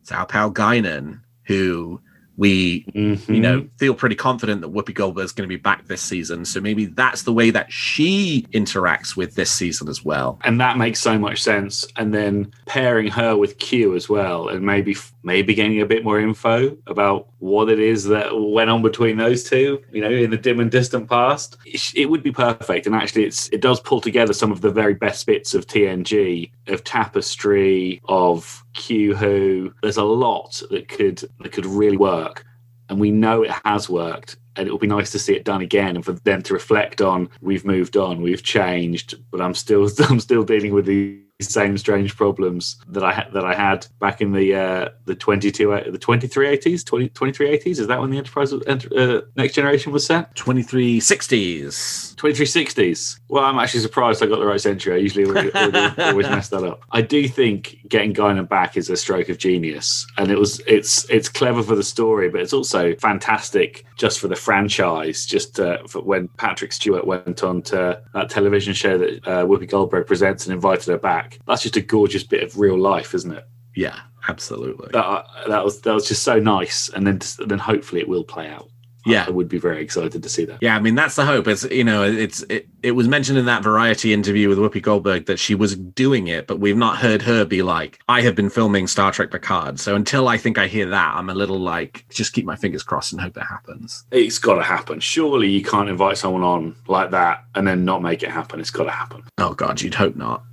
It's 0.00 0.10
our 0.10 0.24
pal 0.24 0.50
Guinan, 0.50 1.20
who 1.44 2.00
we, 2.38 2.84
Mhm. 2.94 3.28
you 3.28 3.40
know, 3.40 3.66
feel 3.78 3.94
pretty 3.94 4.14
confident 4.14 4.60
that 4.62 4.72
Whoopi 4.72 4.94
Goldberg's 4.94 5.32
going 5.32 5.46
to 5.48 5.54
be 5.54 5.60
back 5.60 5.86
this 5.88 6.00
season. 6.00 6.44
So 6.44 6.60
maybe 6.60 6.86
that's 6.86 7.22
the 7.24 7.32
way 7.32 7.50
that 7.50 7.70
she 7.72 8.46
interacts 8.54 9.16
with 9.16 9.34
this 9.34 9.50
season 9.50 9.88
as 9.88 10.04
well. 10.04 10.38
and 10.44 10.60
that 10.60 10.78
makes 10.78 11.00
so 11.00 11.18
much 11.18 11.42
sense. 11.42 11.84
And 11.96 12.14
then 12.14 12.52
pairing 12.66 13.08
her 13.08 13.36
with 13.36 13.58
Q 13.58 13.94
as 13.96 14.08
well, 14.08 14.48
and 14.48 14.64
maybe 14.64 14.96
maybe 15.24 15.52
getting 15.52 15.80
a 15.82 15.84
bit 15.86 16.04
more 16.04 16.18
info 16.20 16.74
about 16.86 17.26
what 17.40 17.68
it 17.68 17.78
is 17.80 18.04
that 18.04 18.30
went 18.40 18.70
on 18.70 18.80
between 18.82 19.16
those 19.18 19.44
two. 19.44 19.80
You 19.92 20.00
know, 20.00 20.10
in 20.10 20.30
the 20.30 20.36
dim 20.38 20.60
and 20.60 20.70
distant 20.70 21.08
past, 21.10 21.56
it, 21.66 21.82
it 21.94 22.06
would 22.06 22.22
be 22.22 22.30
perfect. 22.30 22.86
And 22.86 22.94
actually, 22.94 23.24
it's 23.24 23.48
it 23.48 23.60
does 23.60 23.80
pull 23.80 24.00
together 24.00 24.32
some 24.32 24.52
of 24.52 24.60
the 24.60 24.70
very 24.70 24.94
best 24.94 25.26
bits 25.26 25.54
of 25.54 25.66
TNG, 25.66 26.50
of 26.68 26.84
Tapestry, 26.84 28.00
of 28.08 28.64
Q 28.78 29.14
Who. 29.14 29.74
There's 29.82 29.98
a 29.98 30.04
lot 30.04 30.62
that 30.70 30.88
could 30.88 31.18
that 31.40 31.52
could 31.52 31.66
really 31.66 31.98
work, 31.98 32.44
and 32.88 32.98
we 32.98 33.10
know 33.10 33.42
it 33.42 33.52
has 33.64 33.88
worked 33.88 34.36
and 34.58 34.66
it 34.66 34.72
will 34.72 34.78
be 34.78 34.88
nice 34.88 35.12
to 35.12 35.18
see 35.18 35.34
it 35.34 35.44
done 35.44 35.60
again 35.60 35.94
and 35.94 36.04
for 36.04 36.12
them 36.12 36.42
to 36.42 36.52
reflect 36.52 37.00
on 37.00 37.30
we've 37.40 37.64
moved 37.64 37.96
on 37.96 38.20
we've 38.20 38.42
changed 38.42 39.14
but 39.30 39.40
i'm 39.40 39.54
still 39.54 39.88
i'm 40.08 40.20
still 40.20 40.42
dealing 40.42 40.74
with 40.74 40.84
the 40.84 41.20
same 41.40 41.78
strange 41.78 42.16
problems 42.16 42.78
that 42.88 43.04
i 43.04 43.12
had 43.12 43.32
that 43.32 43.44
i 43.44 43.54
had 43.54 43.86
back 44.00 44.20
in 44.20 44.32
the 44.32 44.54
uh 44.54 44.88
the 45.04 45.14
22 45.14 45.72
uh, 45.72 45.84
the 45.90 45.98
2380s 45.98 46.84
20, 46.84 47.08
2380s 47.10 47.78
is 47.78 47.86
that 47.86 48.00
when 48.00 48.10
the 48.10 48.18
enterprise 48.18 48.52
uh, 48.52 49.20
next 49.36 49.54
generation 49.54 49.92
was 49.92 50.04
set 50.04 50.34
2360s. 50.34 52.14
2360s. 52.16 53.20
Well, 53.28 53.44
I'm 53.44 53.58
actually 53.58 53.80
surprised 53.80 54.22
I 54.22 54.26
got 54.26 54.38
the 54.38 54.46
right 54.46 54.60
century. 54.60 54.94
I 54.94 54.98
usually 54.98 55.24
always, 55.24 55.54
always, 55.54 55.98
always 55.98 56.28
mess 56.28 56.48
that 56.48 56.64
up. 56.64 56.82
I 56.90 57.02
do 57.02 57.28
think 57.28 57.78
getting 57.88 58.14
Guinan 58.14 58.48
back 58.48 58.76
is 58.76 58.90
a 58.90 58.96
stroke 58.96 59.28
of 59.28 59.38
genius, 59.38 60.06
and 60.16 60.30
it 60.30 60.38
was 60.38 60.60
it's 60.66 61.08
it's 61.10 61.28
clever 61.28 61.62
for 61.62 61.74
the 61.74 61.82
story, 61.82 62.28
but 62.28 62.40
it's 62.40 62.52
also 62.52 62.94
fantastic 62.96 63.84
just 63.96 64.18
for 64.20 64.28
the 64.28 64.36
franchise. 64.36 65.26
Just 65.26 65.60
uh, 65.60 65.78
for 65.86 66.02
when 66.02 66.28
Patrick 66.28 66.72
Stewart 66.72 67.06
went 67.06 67.42
on 67.42 67.62
to 67.62 68.00
that 68.14 68.30
television 68.30 68.74
show 68.74 68.98
that 68.98 69.26
uh, 69.26 69.44
Whoopi 69.44 69.68
Goldberg 69.68 70.06
presents 70.06 70.46
and 70.46 70.54
invited 70.54 70.86
her 70.86 70.98
back. 70.98 71.27
That's 71.46 71.62
just 71.62 71.76
a 71.76 71.80
gorgeous 71.80 72.24
bit 72.24 72.42
of 72.42 72.58
real 72.58 72.78
life, 72.78 73.14
isn't 73.14 73.32
it? 73.32 73.46
Yeah, 73.74 73.98
absolutely. 74.28 74.88
That 74.92 75.04
uh, 75.04 75.24
that 75.48 75.64
was 75.64 75.80
that 75.82 75.94
was 75.94 76.08
just 76.08 76.22
so 76.22 76.38
nice, 76.38 76.88
and 76.88 77.06
then 77.06 77.20
then 77.46 77.58
hopefully 77.58 78.00
it 78.00 78.08
will 78.08 78.24
play 78.24 78.48
out. 78.48 78.68
Yeah. 79.06 79.24
I 79.26 79.30
would 79.30 79.48
be 79.48 79.58
very 79.58 79.82
excited 79.82 80.22
to 80.22 80.28
see 80.28 80.44
that. 80.44 80.58
Yeah, 80.60 80.76
I 80.76 80.80
mean 80.80 80.94
that's 80.94 81.16
the 81.16 81.24
hope. 81.24 81.48
It's 81.48 81.64
you 81.64 81.84
know, 81.84 82.02
it's 82.02 82.42
it, 82.50 82.68
it 82.82 82.92
was 82.92 83.08
mentioned 83.08 83.38
in 83.38 83.46
that 83.46 83.62
variety 83.62 84.12
interview 84.12 84.48
with 84.48 84.58
Whoopi 84.58 84.82
Goldberg 84.82 85.26
that 85.26 85.38
she 85.38 85.54
was 85.54 85.76
doing 85.76 86.26
it, 86.26 86.46
but 86.46 86.60
we've 86.60 86.76
not 86.76 86.98
heard 86.98 87.22
her 87.22 87.44
be 87.44 87.62
like, 87.62 88.00
I 88.08 88.20
have 88.22 88.34
been 88.34 88.50
filming 88.50 88.86
Star 88.86 89.10
Trek 89.10 89.30
Picard. 89.30 89.80
So 89.80 89.94
until 89.94 90.28
I 90.28 90.36
think 90.36 90.58
I 90.58 90.66
hear 90.66 90.86
that, 90.86 91.14
I'm 91.16 91.30
a 91.30 91.34
little 91.34 91.58
like 91.58 92.04
just 92.10 92.32
keep 92.32 92.44
my 92.44 92.56
fingers 92.56 92.82
crossed 92.82 93.12
and 93.12 93.20
hope 93.20 93.36
it 93.36 93.44
happens. 93.44 94.04
It's 94.10 94.38
got 94.38 94.56
to 94.56 94.62
happen. 94.62 95.00
Surely 95.00 95.48
you 95.48 95.62
can't 95.62 95.88
invite 95.88 96.18
someone 96.18 96.42
on 96.42 96.76
like 96.86 97.10
that 97.12 97.44
and 97.54 97.66
then 97.66 97.84
not 97.84 98.02
make 98.02 98.22
it 98.22 98.30
happen. 98.30 98.60
It's 98.60 98.70
got 98.70 98.84
to 98.84 98.90
happen. 98.90 99.24
Oh 99.38 99.54
god, 99.54 99.80
you'd 99.80 99.94
hope 99.94 100.16
not. 100.16 100.42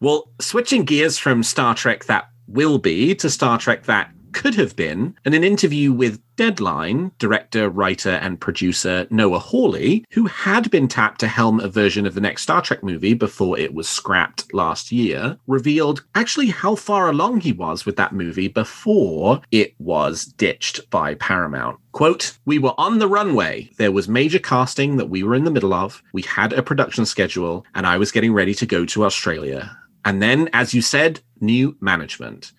Well, 0.00 0.30
switching 0.40 0.84
gears 0.84 1.18
from 1.18 1.42
Star 1.42 1.74
Trek 1.74 2.04
that 2.06 2.28
will 2.46 2.78
be 2.78 3.14
to 3.16 3.30
Star 3.30 3.58
Trek 3.58 3.84
that 3.84 4.10
could 4.36 4.54
have 4.54 4.76
been, 4.76 5.16
in 5.24 5.32
an 5.32 5.42
interview 5.42 5.90
with 5.94 6.20
Deadline, 6.36 7.10
director, 7.18 7.70
writer, 7.70 8.10
and 8.10 8.38
producer 8.38 9.06
Noah 9.08 9.38
Hawley, 9.38 10.04
who 10.12 10.26
had 10.26 10.70
been 10.70 10.88
tapped 10.88 11.20
to 11.20 11.26
helm 11.26 11.58
a 11.58 11.68
version 11.68 12.04
of 12.04 12.14
the 12.14 12.20
next 12.20 12.42
Star 12.42 12.60
Trek 12.60 12.82
movie 12.82 13.14
before 13.14 13.58
it 13.58 13.72
was 13.72 13.88
scrapped 13.88 14.52
last 14.52 14.92
year, 14.92 15.38
revealed 15.46 16.04
actually 16.14 16.48
how 16.48 16.74
far 16.74 17.08
along 17.08 17.40
he 17.40 17.52
was 17.52 17.86
with 17.86 17.96
that 17.96 18.12
movie 18.12 18.48
before 18.48 19.40
it 19.50 19.74
was 19.78 20.26
ditched 20.26 20.90
by 20.90 21.14
Paramount. 21.14 21.78
Quote, 21.92 22.36
we 22.44 22.58
were 22.58 22.74
on 22.76 22.98
the 22.98 23.08
runway. 23.08 23.70
There 23.78 23.90
was 23.90 24.06
major 24.06 24.38
casting 24.38 24.98
that 24.98 25.08
we 25.08 25.22
were 25.22 25.34
in 25.34 25.44
the 25.44 25.50
middle 25.50 25.72
of. 25.72 26.02
We 26.12 26.20
had 26.20 26.52
a 26.52 26.62
production 26.62 27.06
schedule, 27.06 27.64
and 27.74 27.86
I 27.86 27.96
was 27.96 28.12
getting 28.12 28.34
ready 28.34 28.52
to 28.52 28.66
go 28.66 28.84
to 28.84 29.06
Australia. 29.06 29.78
And 30.04 30.20
then, 30.22 30.50
as 30.52 30.74
you 30.74 30.82
said, 30.82 31.20
new 31.40 31.76
management. 31.80 32.52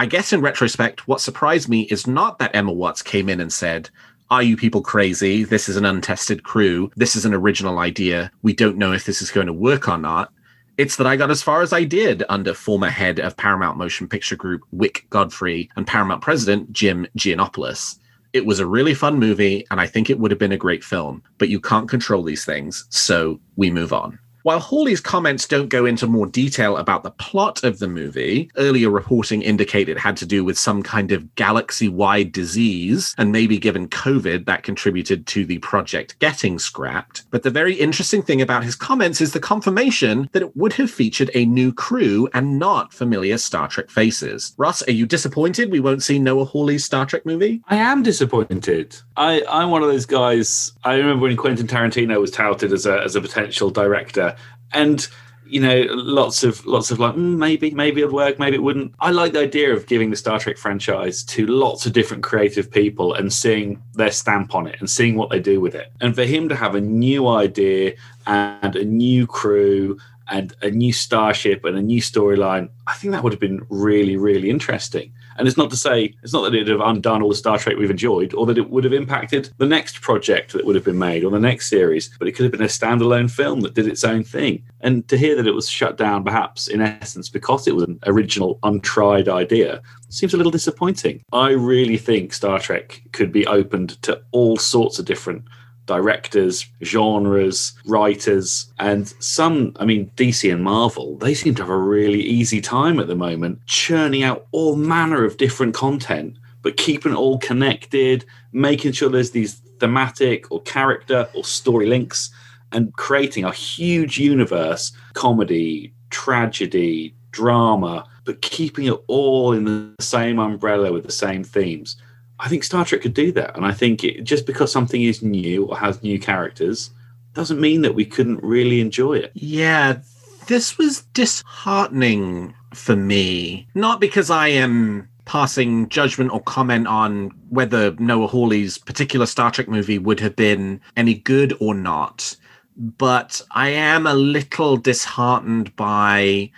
I 0.00 0.06
guess 0.06 0.32
in 0.32 0.40
retrospect, 0.40 1.06
what 1.06 1.20
surprised 1.20 1.68
me 1.68 1.82
is 1.82 2.06
not 2.06 2.38
that 2.38 2.56
Emma 2.56 2.72
Watts 2.72 3.02
came 3.02 3.28
in 3.28 3.38
and 3.38 3.52
said, 3.52 3.90
Are 4.30 4.42
you 4.42 4.56
people 4.56 4.80
crazy? 4.80 5.44
This 5.44 5.68
is 5.68 5.76
an 5.76 5.84
untested 5.84 6.42
crew. 6.42 6.90
This 6.96 7.14
is 7.14 7.26
an 7.26 7.34
original 7.34 7.78
idea. 7.80 8.32
We 8.40 8.54
don't 8.54 8.78
know 8.78 8.92
if 8.92 9.04
this 9.04 9.20
is 9.20 9.30
going 9.30 9.46
to 9.46 9.52
work 9.52 9.88
or 9.88 9.98
not. 9.98 10.32
It's 10.78 10.96
that 10.96 11.06
I 11.06 11.16
got 11.16 11.30
as 11.30 11.42
far 11.42 11.60
as 11.60 11.74
I 11.74 11.84
did 11.84 12.24
under 12.30 12.54
former 12.54 12.88
head 12.88 13.20
of 13.20 13.36
Paramount 13.36 13.76
Motion 13.76 14.08
Picture 14.08 14.36
Group, 14.36 14.62
Wyck 14.72 15.04
Godfrey, 15.10 15.68
and 15.76 15.86
Paramount 15.86 16.22
president, 16.22 16.72
Jim 16.72 17.06
Giannopoulos. 17.18 17.98
It 18.32 18.46
was 18.46 18.58
a 18.58 18.66
really 18.66 18.94
fun 18.94 19.18
movie, 19.18 19.66
and 19.70 19.82
I 19.82 19.86
think 19.86 20.08
it 20.08 20.18
would 20.18 20.30
have 20.30 20.40
been 20.40 20.50
a 20.50 20.56
great 20.56 20.82
film, 20.82 21.22
but 21.36 21.50
you 21.50 21.60
can't 21.60 21.90
control 21.90 22.22
these 22.22 22.46
things, 22.46 22.86
so 22.88 23.38
we 23.56 23.70
move 23.70 23.92
on. 23.92 24.18
While 24.42 24.60
Hawley's 24.60 25.00
comments 25.00 25.46
don't 25.46 25.68
go 25.68 25.84
into 25.84 26.06
more 26.06 26.26
detail 26.26 26.76
about 26.76 27.02
the 27.02 27.10
plot 27.10 27.62
of 27.62 27.78
the 27.78 27.88
movie, 27.88 28.50
earlier 28.56 28.88
reporting 28.88 29.42
indicated 29.42 29.96
it 29.96 29.98
had 29.98 30.16
to 30.18 30.26
do 30.26 30.44
with 30.44 30.58
some 30.58 30.82
kind 30.82 31.12
of 31.12 31.34
galaxy 31.34 31.88
wide 31.88 32.32
disease, 32.32 33.14
and 33.18 33.32
maybe 33.32 33.58
given 33.58 33.88
COVID, 33.88 34.46
that 34.46 34.62
contributed 34.62 35.26
to 35.28 35.44
the 35.44 35.58
project 35.58 36.18
getting 36.20 36.58
scrapped. 36.58 37.24
But 37.30 37.42
the 37.42 37.50
very 37.50 37.74
interesting 37.74 38.22
thing 38.22 38.40
about 38.40 38.64
his 38.64 38.74
comments 38.74 39.20
is 39.20 39.32
the 39.32 39.40
confirmation 39.40 40.28
that 40.32 40.42
it 40.42 40.56
would 40.56 40.72
have 40.74 40.90
featured 40.90 41.30
a 41.34 41.44
new 41.44 41.72
crew 41.72 42.28
and 42.32 42.58
not 42.58 42.92
familiar 42.92 43.36
Star 43.38 43.68
Trek 43.68 43.90
faces. 43.90 44.54
Ross, 44.56 44.82
are 44.88 44.92
you 44.92 45.06
disappointed 45.06 45.70
we 45.70 45.80
won't 45.80 46.02
see 46.02 46.18
Noah 46.18 46.44
Hawley's 46.44 46.84
Star 46.84 47.04
Trek 47.06 47.26
movie? 47.26 47.60
I 47.68 47.76
am 47.76 48.02
disappointed. 48.02 48.96
I, 49.16 49.42
I'm 49.50 49.70
one 49.70 49.82
of 49.82 49.88
those 49.88 50.06
guys. 50.06 50.72
I 50.84 50.94
remember 50.94 51.24
when 51.24 51.36
Quentin 51.36 51.66
Tarantino 51.66 52.20
was 52.20 52.30
touted 52.30 52.72
as 52.72 52.86
a 52.86 53.00
as 53.02 53.16
a 53.16 53.20
potential 53.20 53.70
director, 53.70 54.34
and 54.72 55.08
you 55.50 55.60
know, 55.60 55.84
lots 55.90 56.44
of 56.44 56.64
lots 56.64 56.90
of 56.90 57.00
like 57.00 57.14
mm, 57.14 57.36
maybe 57.36 57.72
maybe 57.72 58.00
it'd 58.00 58.12
work, 58.12 58.38
maybe 58.38 58.56
it 58.56 58.62
wouldn't. 58.62 58.94
I 59.00 59.10
like 59.10 59.32
the 59.32 59.40
idea 59.40 59.72
of 59.72 59.86
giving 59.86 60.10
the 60.10 60.16
Star 60.16 60.38
Trek 60.38 60.56
franchise 60.56 61.24
to 61.24 61.44
lots 61.46 61.86
of 61.86 61.92
different 61.92 62.22
creative 62.22 62.70
people 62.70 63.14
and 63.14 63.32
seeing 63.32 63.82
their 63.94 64.12
stamp 64.12 64.54
on 64.54 64.68
it 64.68 64.76
and 64.78 64.88
seeing 64.88 65.16
what 65.16 65.30
they 65.30 65.40
do 65.40 65.60
with 65.60 65.74
it. 65.74 65.92
And 66.00 66.14
for 66.14 66.24
him 66.24 66.48
to 66.48 66.54
have 66.54 66.76
a 66.76 66.80
new 66.80 67.26
idea 67.26 67.94
and 68.26 68.76
a 68.76 68.84
new 68.84 69.26
crew 69.26 69.98
and 70.28 70.54
a 70.62 70.70
new 70.70 70.92
starship 70.92 71.64
and 71.64 71.76
a 71.76 71.82
new 71.82 72.00
storyline, 72.00 72.68
I 72.86 72.94
think 72.94 73.12
that 73.12 73.24
would 73.24 73.32
have 73.32 73.40
been 73.40 73.66
really, 73.68 74.16
really 74.16 74.48
interesting. 74.50 75.12
And 75.40 75.48
it's 75.48 75.56
not 75.56 75.70
to 75.70 75.76
say, 75.76 76.14
it's 76.22 76.34
not 76.34 76.42
that 76.42 76.54
it 76.54 76.58
would 76.58 76.68
have 76.68 76.86
undone 76.86 77.22
all 77.22 77.30
the 77.30 77.34
Star 77.34 77.56
Trek 77.56 77.78
we've 77.78 77.90
enjoyed 77.90 78.34
or 78.34 78.44
that 78.44 78.58
it 78.58 78.68
would 78.68 78.84
have 78.84 78.92
impacted 78.92 79.48
the 79.56 79.64
next 79.64 80.02
project 80.02 80.52
that 80.52 80.66
would 80.66 80.74
have 80.74 80.84
been 80.84 80.98
made 80.98 81.24
or 81.24 81.30
the 81.30 81.40
next 81.40 81.70
series, 81.70 82.10
but 82.18 82.28
it 82.28 82.32
could 82.32 82.42
have 82.42 82.52
been 82.52 82.60
a 82.60 82.66
standalone 82.66 83.30
film 83.30 83.62
that 83.62 83.72
did 83.72 83.86
its 83.86 84.04
own 84.04 84.22
thing. 84.22 84.62
And 84.82 85.08
to 85.08 85.16
hear 85.16 85.34
that 85.36 85.46
it 85.46 85.54
was 85.54 85.66
shut 85.66 85.96
down, 85.96 86.24
perhaps 86.24 86.68
in 86.68 86.82
essence, 86.82 87.30
because 87.30 87.66
it 87.66 87.74
was 87.74 87.84
an 87.84 87.98
original, 88.04 88.58
untried 88.64 89.30
idea, 89.30 89.80
seems 90.10 90.34
a 90.34 90.36
little 90.36 90.52
disappointing. 90.52 91.24
I 91.32 91.52
really 91.52 91.96
think 91.96 92.34
Star 92.34 92.58
Trek 92.58 93.00
could 93.12 93.32
be 93.32 93.46
opened 93.46 94.02
to 94.02 94.20
all 94.32 94.58
sorts 94.58 94.98
of 94.98 95.06
different 95.06 95.44
directors, 95.90 96.66
genres, 96.84 97.72
writers, 97.84 98.72
and 98.78 99.08
some, 99.18 99.74
I 99.80 99.84
mean, 99.84 100.08
DC 100.14 100.52
and 100.52 100.62
Marvel, 100.62 101.16
they 101.16 101.34
seem 101.34 101.56
to 101.56 101.62
have 101.62 101.68
a 101.68 101.76
really 101.76 102.20
easy 102.20 102.60
time 102.60 103.00
at 103.00 103.08
the 103.08 103.16
moment 103.16 103.66
churning 103.66 104.22
out 104.22 104.46
all 104.52 104.76
manner 104.76 105.24
of 105.24 105.36
different 105.36 105.74
content, 105.74 106.36
but 106.62 106.76
keeping 106.76 107.10
it 107.10 107.16
all 107.16 107.40
connected, 107.40 108.24
making 108.52 108.92
sure 108.92 109.08
there's 109.08 109.32
these 109.32 109.62
thematic 109.80 110.52
or 110.52 110.62
character 110.62 111.28
or 111.34 111.42
story 111.42 111.86
links, 111.86 112.30
and 112.70 112.92
creating 112.92 113.44
a 113.44 113.50
huge 113.52 114.16
universe 114.16 114.92
comedy, 115.14 115.92
tragedy, 116.10 117.12
drama, 117.32 118.06
but 118.24 118.42
keeping 118.42 118.86
it 118.86 118.98
all 119.08 119.52
in 119.52 119.64
the 119.64 119.92
same 119.98 120.38
umbrella 120.38 120.92
with 120.92 121.04
the 121.04 121.10
same 121.10 121.42
themes. 121.42 121.96
I 122.40 122.48
think 122.48 122.64
Star 122.64 122.84
Trek 122.84 123.02
could 123.02 123.14
do 123.14 123.32
that. 123.32 123.56
And 123.56 123.66
I 123.66 123.72
think 123.72 124.02
it, 124.04 124.24
just 124.24 124.46
because 124.46 124.72
something 124.72 125.02
is 125.02 125.22
new 125.22 125.66
or 125.66 125.76
has 125.78 126.02
new 126.02 126.18
characters 126.18 126.90
doesn't 127.34 127.60
mean 127.60 127.82
that 127.82 127.94
we 127.94 128.04
couldn't 128.04 128.42
really 128.42 128.80
enjoy 128.80 129.14
it. 129.14 129.30
Yeah, 129.34 130.00
this 130.46 130.78
was 130.78 131.02
disheartening 131.12 132.54
for 132.74 132.96
me. 132.96 133.68
Not 133.74 134.00
because 134.00 134.30
I 134.30 134.48
am 134.48 135.08
passing 135.26 135.88
judgment 135.88 136.32
or 136.32 136.40
comment 136.42 136.88
on 136.88 137.30
whether 137.50 137.92
Noah 138.00 138.26
Hawley's 138.26 138.78
particular 138.78 139.26
Star 139.26 139.50
Trek 139.50 139.68
movie 139.68 139.98
would 139.98 140.18
have 140.18 140.34
been 140.34 140.80
any 140.96 141.14
good 141.14 141.56
or 141.60 141.74
not, 141.74 142.36
but 142.76 143.40
I 143.52 143.68
am 143.68 144.06
a 144.06 144.14
little 144.14 144.76
disheartened 144.76 145.76
by 145.76 146.50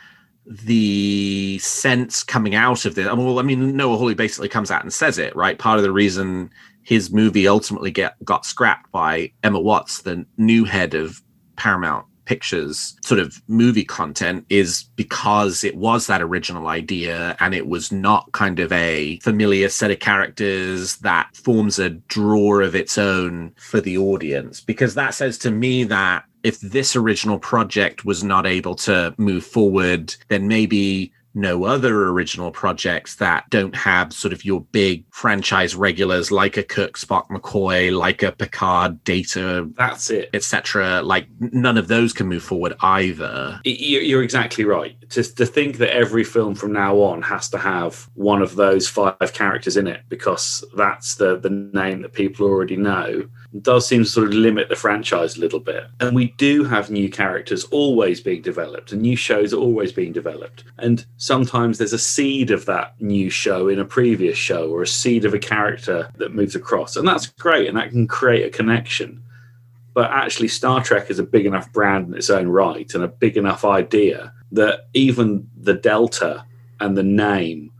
the 0.47 1.59
sense 1.61 2.23
coming 2.23 2.55
out 2.55 2.85
of 2.85 2.95
this. 2.95 3.07
Well, 3.07 3.39
I 3.39 3.43
mean, 3.43 3.77
Noah 3.77 3.97
Hawley 3.97 4.15
basically 4.15 4.49
comes 4.49 4.71
out 4.71 4.83
and 4.83 4.93
says 4.93 5.19
it, 5.19 5.35
right? 5.37 5.59
Part 5.59 5.79
of 5.79 5.85
the 5.85 5.93
reason 5.93 6.51
his 6.83 7.13
movie 7.13 7.47
ultimately 7.47 7.91
get 7.91 8.17
got 8.25 8.45
scrapped 8.45 8.91
by 8.91 9.33
Emma 9.43 9.61
Watts, 9.61 10.03
the 10.03 10.27
new 10.37 10.65
head 10.65 10.95
of 10.95 11.23
Paramount 11.57 12.07
Pictures 12.25 12.97
sort 13.03 13.19
of 13.19 13.43
movie 13.49 13.85
content 13.85 14.47
is 14.49 14.85
because 14.95 15.65
it 15.65 15.77
was 15.77 16.07
that 16.07 16.23
original 16.23 16.69
idea 16.69 17.37
and 17.41 17.53
it 17.53 17.67
was 17.67 17.91
not 17.91 18.31
kind 18.33 18.61
of 18.61 18.71
a 18.73 19.19
familiar 19.19 19.69
set 19.69 19.91
of 19.91 19.99
characters 19.99 20.97
that 20.99 21.35
forms 21.37 21.81
a 21.81 21.91
draw 21.91 22.61
of 22.61 22.77
its 22.77 22.97
own 22.97 23.53
for 23.59 23.81
the 23.81 23.99
audience. 23.99 24.61
Because 24.61 24.95
that 24.95 25.15
says 25.15 25.37
to 25.39 25.51
me 25.51 25.83
that 25.85 26.25
if 26.43 26.61
this 26.61 26.97
original 26.97 27.39
project 27.39 28.05
was 28.05 28.23
not 28.25 28.47
able 28.47 28.75
to 28.75 29.15
move 29.19 29.45
forward, 29.45 30.15
then 30.29 30.49
maybe 30.49 31.13
no 31.35 31.65
other 31.65 32.09
original 32.09 32.51
projects 32.51 33.17
that 33.17 33.49
don't 33.49 33.75
have 33.75 34.13
sort 34.13 34.35
of 34.35 34.45
your 34.45 34.61
big 34.61 35.03
franchise 35.11 35.75
regulars 35.75 36.31
like 36.31 36.59
a 36.59 36.63
Kirk, 36.63 36.99
Spock, 36.99 37.27
McCoy, 37.29 37.91
like 37.97 38.23
a 38.23 38.33
Picard, 38.33 39.03
Data, 39.05 39.67
That's 39.79 40.11
it. 40.11 40.29
etc. 40.35 41.01
Like 41.03 41.29
none 41.41 41.79
of 41.79 41.89
those 41.89 42.13
can 42.13 42.27
move 42.29 42.43
forward 42.43 42.75
either. 42.83 43.59
You- 43.65 44.01
You're 44.01 44.23
exactly 44.23 44.65
right. 44.67 44.95
To, 45.09 45.23
to 45.23 45.47
think 45.47 45.79
that 45.79 45.97
every 45.97 46.23
film 46.25 46.55
from 46.55 46.75
now 46.75 46.97
on 46.99 47.23
has 47.23 47.49
to 47.51 47.59
have 47.59 48.11
one 48.13 48.43
of 48.43 48.57
those 48.57 48.87
five 48.87 49.33
characters 49.33 49.79
in 49.79 49.87
it 49.87 50.03
because 50.11 50.63
that's 50.77 51.15
the, 51.15 51.39
the 51.39 51.49
name 51.49 52.03
that 52.03 52.13
people 52.13 52.47
already 52.47 52.77
know 52.77 53.27
does 53.61 53.87
seem 53.87 54.05
to 54.05 54.09
sort 54.09 54.29
of 54.29 54.35
limit 54.35 54.69
the 54.69 54.77
franchise 54.77 55.37
a 55.37 55.41
little 55.41 55.61
bit. 55.61 55.85
And 56.01 56.15
we 56.15 56.33
do 56.39 56.65
have 56.65 56.91
new 56.91 57.11
characters 57.11 57.65
always 57.65 58.21
being 58.21 58.41
developed 58.41 58.93
and 58.93 59.03
new 59.03 59.17
shows 59.17 59.53
are 59.53 59.59
always 59.59 59.93
being 59.93 60.13
developed. 60.13 60.65
And 60.79 61.05
sometimes 61.19 61.79
there's 61.79 61.93
a 61.93 61.99
seed 61.99 62.51
of 62.51 62.65
that 62.67 62.95
new 63.01 63.29
show 63.29 63.69
in 63.69 63.79
a 63.79 63.85
previous 63.85 64.39
show 64.39 64.71
or 64.71 64.83
a 64.83 64.87
seed 64.87 65.25
of 65.25 65.35
a 65.35 65.39
character 65.39 66.11
that 66.17 66.35
moves 66.35 66.55
across. 66.55 66.97
And 66.97 67.07
that's 67.07 67.27
great 67.27 67.69
and 67.69 67.77
that 67.77 67.91
can 67.91 68.07
create 68.07 68.47
a 68.47 68.51
connection 68.51 69.23
but 69.95 70.11
actually 70.11 70.49
Star 70.49 70.83
Trek 70.83 71.11
is 71.11 71.19
a 71.19 71.23
big 71.23 71.47
enough 71.47 71.71
brand 71.73 72.09
in 72.09 72.15
its 72.15 72.31
own 72.31 72.49
right 72.49 72.93
and 72.95 73.05
a 73.05 73.09
big 73.09 73.37
enough 73.37 73.65
idea 73.65 74.33
that 74.53 74.87
even 74.95 75.49
the 75.57 75.75
delta 75.75 76.45
and 76.81 76.97
the 76.97 77.03
name 77.03 77.72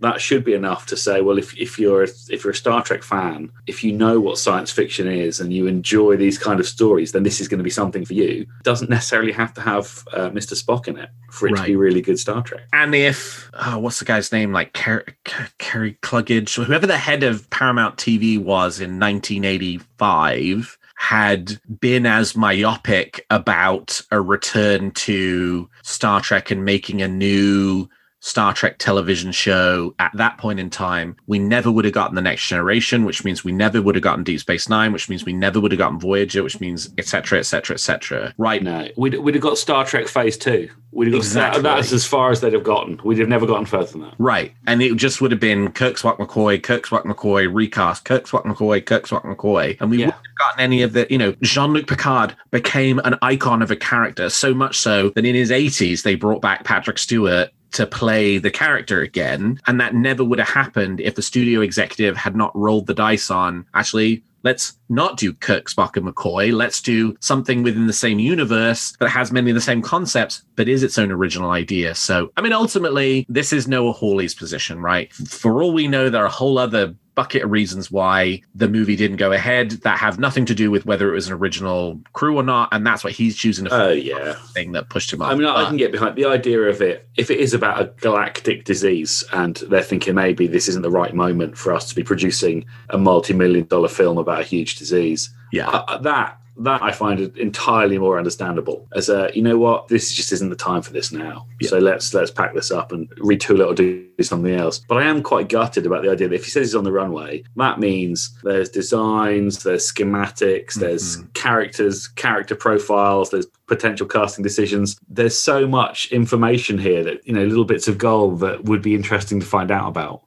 that 0.00 0.20
should 0.20 0.44
be 0.44 0.54
enough 0.54 0.86
to 0.86 0.96
say 0.96 1.20
well 1.20 1.38
if, 1.38 1.56
if 1.56 1.78
you're 1.78 2.02
if 2.02 2.44
you're 2.44 2.52
a 2.52 2.54
Star 2.54 2.82
Trek 2.82 3.02
fan 3.02 3.50
if 3.66 3.84
you 3.84 3.92
know 3.92 4.20
what 4.20 4.38
science 4.38 4.70
fiction 4.70 5.06
is 5.06 5.40
and 5.40 5.52
you 5.52 5.66
enjoy 5.66 6.16
these 6.16 6.38
kind 6.38 6.60
of 6.60 6.66
stories 6.66 7.12
then 7.12 7.22
this 7.22 7.40
is 7.40 7.48
going 7.48 7.58
to 7.58 7.64
be 7.64 7.70
something 7.70 8.04
for 8.04 8.14
you 8.14 8.46
it 8.58 8.62
doesn't 8.62 8.90
necessarily 8.90 9.32
have 9.32 9.52
to 9.54 9.60
have 9.60 10.04
uh, 10.12 10.30
Mr. 10.30 10.60
Spock 10.60 10.88
in 10.88 10.98
it 10.98 11.10
for 11.30 11.48
it 11.48 11.56
to 11.56 11.62
be 11.64 11.76
really 11.76 12.00
good 12.00 12.18
Star 12.18 12.42
Trek 12.42 12.62
And 12.72 12.94
if 12.94 13.50
oh, 13.54 13.78
what's 13.78 13.98
the 13.98 14.04
guy's 14.04 14.32
name? 14.32 14.52
Like 14.52 14.72
Car- 14.72 15.04
Car- 15.24 15.90
Cluggage, 16.02 16.62
whoever 16.64 16.86
the 16.86 16.96
head 16.96 17.22
of 17.22 17.48
Paramount 17.50 17.96
TV 17.96 18.38
was 18.38 18.80
in 18.80 18.98
1985, 18.98 20.78
had 20.96 21.58
been 21.80 22.04
as 22.04 22.36
myopic 22.36 23.24
about 23.30 24.02
a 24.10 24.20
return 24.20 24.90
to 24.92 25.68
Star 25.82 26.20
Trek 26.20 26.50
and 26.50 26.64
making 26.64 27.00
a 27.00 27.08
new 27.08 27.88
Star 28.22 28.52
Trek 28.52 28.76
television 28.78 29.32
show 29.32 29.94
at 29.98 30.10
that 30.14 30.36
point 30.36 30.60
in 30.60 30.68
time, 30.68 31.16
we 31.26 31.38
never 31.38 31.70
would 31.70 31.86
have 31.86 31.94
gotten 31.94 32.14
the 32.14 32.20
next 32.20 32.46
generation, 32.46 33.04
which 33.04 33.24
means 33.24 33.44
we 33.44 33.52
never 33.52 33.80
would 33.80 33.94
have 33.94 34.04
gotten 34.04 34.22
Deep 34.24 34.40
Space 34.40 34.68
Nine, 34.68 34.92
which 34.92 35.08
means 35.08 35.24
we 35.24 35.32
never 35.32 35.58
would 35.58 35.72
have 35.72 35.78
gotten 35.78 35.98
Voyager, 35.98 36.42
which 36.42 36.60
means 36.60 36.90
et 36.98 37.06
cetera, 37.06 37.38
et 37.38 37.44
cetera, 37.44 37.74
et 37.74 37.80
cetera. 37.80 38.34
Right 38.36 38.62
no 38.62 38.88
we'd, 38.96 39.14
we'd 39.18 39.34
have 39.34 39.42
got 39.42 39.56
Star 39.58 39.84
Trek 39.86 40.06
Phase 40.06 40.36
2 40.36 40.68
we'd 40.92 41.06
have 41.06 41.12
got 41.12 41.18
Exactly. 41.18 41.62
that, 41.62 41.76
that's 41.76 41.92
as 41.92 42.04
far 42.04 42.30
as 42.30 42.40
they'd 42.40 42.52
have 42.52 42.64
gotten 42.64 43.00
we'd 43.04 43.18
have 43.18 43.28
never 43.28 43.46
gotten 43.46 43.64
further 43.64 43.92
than 43.92 44.00
that 44.02 44.14
Right. 44.18 44.52
And 44.66 44.82
it 44.82 44.94
just 44.96 45.20
would 45.20 45.30
have 45.30 45.40
been 45.40 45.72
Kirk 45.72 45.96
Spock 45.96 46.18
McCoy, 46.18 46.62
Kirk 46.62 46.86
Spock 46.86 47.04
McCoy, 47.04 47.48
recast, 47.52 48.04
Kirk 48.04 48.24
Spock 48.26 48.44
McCoy, 48.44 48.84
Kirk 48.84 49.06
Spock 49.06 49.24
McCoy. 49.24 49.80
And 49.80 49.90
we 49.90 49.98
Yeah. 49.98 50.06
wouldn't 50.06 50.26
have 50.26 50.36
gotten 50.36 50.60
any 50.60 50.82
of 50.82 50.92
the, 50.92 51.06
you 51.08 51.16
know, 51.18 51.32
Jean 51.42 51.72
Luc 51.72 51.86
Picard 51.86 52.34
became 52.50 52.98
an 53.04 53.16
icon 53.22 53.62
of 53.62 53.70
a 53.70 53.76
character, 53.76 54.28
so 54.28 54.52
much 54.52 54.76
so 54.78 55.10
that 55.10 55.24
in 55.24 55.34
his 55.34 55.50
80s, 55.50 56.02
they 56.02 56.16
brought 56.16 56.42
back 56.42 56.64
Patrick 56.64 56.98
Stewart 56.98 57.48
to 57.72 57.86
play 57.86 58.38
the 58.38 58.50
character 58.50 59.00
again. 59.00 59.60
And 59.66 59.80
that 59.80 59.94
never 59.94 60.24
would 60.24 60.38
have 60.38 60.48
happened 60.48 61.00
if 61.00 61.14
the 61.14 61.22
studio 61.22 61.60
executive 61.60 62.16
had 62.16 62.36
not 62.36 62.56
rolled 62.56 62.86
the 62.86 62.94
dice 62.94 63.30
on 63.30 63.66
actually. 63.74 64.22
Let's 64.42 64.78
not 64.88 65.18
do 65.18 65.34
Kirk, 65.34 65.68
Spock, 65.68 65.98
and 65.98 66.06
McCoy. 66.06 66.50
Let's 66.50 66.80
do 66.80 67.14
something 67.20 67.62
within 67.62 67.86
the 67.86 67.92
same 67.92 68.18
universe 68.18 68.94
that 68.98 69.10
has 69.10 69.30
many 69.30 69.50
of 69.50 69.54
the 69.54 69.60
same 69.60 69.82
concepts, 69.82 70.42
but 70.56 70.66
is 70.66 70.82
its 70.82 70.98
own 70.98 71.12
original 71.12 71.50
idea. 71.50 71.94
So, 71.94 72.32
I 72.38 72.40
mean, 72.40 72.54
ultimately, 72.54 73.26
this 73.28 73.52
is 73.52 73.68
Noah 73.68 73.92
Hawley's 73.92 74.34
position, 74.34 74.80
right? 74.80 75.12
For 75.12 75.62
all 75.62 75.74
we 75.74 75.88
know, 75.88 76.08
there 76.08 76.22
are 76.22 76.26
a 76.26 76.30
whole 76.30 76.56
other 76.56 76.94
bucket 77.14 77.42
of 77.42 77.50
reasons 77.50 77.90
why 77.90 78.42
the 78.54 78.68
movie 78.68 78.96
didn't 78.96 79.16
go 79.16 79.32
ahead 79.32 79.70
that 79.82 79.98
have 79.98 80.18
nothing 80.18 80.46
to 80.46 80.54
do 80.54 80.70
with 80.70 80.86
whether 80.86 81.10
it 81.10 81.14
was 81.14 81.26
an 81.26 81.32
original 81.34 82.00
crew 82.12 82.36
or 82.36 82.42
not. 82.42 82.68
And 82.72 82.86
that's 82.86 83.04
what 83.04 83.12
he's 83.12 83.36
choosing 83.36 83.66
to 83.66 83.74
oh 83.74 83.90
yeah 83.90 84.34
thing 84.54 84.72
that 84.72 84.88
pushed 84.88 85.12
him 85.12 85.22
up. 85.22 85.30
I 85.30 85.34
mean, 85.34 85.46
I 85.46 85.66
can 85.66 85.76
get 85.76 85.92
behind 85.92 86.16
the 86.16 86.24
idea 86.24 86.60
of 86.62 86.80
it. 86.80 87.08
If 87.16 87.30
it 87.30 87.38
is 87.38 87.54
about 87.54 87.80
a 87.80 87.86
galactic 88.00 88.64
disease 88.64 89.24
and 89.32 89.56
they're 89.68 89.82
thinking 89.82 90.14
maybe 90.14 90.46
this 90.46 90.68
isn't 90.68 90.82
the 90.82 90.90
right 90.90 91.14
moment 91.14 91.56
for 91.56 91.72
us 91.72 91.88
to 91.88 91.94
be 91.94 92.02
producing 92.02 92.64
a 92.90 92.98
multi 92.98 93.34
million 93.34 93.66
dollar 93.66 93.88
film 93.88 94.18
about 94.18 94.40
a 94.40 94.44
huge 94.44 94.76
disease, 94.76 95.30
yeah. 95.52 95.68
uh, 95.68 95.98
that 95.98 96.39
that 96.60 96.82
I 96.82 96.92
find 96.92 97.18
it 97.20 97.36
entirely 97.38 97.98
more 97.98 98.18
understandable. 98.18 98.86
As 98.94 99.08
a, 99.08 99.30
you 99.34 99.42
know 99.42 99.58
what, 99.58 99.88
this 99.88 100.12
just 100.12 100.30
isn't 100.32 100.50
the 100.50 100.56
time 100.56 100.82
for 100.82 100.92
this 100.92 101.10
now. 101.10 101.46
So 101.62 101.78
let's 101.78 102.12
let's 102.12 102.30
pack 102.30 102.54
this 102.54 102.70
up 102.70 102.92
and 102.92 103.08
retool 103.16 103.60
it 103.60 103.66
or 103.66 103.74
do 103.74 104.06
something 104.20 104.54
else. 104.54 104.78
But 104.78 104.98
I 104.98 105.06
am 105.06 105.22
quite 105.22 105.48
gutted 105.48 105.86
about 105.86 106.02
the 106.02 106.10
idea 106.10 106.28
that 106.28 106.34
if 106.34 106.44
he 106.44 106.50
says 106.50 106.68
he's 106.68 106.74
on 106.74 106.84
the 106.84 106.92
runway, 106.92 107.44
that 107.56 107.80
means 107.80 108.36
there's 108.42 108.68
designs, 108.68 109.62
there's 109.62 109.90
schematics, 109.90 110.74
there's 110.74 111.16
mm-hmm. 111.16 111.28
characters, 111.32 112.08
character 112.08 112.54
profiles, 112.54 113.30
there's 113.30 113.46
potential 113.66 114.06
casting 114.06 114.42
decisions. 114.42 114.98
There's 115.08 115.38
so 115.38 115.66
much 115.66 116.12
information 116.12 116.76
here 116.76 117.02
that 117.04 117.26
you 117.26 117.32
know, 117.32 117.44
little 117.44 117.64
bits 117.64 117.88
of 117.88 117.96
gold 117.96 118.40
that 118.40 118.64
would 118.64 118.82
be 118.82 118.94
interesting 118.94 119.40
to 119.40 119.46
find 119.46 119.70
out 119.70 119.88
about. 119.88 120.22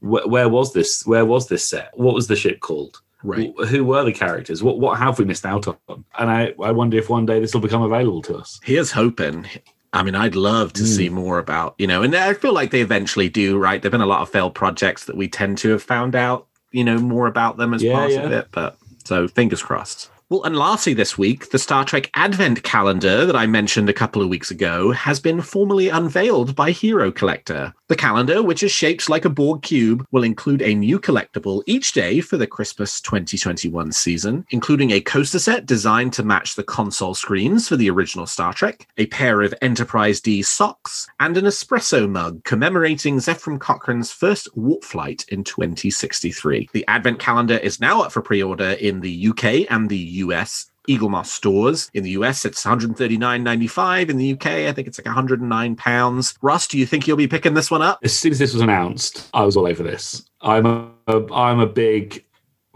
Where, 0.00 0.28
where 0.28 0.48
was 0.50 0.74
this? 0.74 1.06
Where 1.06 1.24
was 1.24 1.48
this 1.48 1.66
set? 1.66 1.90
What 1.94 2.14
was 2.14 2.28
the 2.28 2.36
ship 2.36 2.60
called? 2.60 3.00
Right. 3.22 3.52
Wh- 3.58 3.66
Who 3.68 3.84
were 3.84 4.04
the 4.04 4.12
characters? 4.12 4.62
What 4.62 4.78
what 4.78 4.98
have 4.98 5.18
we 5.18 5.24
missed 5.24 5.44
out 5.46 5.66
on? 5.66 5.76
And 6.18 6.30
I, 6.30 6.54
I 6.62 6.70
wonder 6.72 6.96
if 6.98 7.08
one 7.08 7.26
day 7.26 7.40
this 7.40 7.52
will 7.54 7.60
become 7.60 7.82
available 7.82 8.22
to 8.22 8.36
us. 8.36 8.60
Here's 8.62 8.92
hoping. 8.92 9.46
I 9.92 10.02
mean, 10.02 10.14
I'd 10.14 10.36
love 10.36 10.72
to 10.74 10.82
Hmm. 10.82 10.86
see 10.86 11.08
more 11.08 11.38
about, 11.38 11.74
you 11.78 11.86
know, 11.86 12.02
and 12.02 12.14
I 12.14 12.34
feel 12.34 12.52
like 12.52 12.70
they 12.70 12.80
eventually 12.82 13.28
do, 13.28 13.56
right? 13.58 13.80
There've 13.80 13.90
been 13.92 14.00
a 14.02 14.06
lot 14.06 14.20
of 14.20 14.28
failed 14.30 14.54
projects 14.54 15.04
that 15.06 15.16
we 15.16 15.28
tend 15.28 15.58
to 15.58 15.70
have 15.70 15.82
found 15.82 16.14
out, 16.14 16.46
you 16.72 16.84
know, 16.84 16.98
more 16.98 17.26
about 17.26 17.56
them 17.56 17.72
as 17.74 17.82
Yeah, 17.82 17.94
part 17.94 18.12
of 18.12 18.30
it. 18.30 18.48
But 18.52 18.76
so 19.04 19.26
fingers 19.28 19.62
crossed. 19.62 20.10
Well, 20.30 20.44
and 20.44 20.54
lastly, 20.56 20.92
this 20.92 21.16
week, 21.16 21.50
the 21.52 21.58
Star 21.58 21.86
Trek 21.86 22.10
Advent 22.12 22.62
calendar 22.62 23.24
that 23.24 23.34
I 23.34 23.46
mentioned 23.46 23.88
a 23.88 23.94
couple 23.94 24.20
of 24.20 24.28
weeks 24.28 24.50
ago 24.50 24.90
has 24.92 25.18
been 25.20 25.40
formally 25.40 25.88
unveiled 25.88 26.54
by 26.54 26.70
Hero 26.70 27.10
Collector. 27.10 27.72
The 27.88 27.96
calendar, 27.96 28.42
which 28.42 28.62
is 28.62 28.70
shaped 28.70 29.08
like 29.08 29.24
a 29.24 29.30
Borg 29.30 29.62
cube, 29.62 30.06
will 30.10 30.22
include 30.22 30.60
a 30.60 30.74
new 30.74 31.00
collectible 31.00 31.62
each 31.64 31.92
day 31.92 32.20
for 32.20 32.36
the 32.36 32.46
Christmas 32.46 33.00
2021 33.00 33.92
season, 33.92 34.44
including 34.50 34.90
a 34.90 35.00
coaster 35.00 35.38
set 35.38 35.64
designed 35.64 36.12
to 36.12 36.22
match 36.22 36.54
the 36.54 36.62
console 36.62 37.14
screens 37.14 37.66
for 37.66 37.76
the 37.76 37.88
original 37.88 38.26
Star 38.26 38.52
Trek, 38.52 38.86
a 38.98 39.06
pair 39.06 39.40
of 39.40 39.54
Enterprise 39.62 40.20
D 40.20 40.42
socks, 40.42 41.08
and 41.18 41.38
an 41.38 41.46
espresso 41.46 42.06
mug 42.06 42.44
commemorating 42.44 43.16
Zefram 43.16 43.58
Cochrane's 43.58 44.12
first 44.12 44.54
warp 44.54 44.84
flight 44.84 45.24
in 45.28 45.42
2063. 45.42 46.68
The 46.74 46.84
Advent 46.88 47.18
calendar 47.18 47.56
is 47.56 47.80
now 47.80 48.02
up 48.02 48.12
for 48.12 48.20
pre 48.20 48.42
order 48.42 48.72
in 48.72 49.00
the 49.00 49.28
UK 49.28 49.66
and 49.70 49.88
the 49.88 49.96
US 49.96 50.70
Eaglemoss 50.88 51.26
stores. 51.26 51.90
In 51.94 52.02
the 52.02 52.10
US, 52.10 52.44
it's 52.44 52.64
139.95. 52.64 54.08
In 54.08 54.16
the 54.16 54.32
UK, 54.32 54.46
I 54.46 54.72
think 54.72 54.88
it's 54.88 54.98
like 54.98 55.06
109 55.06 55.76
pounds. 55.76 56.38
Russ, 56.42 56.66
do 56.66 56.78
you 56.78 56.86
think 56.86 57.06
you'll 57.06 57.16
be 57.16 57.28
picking 57.28 57.54
this 57.54 57.70
one 57.70 57.82
up? 57.82 58.00
As 58.02 58.16
soon 58.16 58.32
as 58.32 58.38
this 58.38 58.52
was 58.52 58.62
announced, 58.62 59.28
I 59.34 59.44
was 59.44 59.56
all 59.56 59.66
over 59.66 59.82
this. 59.82 60.28
I'm 60.40 60.66
a, 60.66 61.32
I'm 61.32 61.60
a 61.60 61.66
big 61.66 62.24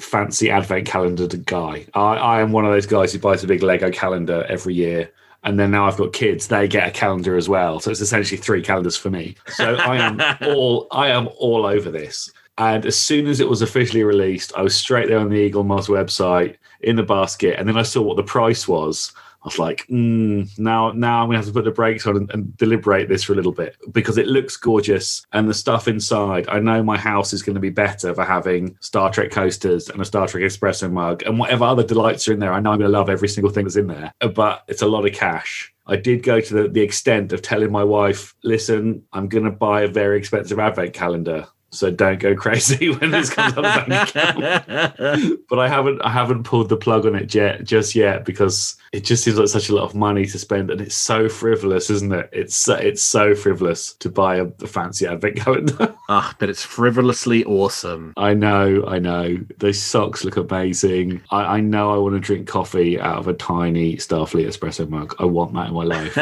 fancy 0.01 0.51
advent 0.51 0.87
calendar 0.87 1.27
guy. 1.27 1.87
I, 1.94 2.14
I 2.14 2.40
am 2.40 2.53
one 2.53 2.64
of 2.64 2.72
those 2.72 2.87
guys 2.87 3.12
who 3.12 3.18
buys 3.18 3.42
a 3.42 3.46
big 3.46 3.62
Lego 3.62 3.90
calendar 3.90 4.44
every 4.48 4.75
year. 4.75 5.11
And 5.44 5.59
then 5.59 5.72
now 5.72 5.87
I've 5.87 5.96
got 5.96 6.12
kids; 6.12 6.46
they 6.46 6.68
get 6.68 6.87
a 6.87 6.92
calendar 6.92 7.37
as 7.37 7.48
well. 7.48 7.81
So 7.81 7.90
it's 7.90 8.01
essentially 8.01 8.40
three 8.40 8.62
calendars 8.62 8.96
for 8.96 9.11
me. 9.11 9.35
So 9.48 9.75
I 9.75 9.96
am 9.96 10.20
all 10.42 10.87
I 10.92 11.09
am 11.09 11.29
all 11.37 11.66
over 11.66 11.90
this. 11.90 12.31
And 12.59 12.87
as 12.87 12.96
soon 12.96 13.27
as 13.27 13.40
it 13.40 13.48
was 13.48 13.61
officially 13.61 14.05
released, 14.05 14.53
I 14.55 14.62
was 14.62 14.77
straight 14.77 15.09
there 15.09 15.18
on 15.18 15.31
the 15.31 15.51
Eaglemoss 15.51 15.88
website. 15.88 16.57
In 16.83 16.97
the 16.97 17.03
basket, 17.03 17.57
and 17.59 17.68
then 17.68 17.77
I 17.77 17.83
saw 17.83 18.03
what 18.03 18.16
the 18.16 18.23
price 18.23 18.66
was. 18.66 19.12
I 19.42 19.49
was 19.49 19.59
like, 19.59 19.87
mm, 19.88 20.49
now, 20.57 20.92
now 20.92 21.21
I'm 21.21 21.27
gonna 21.27 21.38
have 21.38 21.47
to 21.47 21.53
put 21.53 21.64
the 21.64 21.73
brakes 21.73 22.07
on 22.07 22.16
and, 22.16 22.31
and 22.31 22.57
deliberate 22.57 23.09
this 23.09 23.25
for 23.25 23.33
a 23.33 23.37
little 23.37 23.51
bit 23.51 23.77
because 23.90 24.16
it 24.16 24.29
looks 24.29 24.57
gorgeous 24.57 25.27
and 25.33 25.49
the 25.49 25.55
stuff 25.55 25.88
inside. 25.88 26.49
I 26.49 26.61
know 26.61 26.81
my 26.85 26.97
house 26.97 27.33
is 27.33 27.42
going 27.42 27.55
to 27.55 27.61
be 27.61 27.71
better 27.71 28.14
for 28.14 28.25
having 28.25 28.77
Star 28.79 29.11
Trek 29.11 29.33
coasters 29.33 29.90
and 29.90 30.01
a 30.01 30.05
Star 30.05 30.29
Trek 30.29 30.45
espresso 30.45 30.90
mug 30.92 31.25
and 31.25 31.40
whatever 31.40 31.64
other 31.64 31.83
delights 31.83 32.29
are 32.29 32.35
in 32.35 32.38
there. 32.38 32.53
I 32.53 32.61
know 32.61 32.71
I'm 32.71 32.79
going 32.79 32.90
to 32.90 32.97
love 32.97 33.11
every 33.11 33.29
single 33.29 33.51
thing 33.51 33.64
that's 33.64 33.75
in 33.75 33.88
there, 33.88 34.12
but 34.33 34.62
it's 34.68 34.83
a 34.83 34.87
lot 34.87 35.07
of 35.07 35.12
cash. 35.12 35.73
I 35.88 35.97
did 35.97 36.23
go 36.23 36.40
to 36.40 36.55
the, 36.55 36.68
the 36.68 36.81
extent 36.81 37.33
of 37.33 37.42
telling 37.42 37.73
my 37.73 37.83
wife, 37.83 38.35
listen, 38.45 39.03
I'm 39.12 39.29
going 39.29 39.45
to 39.45 39.51
buy 39.51 39.83
a 39.83 39.88
very 39.88 40.18
expensive 40.18 40.61
advent 40.61 40.92
calendar. 40.95 41.49
So 41.72 41.90
don't 41.90 42.20
go 42.20 42.35
crazy 42.37 42.90
when 42.94 43.11
this 43.11 43.30
comes 43.30 43.56
on 43.56 43.62
the 43.62 43.85
bank 43.88 44.11
account. 44.11 45.40
but 45.48 45.58
I 45.58 45.68
haven't 45.68 46.00
I 46.02 46.11
haven't 46.11 46.44
pulled 46.44 46.68
the 46.68 46.76
plug 46.76 47.06
on 47.06 47.14
it 47.14 47.35
yet 47.35 47.64
just 47.64 47.94
yet 47.94 48.24
because 48.24 48.76
it 48.92 49.04
just 49.04 49.24
seems 49.24 49.38
like 49.38 49.48
such 49.48 49.70
a 49.70 49.74
lot 49.74 49.85
of 49.85 49.94
money 49.94 50.26
to 50.26 50.38
spend 50.38 50.70
and 50.70 50.80
it's 50.82 50.94
so 50.94 51.28
frivolous, 51.30 51.88
isn't 51.88 52.12
it? 52.12 52.28
It's 52.30 52.54
so, 52.54 52.74
it's 52.74 53.02
so 53.02 53.35
frivolous 53.35 53.94
to 53.94 54.11
buy 54.11 54.37
a, 54.37 54.44
a 54.62 54.66
fancy 54.66 55.06
advent 55.06 55.37
calendar. 55.37 55.94
Ah, 56.08 56.35
but 56.38 56.50
it's 56.50 56.62
frivolously 56.62 57.42
awesome. 57.44 58.12
I 58.18 58.35
know, 58.35 58.85
I 58.87 58.98
know. 58.98 59.38
Those 59.58 59.80
socks 59.80 60.24
look 60.26 60.37
amazing. 60.37 61.22
I, 61.30 61.56
I 61.56 61.61
know 61.61 61.94
I 61.94 61.96
want 61.96 62.16
to 62.16 62.20
drink 62.20 62.46
coffee 62.46 63.00
out 63.00 63.16
of 63.16 63.28
a 63.28 63.32
tiny 63.32 63.96
Starfleet 63.96 64.46
espresso 64.46 64.87
mug. 64.87 65.14
I 65.18 65.24
want 65.24 65.54
that 65.54 65.68
in 65.68 65.74
my 65.74 65.85
life. 65.85 66.18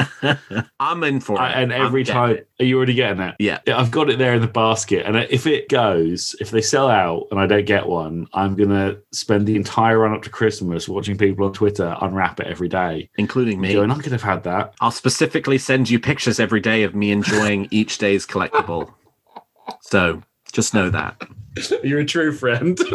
I'm 0.79 1.03
in 1.03 1.19
for 1.19 1.35
it. 1.37 1.41
I- 1.41 1.53
and 1.63 1.73
I'm 1.73 1.87
every 1.87 2.05
time, 2.05 2.39
are 2.61 2.65
you 2.65 2.77
already 2.77 2.95
getting 2.95 3.19
that? 3.19 3.35
Yeah. 3.41 3.59
I've 3.67 3.91
got 3.91 4.11
it 4.11 4.19
there 4.19 4.35
in 4.35 4.43
the 4.43 4.47
basket. 4.47 5.07
And 5.07 5.17
if 5.17 5.40
it 5.47 5.69
goes, 5.69 6.35
if 6.41 6.51
they 6.51 6.63
sell 6.63 6.89
out 6.89 7.27
and 7.31 7.41
I 7.41 7.47
don't 7.47 7.67
get 7.67 7.87
one, 7.87 8.27
I'm 8.33 8.55
going 8.55 8.71
to 8.71 8.99
spend 9.13 9.47
the 9.47 9.57
entire 9.57 9.99
run 9.99 10.13
up 10.13 10.23
to 10.23 10.31
Christmas 10.31 10.89
watching 10.89 11.19
people 11.19 11.47
on 11.47 11.53
Twitter 11.53 11.97
unwrap 12.01 12.41
it 12.41 12.47
every 12.47 12.69
day. 12.69 13.11
including 13.19 13.61
me. 13.61 13.75
Going, 13.75 13.91
I 13.91 13.99
could 13.99 14.13
have 14.13 14.23
had 14.23 14.45
that. 14.45 14.75
I'll 14.81 14.91
specifically 14.91 15.59
send 15.59 15.91
you 15.91 16.01
pictures 16.01 16.41
every 16.41 16.61
day 16.61 16.83
of 16.83 16.95
me 16.95 17.13
enjoying 17.13 17.69
each 17.71 17.99
day's 17.99 18.27
collectible. 18.27 18.93
So 19.83 20.23
just 20.53 20.75
know 20.75 20.91
that. 20.91 21.21
You're 21.83 22.01
a 22.01 22.05
true 22.05 22.33
friend. 22.33 22.79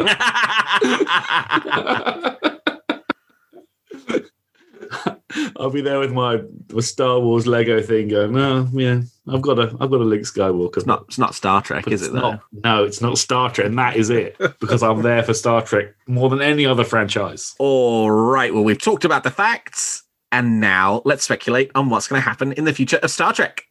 I'll 5.56 5.70
be 5.70 5.80
there 5.80 5.98
with 5.98 6.12
my, 6.12 6.40
my 6.72 6.80
Star 6.80 7.18
Wars 7.18 7.46
Lego 7.46 7.82
thing 7.82 8.08
going, 8.08 8.32
no, 8.32 8.68
yeah, 8.72 9.00
I've 9.28 9.42
got 9.42 9.58
a 9.58 9.76
I've 9.80 9.90
got 9.90 10.00
a 10.00 10.04
Luke 10.04 10.22
Skywalker. 10.22 10.76
It's 10.76 10.86
not 10.86 11.04
it's 11.08 11.18
not 11.18 11.34
Star 11.34 11.60
Trek, 11.62 11.84
But 11.84 11.92
is 11.92 12.02
it's 12.02 12.10
it? 12.10 12.14
Not, 12.14 12.40
no, 12.64 12.84
it's 12.84 13.00
not 13.00 13.18
Star 13.18 13.50
Trek, 13.50 13.66
and 13.66 13.78
that 13.78 13.96
is 13.96 14.10
it. 14.10 14.36
Because 14.60 14.82
I'm 14.82 15.02
there 15.02 15.22
for 15.22 15.34
Star 15.34 15.62
Trek 15.62 15.94
more 16.06 16.28
than 16.28 16.40
any 16.40 16.64
other 16.64 16.84
franchise. 16.84 17.54
All 17.58 18.10
right. 18.10 18.54
Well, 18.54 18.62
we've 18.64 18.80
talked 18.80 19.04
about 19.04 19.24
the 19.24 19.30
facts, 19.30 20.04
and 20.30 20.60
now 20.60 21.02
let's 21.04 21.24
speculate 21.24 21.72
on 21.74 21.90
what's 21.90 22.06
going 22.06 22.22
to 22.22 22.28
happen 22.28 22.52
in 22.52 22.64
the 22.64 22.72
future 22.72 22.98
of 22.98 23.10
Star 23.10 23.32
Trek. 23.32 23.64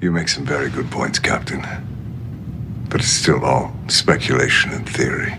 You 0.00 0.10
make 0.10 0.28
some 0.28 0.46
very 0.46 0.70
good 0.70 0.90
points, 0.90 1.18
Captain. 1.18 1.60
But 2.88 3.00
it's 3.00 3.10
still 3.10 3.44
all 3.44 3.74
speculation 3.88 4.72
and 4.72 4.88
theory. 4.88 5.34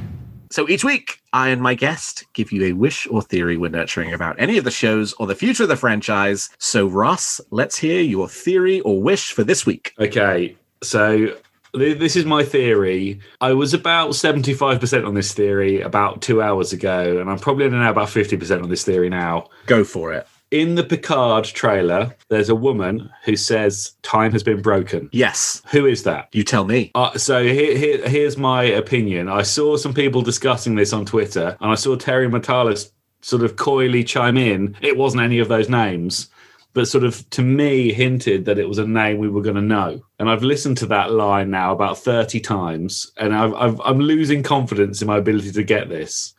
So 0.51 0.69
each 0.69 0.83
week, 0.83 1.22
I 1.33 1.49
and 1.49 1.61
my 1.61 1.73
guest 1.73 2.25
give 2.33 2.51
you 2.51 2.63
a 2.65 2.73
wish 2.73 3.07
or 3.07 3.21
theory 3.21 3.57
we're 3.57 3.69
nurturing 3.69 4.13
about 4.13 4.35
any 4.39 4.57
of 4.57 4.63
the 4.63 4.71
shows 4.71 5.13
or 5.13 5.25
the 5.25 5.35
future 5.35 5.63
of 5.63 5.69
the 5.69 5.75
franchise. 5.75 6.49
So, 6.59 6.87
Ross, 6.87 7.41
let's 7.49 7.77
hear 7.77 8.01
your 8.01 8.29
theory 8.29 8.81
or 8.81 9.01
wish 9.01 9.31
for 9.31 9.43
this 9.43 9.65
week. 9.65 9.93
Okay, 9.99 10.55
so 10.83 11.35
th- 11.75 11.97
this 11.97 12.15
is 12.15 12.25
my 12.25 12.43
theory. 12.43 13.19
I 13.41 13.53
was 13.53 13.73
about 13.73 14.11
75% 14.11 15.07
on 15.07 15.15
this 15.15 15.33
theory 15.33 15.81
about 15.81 16.21
two 16.21 16.41
hours 16.41 16.71
ago, 16.71 17.17
and 17.19 17.29
I'm 17.29 17.39
probably 17.39 17.65
only 17.65 17.79
now 17.79 17.89
about 17.89 18.09
50% 18.09 18.61
on 18.63 18.69
this 18.69 18.83
theory 18.83 19.09
now. 19.09 19.49
Go 19.65 19.83
for 19.83 20.13
it. 20.13 20.27
In 20.53 20.75
the 20.75 20.83
Picard 20.83 21.45
trailer, 21.45 22.15
there's 22.29 22.49
a 22.49 22.53
woman 22.53 23.09
who 23.25 23.35
says 23.35 23.93
time 24.03 24.31
has 24.33 24.43
been 24.43 24.61
broken. 24.61 25.09
Yes, 25.11 25.63
Who 25.71 25.87
is 25.87 26.03
that? 26.03 26.29
you 26.31 26.43
tell 26.43 26.63
me. 26.63 26.91
Uh, 26.93 27.17
so 27.17 27.43
here, 27.43 27.75
here, 27.75 28.07
here's 28.07 28.37
my 28.37 28.61
opinion. 28.61 29.29
I 29.29 29.41
saw 29.41 29.77
some 29.77 29.95
people 29.95 30.21
discussing 30.21 30.75
this 30.75 30.93
on 30.93 31.05
Twitter, 31.05 31.57
and 31.59 31.71
I 31.71 31.73
saw 31.73 31.95
Terry 31.95 32.29
Matalas 32.29 32.91
sort 33.21 33.41
of 33.41 33.55
coyly 33.55 34.03
chime 34.03 34.37
in. 34.37 34.77
It 34.79 34.95
wasn't 34.95 35.23
any 35.23 35.39
of 35.39 35.47
those 35.47 35.69
names, 35.69 36.29
but 36.73 36.87
sort 36.87 37.03
of 37.03 37.27
to 37.31 37.41
me 37.41 37.91
hinted 37.91 38.45
that 38.45 38.59
it 38.59 38.69
was 38.69 38.77
a 38.77 38.85
name 38.85 39.17
we 39.17 39.29
were 39.29 39.41
going 39.41 39.55
to 39.55 39.61
know. 39.63 40.03
And 40.19 40.29
I've 40.29 40.43
listened 40.43 40.77
to 40.77 40.85
that 40.85 41.11
line 41.11 41.49
now 41.49 41.73
about 41.73 41.97
30 41.97 42.39
times, 42.41 43.11
and 43.17 43.33
I've, 43.35 43.55
I've, 43.55 43.81
I'm 43.83 43.99
losing 43.99 44.43
confidence 44.43 45.01
in 45.01 45.07
my 45.07 45.17
ability 45.17 45.51
to 45.53 45.63
get 45.63 45.89
this. 45.89 46.32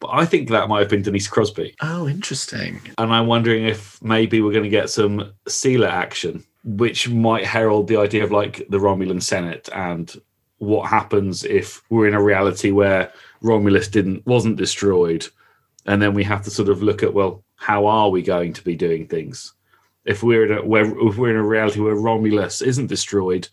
But 0.00 0.10
I 0.12 0.26
think 0.26 0.48
that 0.48 0.68
might 0.68 0.80
have 0.80 0.90
been 0.90 1.02
Denise 1.02 1.28
Crosby. 1.28 1.74
Oh, 1.80 2.06
interesting. 2.08 2.80
And 2.98 3.12
I'm 3.12 3.26
wondering 3.26 3.64
if 3.64 4.02
maybe 4.02 4.42
we're 4.42 4.52
going 4.52 4.64
to 4.64 4.68
get 4.68 4.90
some 4.90 5.32
Sela 5.48 5.88
action, 5.88 6.44
which 6.64 7.08
might 7.08 7.46
herald 7.46 7.88
the 7.88 7.96
idea 7.96 8.22
of 8.22 8.30
like 8.30 8.66
the 8.68 8.78
Romulan 8.78 9.22
Senate 9.22 9.68
and 9.74 10.14
what 10.58 10.88
happens 10.88 11.44
if 11.44 11.82
we're 11.90 12.08
in 12.08 12.14
a 12.14 12.22
reality 12.22 12.70
where 12.70 13.12
Romulus 13.42 13.88
didn't 13.88 14.26
wasn't 14.26 14.56
destroyed, 14.56 15.26
and 15.86 16.00
then 16.00 16.14
we 16.14 16.24
have 16.24 16.42
to 16.42 16.50
sort 16.50 16.68
of 16.68 16.82
look 16.82 17.02
at 17.02 17.14
well, 17.14 17.42
how 17.56 17.86
are 17.86 18.10
we 18.10 18.22
going 18.22 18.52
to 18.52 18.64
be 18.64 18.74
doing 18.74 19.06
things? 19.06 19.52
If 20.04 20.22
we're 20.22 20.46
in 20.46 20.58
a 20.58 20.64
where 20.64 20.84
if 21.06 21.16
we're 21.16 21.30
in 21.30 21.36
a 21.36 21.42
reality 21.42 21.80
where 21.80 21.94
Romulus 21.94 22.62
isn't 22.62 22.86
destroyed, 22.86 23.48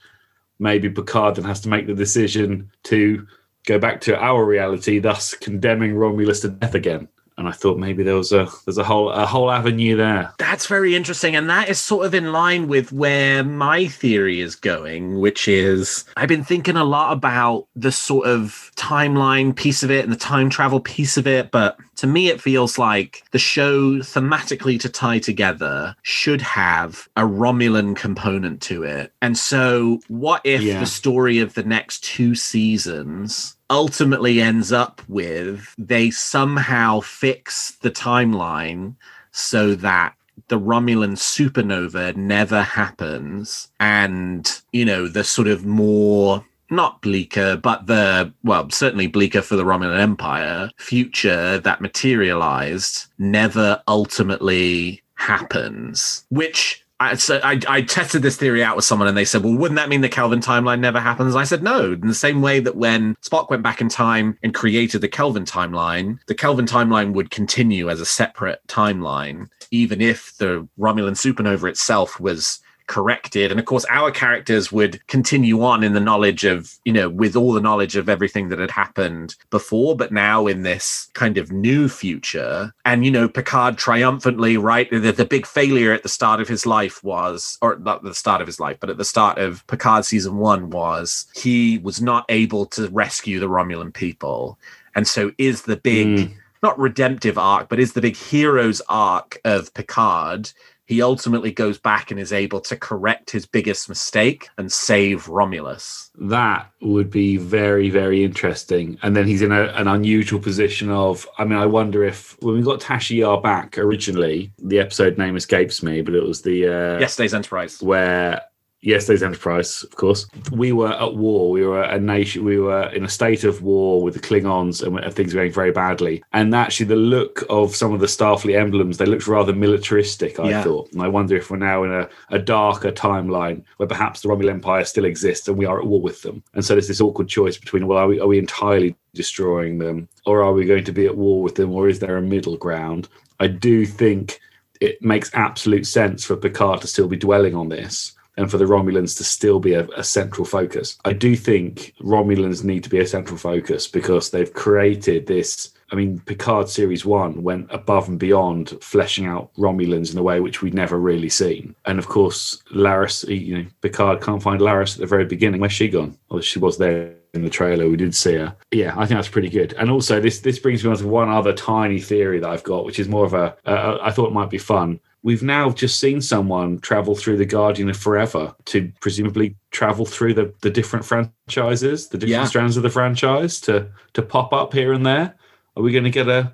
maybe 0.59 0.89
Picard 0.89 1.35
then 1.35 1.45
has 1.45 1.61
to 1.61 1.69
make 1.69 1.87
the 1.87 1.93
decision 1.93 2.71
to 2.83 3.27
go 3.65 3.79
back 3.79 4.01
to 4.01 4.17
our 4.17 4.45
reality, 4.45 4.99
thus 4.99 5.33
condemning 5.33 5.95
Romulus 5.95 6.41
to 6.41 6.49
death 6.49 6.75
again. 6.75 7.07
And 7.37 7.47
I 7.47 7.51
thought 7.51 7.77
maybe 7.79 8.03
there 8.03 8.15
was 8.15 8.31
a 8.31 8.47
there's 8.65 8.77
a 8.77 8.83
whole 8.83 9.09
a 9.09 9.25
whole 9.25 9.49
avenue 9.51 9.95
there. 9.97 10.31
That's 10.37 10.67
very 10.67 10.95
interesting. 10.95 11.35
And 11.35 11.49
that 11.49 11.69
is 11.69 11.79
sort 11.79 12.05
of 12.05 12.13
in 12.13 12.31
line 12.31 12.67
with 12.67 12.91
where 12.91 13.43
my 13.43 13.87
theory 13.87 14.39
is 14.41 14.55
going, 14.55 15.19
which 15.19 15.47
is 15.47 16.05
I've 16.15 16.29
been 16.29 16.43
thinking 16.43 16.75
a 16.75 16.83
lot 16.83 17.13
about 17.13 17.67
the 17.75 17.91
sort 17.91 18.27
of 18.27 18.71
timeline 18.75 19.55
piece 19.55 19.83
of 19.83 19.89
it 19.91 20.03
and 20.03 20.13
the 20.13 20.17
time 20.17 20.49
travel 20.49 20.79
piece 20.79 21.17
of 21.17 21.25
it. 21.27 21.51
But 21.51 21.77
to 21.97 22.07
me, 22.07 22.27
it 22.29 22.41
feels 22.41 22.77
like 22.77 23.23
the 23.31 23.39
show 23.39 23.99
thematically 23.99 24.79
to 24.79 24.89
tie 24.89 25.19
together 25.19 25.95
should 26.01 26.41
have 26.41 27.07
a 27.15 27.21
Romulan 27.21 27.95
component 27.95 28.61
to 28.63 28.83
it. 28.83 29.11
And 29.21 29.37
so, 29.37 30.01
what 30.07 30.41
if 30.43 30.61
Yeah. 30.61 30.79
the 30.79 30.85
story 30.85 31.39
of 31.39 31.53
the 31.53 31.63
next 31.63 32.03
two 32.03 32.35
seasons 32.35 33.55
ultimately 33.69 34.41
ends 34.41 34.71
up 34.71 35.01
with 35.07 35.73
they 35.77 36.11
somehow 36.11 36.99
fix 36.99 37.71
the 37.81 37.91
timeline 37.91 38.95
so 39.31 39.75
that 39.75 40.13
the 40.47 40.59
Romulan 40.59 41.15
supernova 41.15 42.15
never 42.15 42.61
happens 42.61 43.69
and 43.79 44.61
you 44.71 44.85
know 44.85 45.07
the 45.07 45.23
sort 45.23 45.47
of 45.47 45.65
more 45.65 46.45
not 46.69 47.01
bleaker 47.01 47.55
but 47.55 47.85
the 47.87 48.33
well 48.43 48.69
certainly 48.69 49.07
bleaker 49.07 49.41
for 49.41 49.55
the 49.55 49.63
Romulan 49.63 49.99
empire 49.99 50.69
future 50.77 51.59
that 51.59 51.81
materialized 51.81 53.05
never 53.17 53.81
ultimately 53.87 55.01
happens 55.15 56.25
which 56.29 56.82
I, 56.99 57.15
so 57.15 57.39
I, 57.43 57.59
I 57.67 57.81
tested 57.81 58.21
this 58.21 58.37
theory 58.37 58.63
out 58.63 58.75
with 58.75 58.85
someone 58.85 59.07
and 59.07 59.17
they 59.17 59.25
said, 59.25 59.43
well, 59.43 59.55
wouldn't 59.55 59.77
that 59.77 59.89
mean 59.89 60.01
the 60.01 60.09
Kelvin 60.09 60.39
timeline 60.39 60.79
never 60.79 60.99
happens? 60.99 61.35
I 61.35 61.43
said, 61.43 61.63
no. 61.63 61.93
In 61.93 62.07
the 62.07 62.13
same 62.13 62.41
way 62.41 62.59
that 62.59 62.75
when 62.75 63.15
Spock 63.15 63.49
went 63.49 63.63
back 63.63 63.81
in 63.81 63.89
time 63.89 64.37
and 64.43 64.53
created 64.53 65.01
the 65.01 65.07
Kelvin 65.07 65.43
timeline, 65.43 66.19
the 66.27 66.35
Kelvin 66.35 66.65
timeline 66.65 67.13
would 67.13 67.29
continue 67.31 67.89
as 67.89 67.99
a 67.99 68.05
separate 68.05 68.61
timeline, 68.67 69.49
even 69.71 70.01
if 70.01 70.37
the 70.37 70.67
Romulan 70.79 71.15
supernova 71.15 71.69
itself 71.69 72.19
was 72.19 72.59
corrected. 72.87 73.51
And 73.51 73.59
of 73.59 73.65
course, 73.65 73.85
our 73.89 74.11
characters 74.11 74.71
would 74.71 75.05
continue 75.07 75.63
on 75.63 75.83
in 75.83 75.93
the 75.93 75.99
knowledge 75.99 76.43
of, 76.43 76.77
you 76.85 76.93
know, 76.93 77.09
with 77.09 77.35
all 77.35 77.53
the 77.53 77.61
knowledge 77.61 77.95
of 77.95 78.09
everything 78.09 78.49
that 78.49 78.59
had 78.59 78.71
happened 78.71 79.35
before, 79.49 79.95
but 79.95 80.11
now 80.11 80.47
in 80.47 80.63
this 80.63 81.09
kind 81.13 81.37
of 81.37 81.51
new 81.51 81.87
future. 81.87 82.73
And, 82.85 83.05
you 83.05 83.11
know, 83.11 83.27
Picard 83.27 83.77
triumphantly, 83.77 84.57
right? 84.57 84.89
The, 84.89 85.11
the 85.11 85.25
big 85.25 85.45
failure 85.45 85.93
at 85.93 86.03
the 86.03 86.09
start 86.09 86.41
of 86.41 86.47
his 86.47 86.65
life 86.65 87.03
was, 87.03 87.57
or 87.61 87.77
not 87.77 88.03
the 88.03 88.13
start 88.13 88.41
of 88.41 88.47
his 88.47 88.59
life, 88.59 88.77
but 88.79 88.89
at 88.89 88.97
the 88.97 89.05
start 89.05 89.37
of 89.37 89.65
Picard 89.67 90.05
season 90.05 90.37
one 90.37 90.69
was 90.69 91.27
he 91.35 91.77
was 91.79 92.01
not 92.01 92.25
able 92.29 92.65
to 92.67 92.87
rescue 92.89 93.39
the 93.39 93.49
Romulan 93.49 93.93
people. 93.93 94.59
And 94.95 95.07
so 95.07 95.31
is 95.37 95.63
the 95.63 95.77
big, 95.77 96.19
hmm. 96.19 96.33
not 96.61 96.77
redemptive 96.77 97.37
arc, 97.37 97.69
but 97.69 97.79
is 97.79 97.93
the 97.93 98.01
big 98.01 98.15
hero's 98.15 98.81
arc 98.89 99.39
of 99.43 99.73
Picard 99.73 100.51
he 100.85 101.01
ultimately 101.01 101.51
goes 101.51 101.77
back 101.77 102.11
and 102.11 102.19
is 102.19 102.33
able 102.33 102.59
to 102.61 102.75
correct 102.75 103.31
his 103.31 103.45
biggest 103.45 103.87
mistake 103.87 104.49
and 104.57 104.71
save 104.71 105.27
Romulus. 105.27 106.11
That 106.15 106.69
would 106.81 107.09
be 107.09 107.37
very, 107.37 107.89
very 107.89 108.23
interesting. 108.23 108.97
And 109.01 109.15
then 109.15 109.25
he's 109.25 109.41
in 109.41 109.51
a, 109.51 109.65
an 109.75 109.87
unusual 109.87 110.39
position 110.39 110.89
of, 110.89 111.27
I 111.37 111.45
mean, 111.45 111.57
I 111.57 111.65
wonder 111.65 112.03
if 112.03 112.37
when 112.41 112.55
we 112.55 112.61
got 112.61 112.81
Tasha 112.81 113.15
Yar 113.15 113.39
back 113.39 113.77
originally, 113.77 114.51
the 114.61 114.79
episode 114.79 115.17
name 115.17 115.35
escapes 115.35 115.81
me, 115.81 116.01
but 116.01 116.15
it 116.15 116.23
was 116.23 116.41
the 116.41 116.67
uh, 116.67 116.99
Yesterday's 116.99 117.33
Enterprise. 117.33 117.81
where 117.81 118.41
yesterday's 118.83 119.23
Enterprise, 119.23 119.83
of 119.83 119.95
course. 119.95 120.27
We 120.51 120.71
were 120.71 120.91
at 120.91 121.15
war. 121.15 121.49
We 121.49 121.65
were 121.65 121.81
a 121.83 121.99
nation. 121.99 122.43
We 122.43 122.59
were 122.59 122.89
in 122.89 123.03
a 123.03 123.09
state 123.09 123.43
of 123.43 123.61
war 123.61 124.03
with 124.03 124.13
the 124.13 124.19
Klingons, 124.19 124.83
and 124.83 125.13
things 125.13 125.33
were 125.33 125.41
going 125.41 125.51
very 125.53 125.71
badly. 125.71 126.23
And 126.33 126.53
actually, 126.53 126.87
the 126.87 126.95
look 126.95 127.43
of 127.49 127.75
some 127.75 127.93
of 127.93 127.99
the 128.01 128.07
Starfleet 128.07 128.55
emblems 128.55 128.97
they 128.97 129.05
looked 129.05 129.27
rather 129.27 129.53
militaristic. 129.53 130.39
I 130.39 130.49
Yeah. 130.49 130.63
thought, 130.63 130.91
and 130.91 131.01
I 131.01 131.07
wonder 131.07 131.35
if 131.35 131.49
we're 131.49 131.57
now 131.57 131.83
in 131.83 131.91
a, 131.91 132.09
a 132.29 132.39
darker 132.39 132.91
timeline 132.91 133.63
where 133.77 133.87
perhaps 133.87 134.21
the 134.21 134.29
Romulan 134.29 134.51
Empire 134.51 134.83
still 134.85 135.05
exists 135.05 135.47
and 135.47 135.57
we 135.57 135.65
are 135.65 135.79
at 135.79 135.87
war 135.87 136.01
with 136.01 136.21
them. 136.21 136.43
And 136.53 136.63
so 136.63 136.73
there's 136.73 136.87
this 136.87 137.01
awkward 137.01 137.29
choice 137.29 137.57
between 137.57 137.87
well, 137.87 137.97
are 137.97 138.07
we 138.07 138.19
are 138.19 138.27
we 138.27 138.37
entirely 138.37 138.95
destroying 139.13 139.77
them, 139.77 140.07
or 140.25 140.43
are 140.43 140.53
we 140.53 140.65
going 140.65 140.83
to 140.83 140.91
be 140.91 141.05
at 141.05 141.17
war 141.17 141.41
with 141.41 141.55
them, 141.55 141.71
or 141.71 141.87
is 141.87 141.99
there 141.99 142.17
a 142.17 142.21
middle 142.21 142.57
ground? 142.57 143.07
I 143.39 143.47
do 143.47 143.85
think 143.85 144.39
it 144.81 145.01
makes 145.01 145.31
absolute 145.33 145.87
sense 145.87 146.25
for 146.25 146.35
Picard 146.35 146.81
to 146.81 146.87
still 146.87 147.07
be 147.07 147.15
dwelling 147.17 147.55
on 147.55 147.69
this 147.69 148.13
and 148.37 148.49
for 148.49 148.57
the 148.57 148.65
Romulans 148.65 149.17
to 149.17 149.23
still 149.23 149.59
be 149.59 149.73
a, 149.73 149.87
a 149.95 150.03
central 150.03 150.45
focus. 150.45 150.97
I 151.05 151.13
do 151.13 151.35
think 151.35 151.93
Romulans 152.01 152.63
need 152.63 152.83
to 152.83 152.89
be 152.89 152.99
a 152.99 153.07
central 153.07 153.37
focus 153.37 153.87
because 153.87 154.31
they've 154.31 154.53
created 154.53 155.27
this. 155.27 155.71
I 155.91 155.95
mean, 155.95 156.19
Picard 156.21 156.69
Series 156.69 157.05
1 157.05 157.43
went 157.43 157.67
above 157.69 158.07
and 158.07 158.19
beyond 158.19 158.77
fleshing 158.81 159.27
out 159.27 159.51
Romulans 159.57 160.11
in 160.11 160.17
a 160.17 160.23
way 160.23 160.39
which 160.39 160.61
we'd 160.61 160.73
never 160.73 160.99
really 160.99 161.29
seen. 161.29 161.75
And 161.85 161.99
of 161.99 162.07
course, 162.07 162.63
Laris, 162.73 163.27
you 163.27 163.57
know, 163.57 163.65
Picard 163.81 164.21
can't 164.21 164.41
find 164.41 164.59
Laris 164.59 164.95
at 164.95 165.01
the 165.01 165.05
very 165.05 165.25
beginning. 165.25 165.61
Where's 165.61 165.73
she 165.73 165.89
gone? 165.89 166.17
Well, 166.29 166.41
she 166.41 166.57
was 166.57 166.79
there 166.79 167.13
in 167.33 167.43
the 167.43 167.49
trailer. 167.49 167.89
We 167.89 167.97
did 167.97 168.15
see 168.15 168.35
her. 168.35 168.55
Yeah, 168.71 168.93
I 168.97 169.05
think 169.05 169.17
that's 169.17 169.27
pretty 169.27 169.49
good. 169.49 169.73
And 169.73 169.89
also, 169.89 170.19
this 170.19 170.39
this 170.39 170.59
brings 170.59 170.83
me 170.83 170.89
on 170.89 170.97
to 170.97 171.07
one 171.07 171.29
other 171.29 171.53
tiny 171.53 171.99
theory 171.99 172.39
that 172.39 172.49
I've 172.49 172.63
got, 172.63 172.85
which 172.85 172.99
is 172.99 173.07
more 173.07 173.25
of 173.25 173.33
a. 173.33 173.55
Uh, 173.65 173.97
I 174.01 174.11
thought 174.11 174.27
it 174.27 174.33
might 174.33 174.49
be 174.49 174.57
fun. 174.57 174.99
We've 175.23 175.41
now 175.43 175.69
just 175.69 175.99
seen 175.99 176.21
someone 176.21 176.79
travel 176.79 177.15
through 177.15 177.37
the 177.37 177.45
Guardian 177.45 177.89
of 177.89 177.97
Forever 177.97 178.53
to 178.65 178.91
presumably 178.99 179.55
travel 179.71 180.05
through 180.05 180.33
the, 180.33 180.53
the 180.61 180.69
different 180.69 181.05
franchises, 181.05 182.09
the 182.09 182.17
different 182.17 182.41
Yeah. 182.41 182.45
strands 182.45 182.75
of 182.77 182.83
the 182.83 182.89
franchise 182.89 183.59
to 183.61 183.87
to 184.13 184.21
pop 184.21 184.51
up 184.53 184.73
here 184.73 184.91
and 184.93 185.05
there. 185.05 185.33
Are 185.75 185.83
we 185.83 185.91
going 185.91 186.03
to 186.03 186.09
get 186.09 186.27
a 186.27 186.53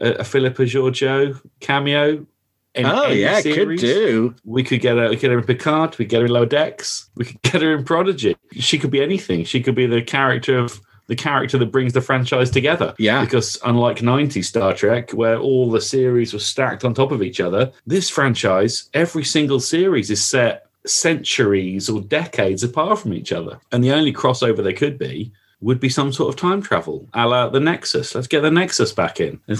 a, 0.00 0.12
a 0.20 0.24
Philippa 0.24 0.62
Georgiou 0.62 1.40
cameo? 1.60 2.26
in 2.74 2.86
oh 2.86 3.04
any 3.04 3.20
yeah, 3.20 3.40
could 3.42 3.78
do. 3.78 4.34
We 4.44 4.62
could 4.62 4.80
get 4.80 4.96
her, 4.96 5.08
we 5.08 5.16
could 5.16 5.22
get 5.22 5.30
her 5.32 5.38
in 5.38 5.44
Picard. 5.44 5.98
We 5.98 6.04
could 6.04 6.10
get 6.10 6.20
her 6.20 6.26
in 6.26 6.32
Lower 6.32 6.46
Decks. 6.46 7.08
We 7.16 7.24
could 7.24 7.42
get 7.42 7.62
her 7.62 7.74
in 7.74 7.84
Prodigy. 7.84 8.36
She 8.52 8.78
could 8.78 8.90
be 8.90 9.02
anything. 9.02 9.44
She 9.44 9.60
could 9.62 9.74
be 9.74 9.86
the 9.86 10.02
character 10.02 10.58
of 10.58 10.80
the 11.08 11.16
character 11.16 11.58
that 11.58 11.72
brings 11.72 11.92
the 11.92 12.00
franchise 12.00 12.50
together. 12.50 12.94
Yeah. 12.98 13.24
Because 13.24 13.58
unlike 13.64 13.98
90s 13.98 14.44
Star 14.44 14.74
Trek, 14.74 15.10
where 15.10 15.38
all 15.38 15.70
the 15.70 15.80
series 15.80 16.32
were 16.32 16.38
stacked 16.38 16.84
on 16.84 16.94
top 16.94 17.10
of 17.10 17.22
each 17.22 17.40
other, 17.40 17.72
this 17.86 18.08
franchise, 18.08 18.88
every 18.94 19.24
single 19.24 19.60
series 19.60 20.10
is 20.10 20.24
set 20.24 20.66
centuries 20.86 21.88
or 21.88 22.00
decades 22.00 22.62
apart 22.62 23.00
from 23.00 23.12
each 23.12 23.32
other. 23.32 23.58
And 23.72 23.82
the 23.82 23.92
only 23.92 24.12
crossover 24.12 24.62
there 24.62 24.72
could 24.72 24.98
be 24.98 25.32
would 25.60 25.80
be 25.80 25.88
some 25.88 26.12
sort 26.12 26.28
of 26.28 26.36
time 26.36 26.62
travel, 26.62 27.08
a 27.14 27.26
la 27.26 27.48
the 27.48 27.58
Nexus. 27.58 28.14
Let's 28.14 28.28
get 28.28 28.42
the 28.42 28.50
Nexus 28.50 28.92
back 28.92 29.20
in. 29.20 29.40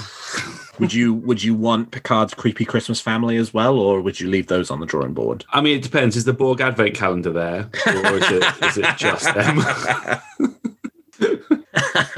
Would 0.78 0.94
you 0.94 1.12
would 1.12 1.42
you 1.42 1.56
want 1.56 1.90
Picard's 1.90 2.34
creepy 2.34 2.64
Christmas 2.64 3.00
family 3.00 3.36
as 3.36 3.52
well, 3.52 3.80
or 3.80 4.00
would 4.00 4.20
you 4.20 4.30
leave 4.30 4.46
those 4.46 4.70
on 4.70 4.78
the 4.78 4.86
drawing 4.86 5.12
board? 5.12 5.44
I 5.52 5.60
mean, 5.60 5.76
it 5.76 5.82
depends. 5.82 6.14
Is 6.16 6.24
the 6.24 6.32
Borg 6.32 6.60
Advent 6.60 6.94
calendar 6.94 7.32
there, 7.32 7.68
or 7.84 8.14
is 8.14 8.30
it, 8.30 8.44
is 8.62 8.78
it 8.78 8.96
just 8.96 9.24
them? 9.34 9.58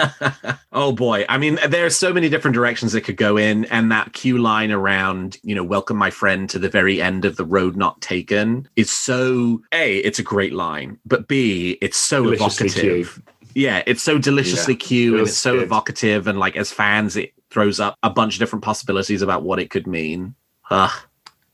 oh 0.72 0.92
boy 0.92 1.24
i 1.28 1.38
mean 1.38 1.58
there 1.68 1.84
are 1.84 1.90
so 1.90 2.12
many 2.12 2.28
different 2.28 2.54
directions 2.54 2.94
it 2.94 3.02
could 3.02 3.16
go 3.16 3.36
in 3.36 3.64
and 3.66 3.90
that 3.90 4.12
Q 4.12 4.38
line 4.38 4.70
around 4.70 5.38
you 5.42 5.54
know 5.54 5.64
welcome 5.64 5.96
my 5.96 6.10
friend 6.10 6.48
to 6.50 6.58
the 6.58 6.68
very 6.68 7.00
end 7.00 7.24
of 7.24 7.36
the 7.36 7.44
road 7.44 7.76
not 7.76 8.00
taken 8.00 8.68
is 8.76 8.90
so 8.90 9.60
a 9.72 9.98
it's 9.98 10.18
a 10.18 10.22
great 10.22 10.52
line 10.52 10.98
but 11.04 11.28
b 11.28 11.78
it's 11.80 11.96
so 11.96 12.30
evocative 12.30 13.22
yeah 13.54 13.82
it's 13.86 14.02
so 14.02 14.18
deliciously 14.18 14.74
Yeah, 14.74 14.78
cute 14.80 15.18
and 15.18 15.28
it's 15.28 15.36
so 15.36 15.54
good. 15.54 15.64
evocative 15.64 16.26
and 16.26 16.38
like 16.38 16.56
as 16.56 16.70
fans 16.72 17.16
it 17.16 17.32
throws 17.50 17.80
up 17.80 17.96
a 18.02 18.10
bunch 18.10 18.34
of 18.34 18.38
different 18.38 18.64
possibilities 18.64 19.22
about 19.22 19.42
what 19.42 19.58
it 19.58 19.70
could 19.70 19.86
mean 19.86 20.34
Ugh. 20.70 20.90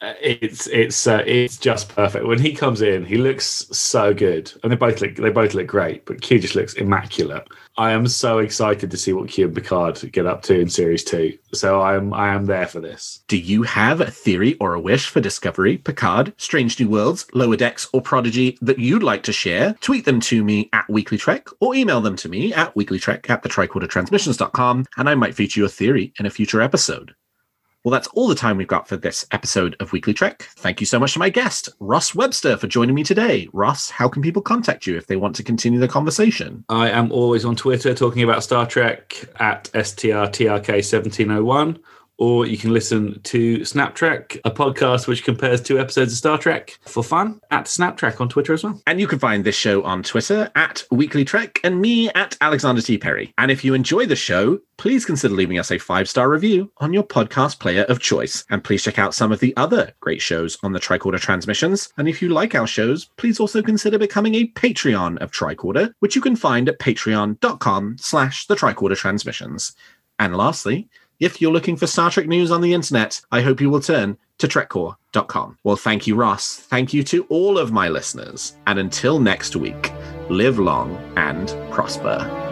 Uh, 0.02 0.12
it's 0.20 0.66
it's 0.66 1.06
uh, 1.06 1.22
it's 1.26 1.56
just 1.56 1.88
perfect. 1.88 2.26
When 2.26 2.38
he 2.38 2.52
comes 2.54 2.82
in, 2.82 3.06
he 3.06 3.16
looks 3.16 3.66
so 3.72 4.12
good, 4.12 4.52
and 4.62 4.70
they 4.70 4.76
both 4.76 5.00
look 5.00 5.16
they 5.16 5.30
both 5.30 5.54
look 5.54 5.66
great. 5.66 6.04
But 6.04 6.20
Q 6.20 6.38
just 6.38 6.54
looks 6.54 6.74
immaculate. 6.74 7.48
I 7.78 7.90
am 7.90 8.06
so 8.06 8.38
excited 8.38 8.90
to 8.90 8.96
see 8.96 9.12
what 9.12 9.28
and 9.28 9.54
Picard 9.54 10.10
get 10.12 10.24
up 10.24 10.42
to 10.42 10.58
in 10.58 10.70
series 10.70 11.04
two. 11.04 11.36
So 11.52 11.80
I 11.80 11.96
am 11.96 12.14
I 12.14 12.34
am 12.34 12.46
there 12.46 12.66
for 12.66 12.80
this. 12.80 13.22
Do 13.28 13.36
you 13.36 13.64
have 13.64 14.00
a 14.00 14.10
theory 14.10 14.56
or 14.60 14.72
a 14.72 14.80
wish 14.80 15.08
for 15.08 15.20
Discovery, 15.20 15.76
Picard, 15.76 16.32
Strange 16.38 16.80
New 16.80 16.88
Worlds, 16.88 17.26
Lower 17.34 17.56
Decks, 17.56 17.88
or 17.92 18.00
Prodigy 18.00 18.56
that 18.62 18.78
you'd 18.78 19.02
like 19.02 19.22
to 19.24 19.32
share? 19.32 19.74
Tweet 19.80 20.06
them 20.06 20.20
to 20.20 20.42
me 20.42 20.70
at 20.72 20.88
Weekly 20.88 21.18
Trek 21.18 21.48
or 21.60 21.74
email 21.74 22.00
them 22.00 22.16
to 22.16 22.30
me 22.30 22.54
at 22.54 22.74
weeklytrek 22.74 23.28
at 23.28 23.42
the 23.42 23.48
tricordertransmissions.com 23.48 24.86
and 24.96 25.08
I 25.08 25.14
might 25.14 25.34
feature 25.34 25.60
your 25.60 25.68
theory 25.68 26.14
in 26.18 26.24
a 26.24 26.30
future 26.30 26.62
episode. 26.62 27.14
Well, 27.86 27.92
that's 27.92 28.08
all 28.14 28.26
the 28.26 28.34
time 28.34 28.56
we've 28.56 28.66
got 28.66 28.88
for 28.88 28.96
this 28.96 29.24
episode 29.30 29.76
of 29.78 29.92
Weekly 29.92 30.12
Trek. 30.12 30.48
Thank 30.56 30.80
you 30.80 30.86
so 30.86 30.98
much 30.98 31.12
to 31.12 31.20
my 31.20 31.30
guest, 31.30 31.68
Ross 31.78 32.16
Webster, 32.16 32.56
for 32.56 32.66
joining 32.66 32.96
me 32.96 33.04
today. 33.04 33.48
Ross, 33.52 33.90
how 33.90 34.08
can 34.08 34.22
people 34.22 34.42
contact 34.42 34.88
you 34.88 34.96
if 34.96 35.06
they 35.06 35.14
want 35.14 35.36
to 35.36 35.44
continue 35.44 35.78
the 35.78 35.86
conversation? 35.86 36.64
I 36.68 36.90
am 36.90 37.12
always 37.12 37.44
on 37.44 37.54
Twitter 37.54 37.94
talking 37.94 38.24
about 38.24 38.42
Star 38.42 38.66
Trek 38.66 39.30
at 39.36 39.70
strtrk1701, 39.72 41.78
or 42.18 42.46
you 42.46 42.56
can 42.56 42.72
listen 42.72 43.20
to 43.22 43.64
Snap 43.64 43.94
Trek, 43.94 44.38
a 44.44 44.50
podcast 44.50 45.06
which 45.06 45.24
compares 45.24 45.60
two 45.60 45.78
episodes 45.78 46.12
of 46.12 46.18
Star 46.18 46.38
Trek 46.38 46.78
for 46.82 47.02
fun 47.02 47.40
at 47.50 47.68
Snap 47.68 47.96
Trek 47.96 48.20
on 48.20 48.28
Twitter 48.28 48.52
as 48.52 48.64
well. 48.64 48.80
And 48.86 49.00
you 49.00 49.06
can 49.06 49.18
find 49.18 49.44
this 49.44 49.56
show 49.56 49.82
on 49.82 50.02
Twitter 50.02 50.50
at 50.54 50.84
Weekly 50.90 51.24
Trek 51.24 51.60
and 51.64 51.80
me 51.80 52.10
at 52.10 52.36
Alexander 52.40 52.82
T. 52.82 52.98
Perry. 52.98 53.32
And 53.38 53.50
if 53.50 53.64
you 53.64 53.74
enjoy 53.74 54.06
the 54.06 54.16
show, 54.16 54.60
please 54.78 55.04
consider 55.04 55.34
leaving 55.34 55.58
us 55.58 55.70
a 55.70 55.78
five 55.78 56.08
star 56.08 56.28
review 56.28 56.70
on 56.78 56.92
your 56.92 57.04
podcast 57.04 57.58
player 57.58 57.82
of 57.84 58.00
choice. 58.00 58.44
And 58.50 58.62
please 58.62 58.82
check 58.82 58.98
out 58.98 59.14
some 59.14 59.32
of 59.32 59.40
the 59.40 59.56
other 59.56 59.92
great 60.00 60.22
shows 60.22 60.58
on 60.62 60.72
the 60.72 60.80
Tricorder 60.80 61.20
Transmissions. 61.20 61.92
And 61.96 62.08
if 62.08 62.22
you 62.22 62.28
like 62.28 62.54
our 62.54 62.66
shows, 62.66 63.06
please 63.16 63.40
also 63.40 63.62
consider 63.62 63.98
becoming 63.98 64.34
a 64.34 64.48
Patreon 64.48 65.18
of 65.18 65.30
Tricorder, 65.30 65.92
which 66.00 66.16
you 66.16 66.22
can 66.22 66.36
find 66.36 66.68
at 66.68 66.78
patreon.com 66.78 67.96
slash 67.98 68.46
the 68.46 68.54
Tricorder 68.54 68.96
Transmissions. 68.96 69.74
And 70.18 70.36
lastly, 70.36 70.88
if 71.20 71.40
you're 71.40 71.52
looking 71.52 71.76
for 71.76 71.86
Star 71.86 72.10
Trek 72.10 72.26
news 72.26 72.50
on 72.50 72.60
the 72.60 72.74
internet, 72.74 73.20
I 73.32 73.40
hope 73.40 73.60
you 73.60 73.70
will 73.70 73.80
turn 73.80 74.18
to 74.38 74.46
trekcore.com. 74.46 75.58
Well, 75.64 75.76
thank 75.76 76.06
you, 76.06 76.14
Ross. 76.14 76.56
Thank 76.56 76.92
you 76.92 77.02
to 77.04 77.24
all 77.28 77.58
of 77.58 77.72
my 77.72 77.88
listeners. 77.88 78.56
And 78.66 78.78
until 78.78 79.18
next 79.18 79.56
week, 79.56 79.92
live 80.28 80.58
long 80.58 80.96
and 81.16 81.48
prosper. 81.72 82.45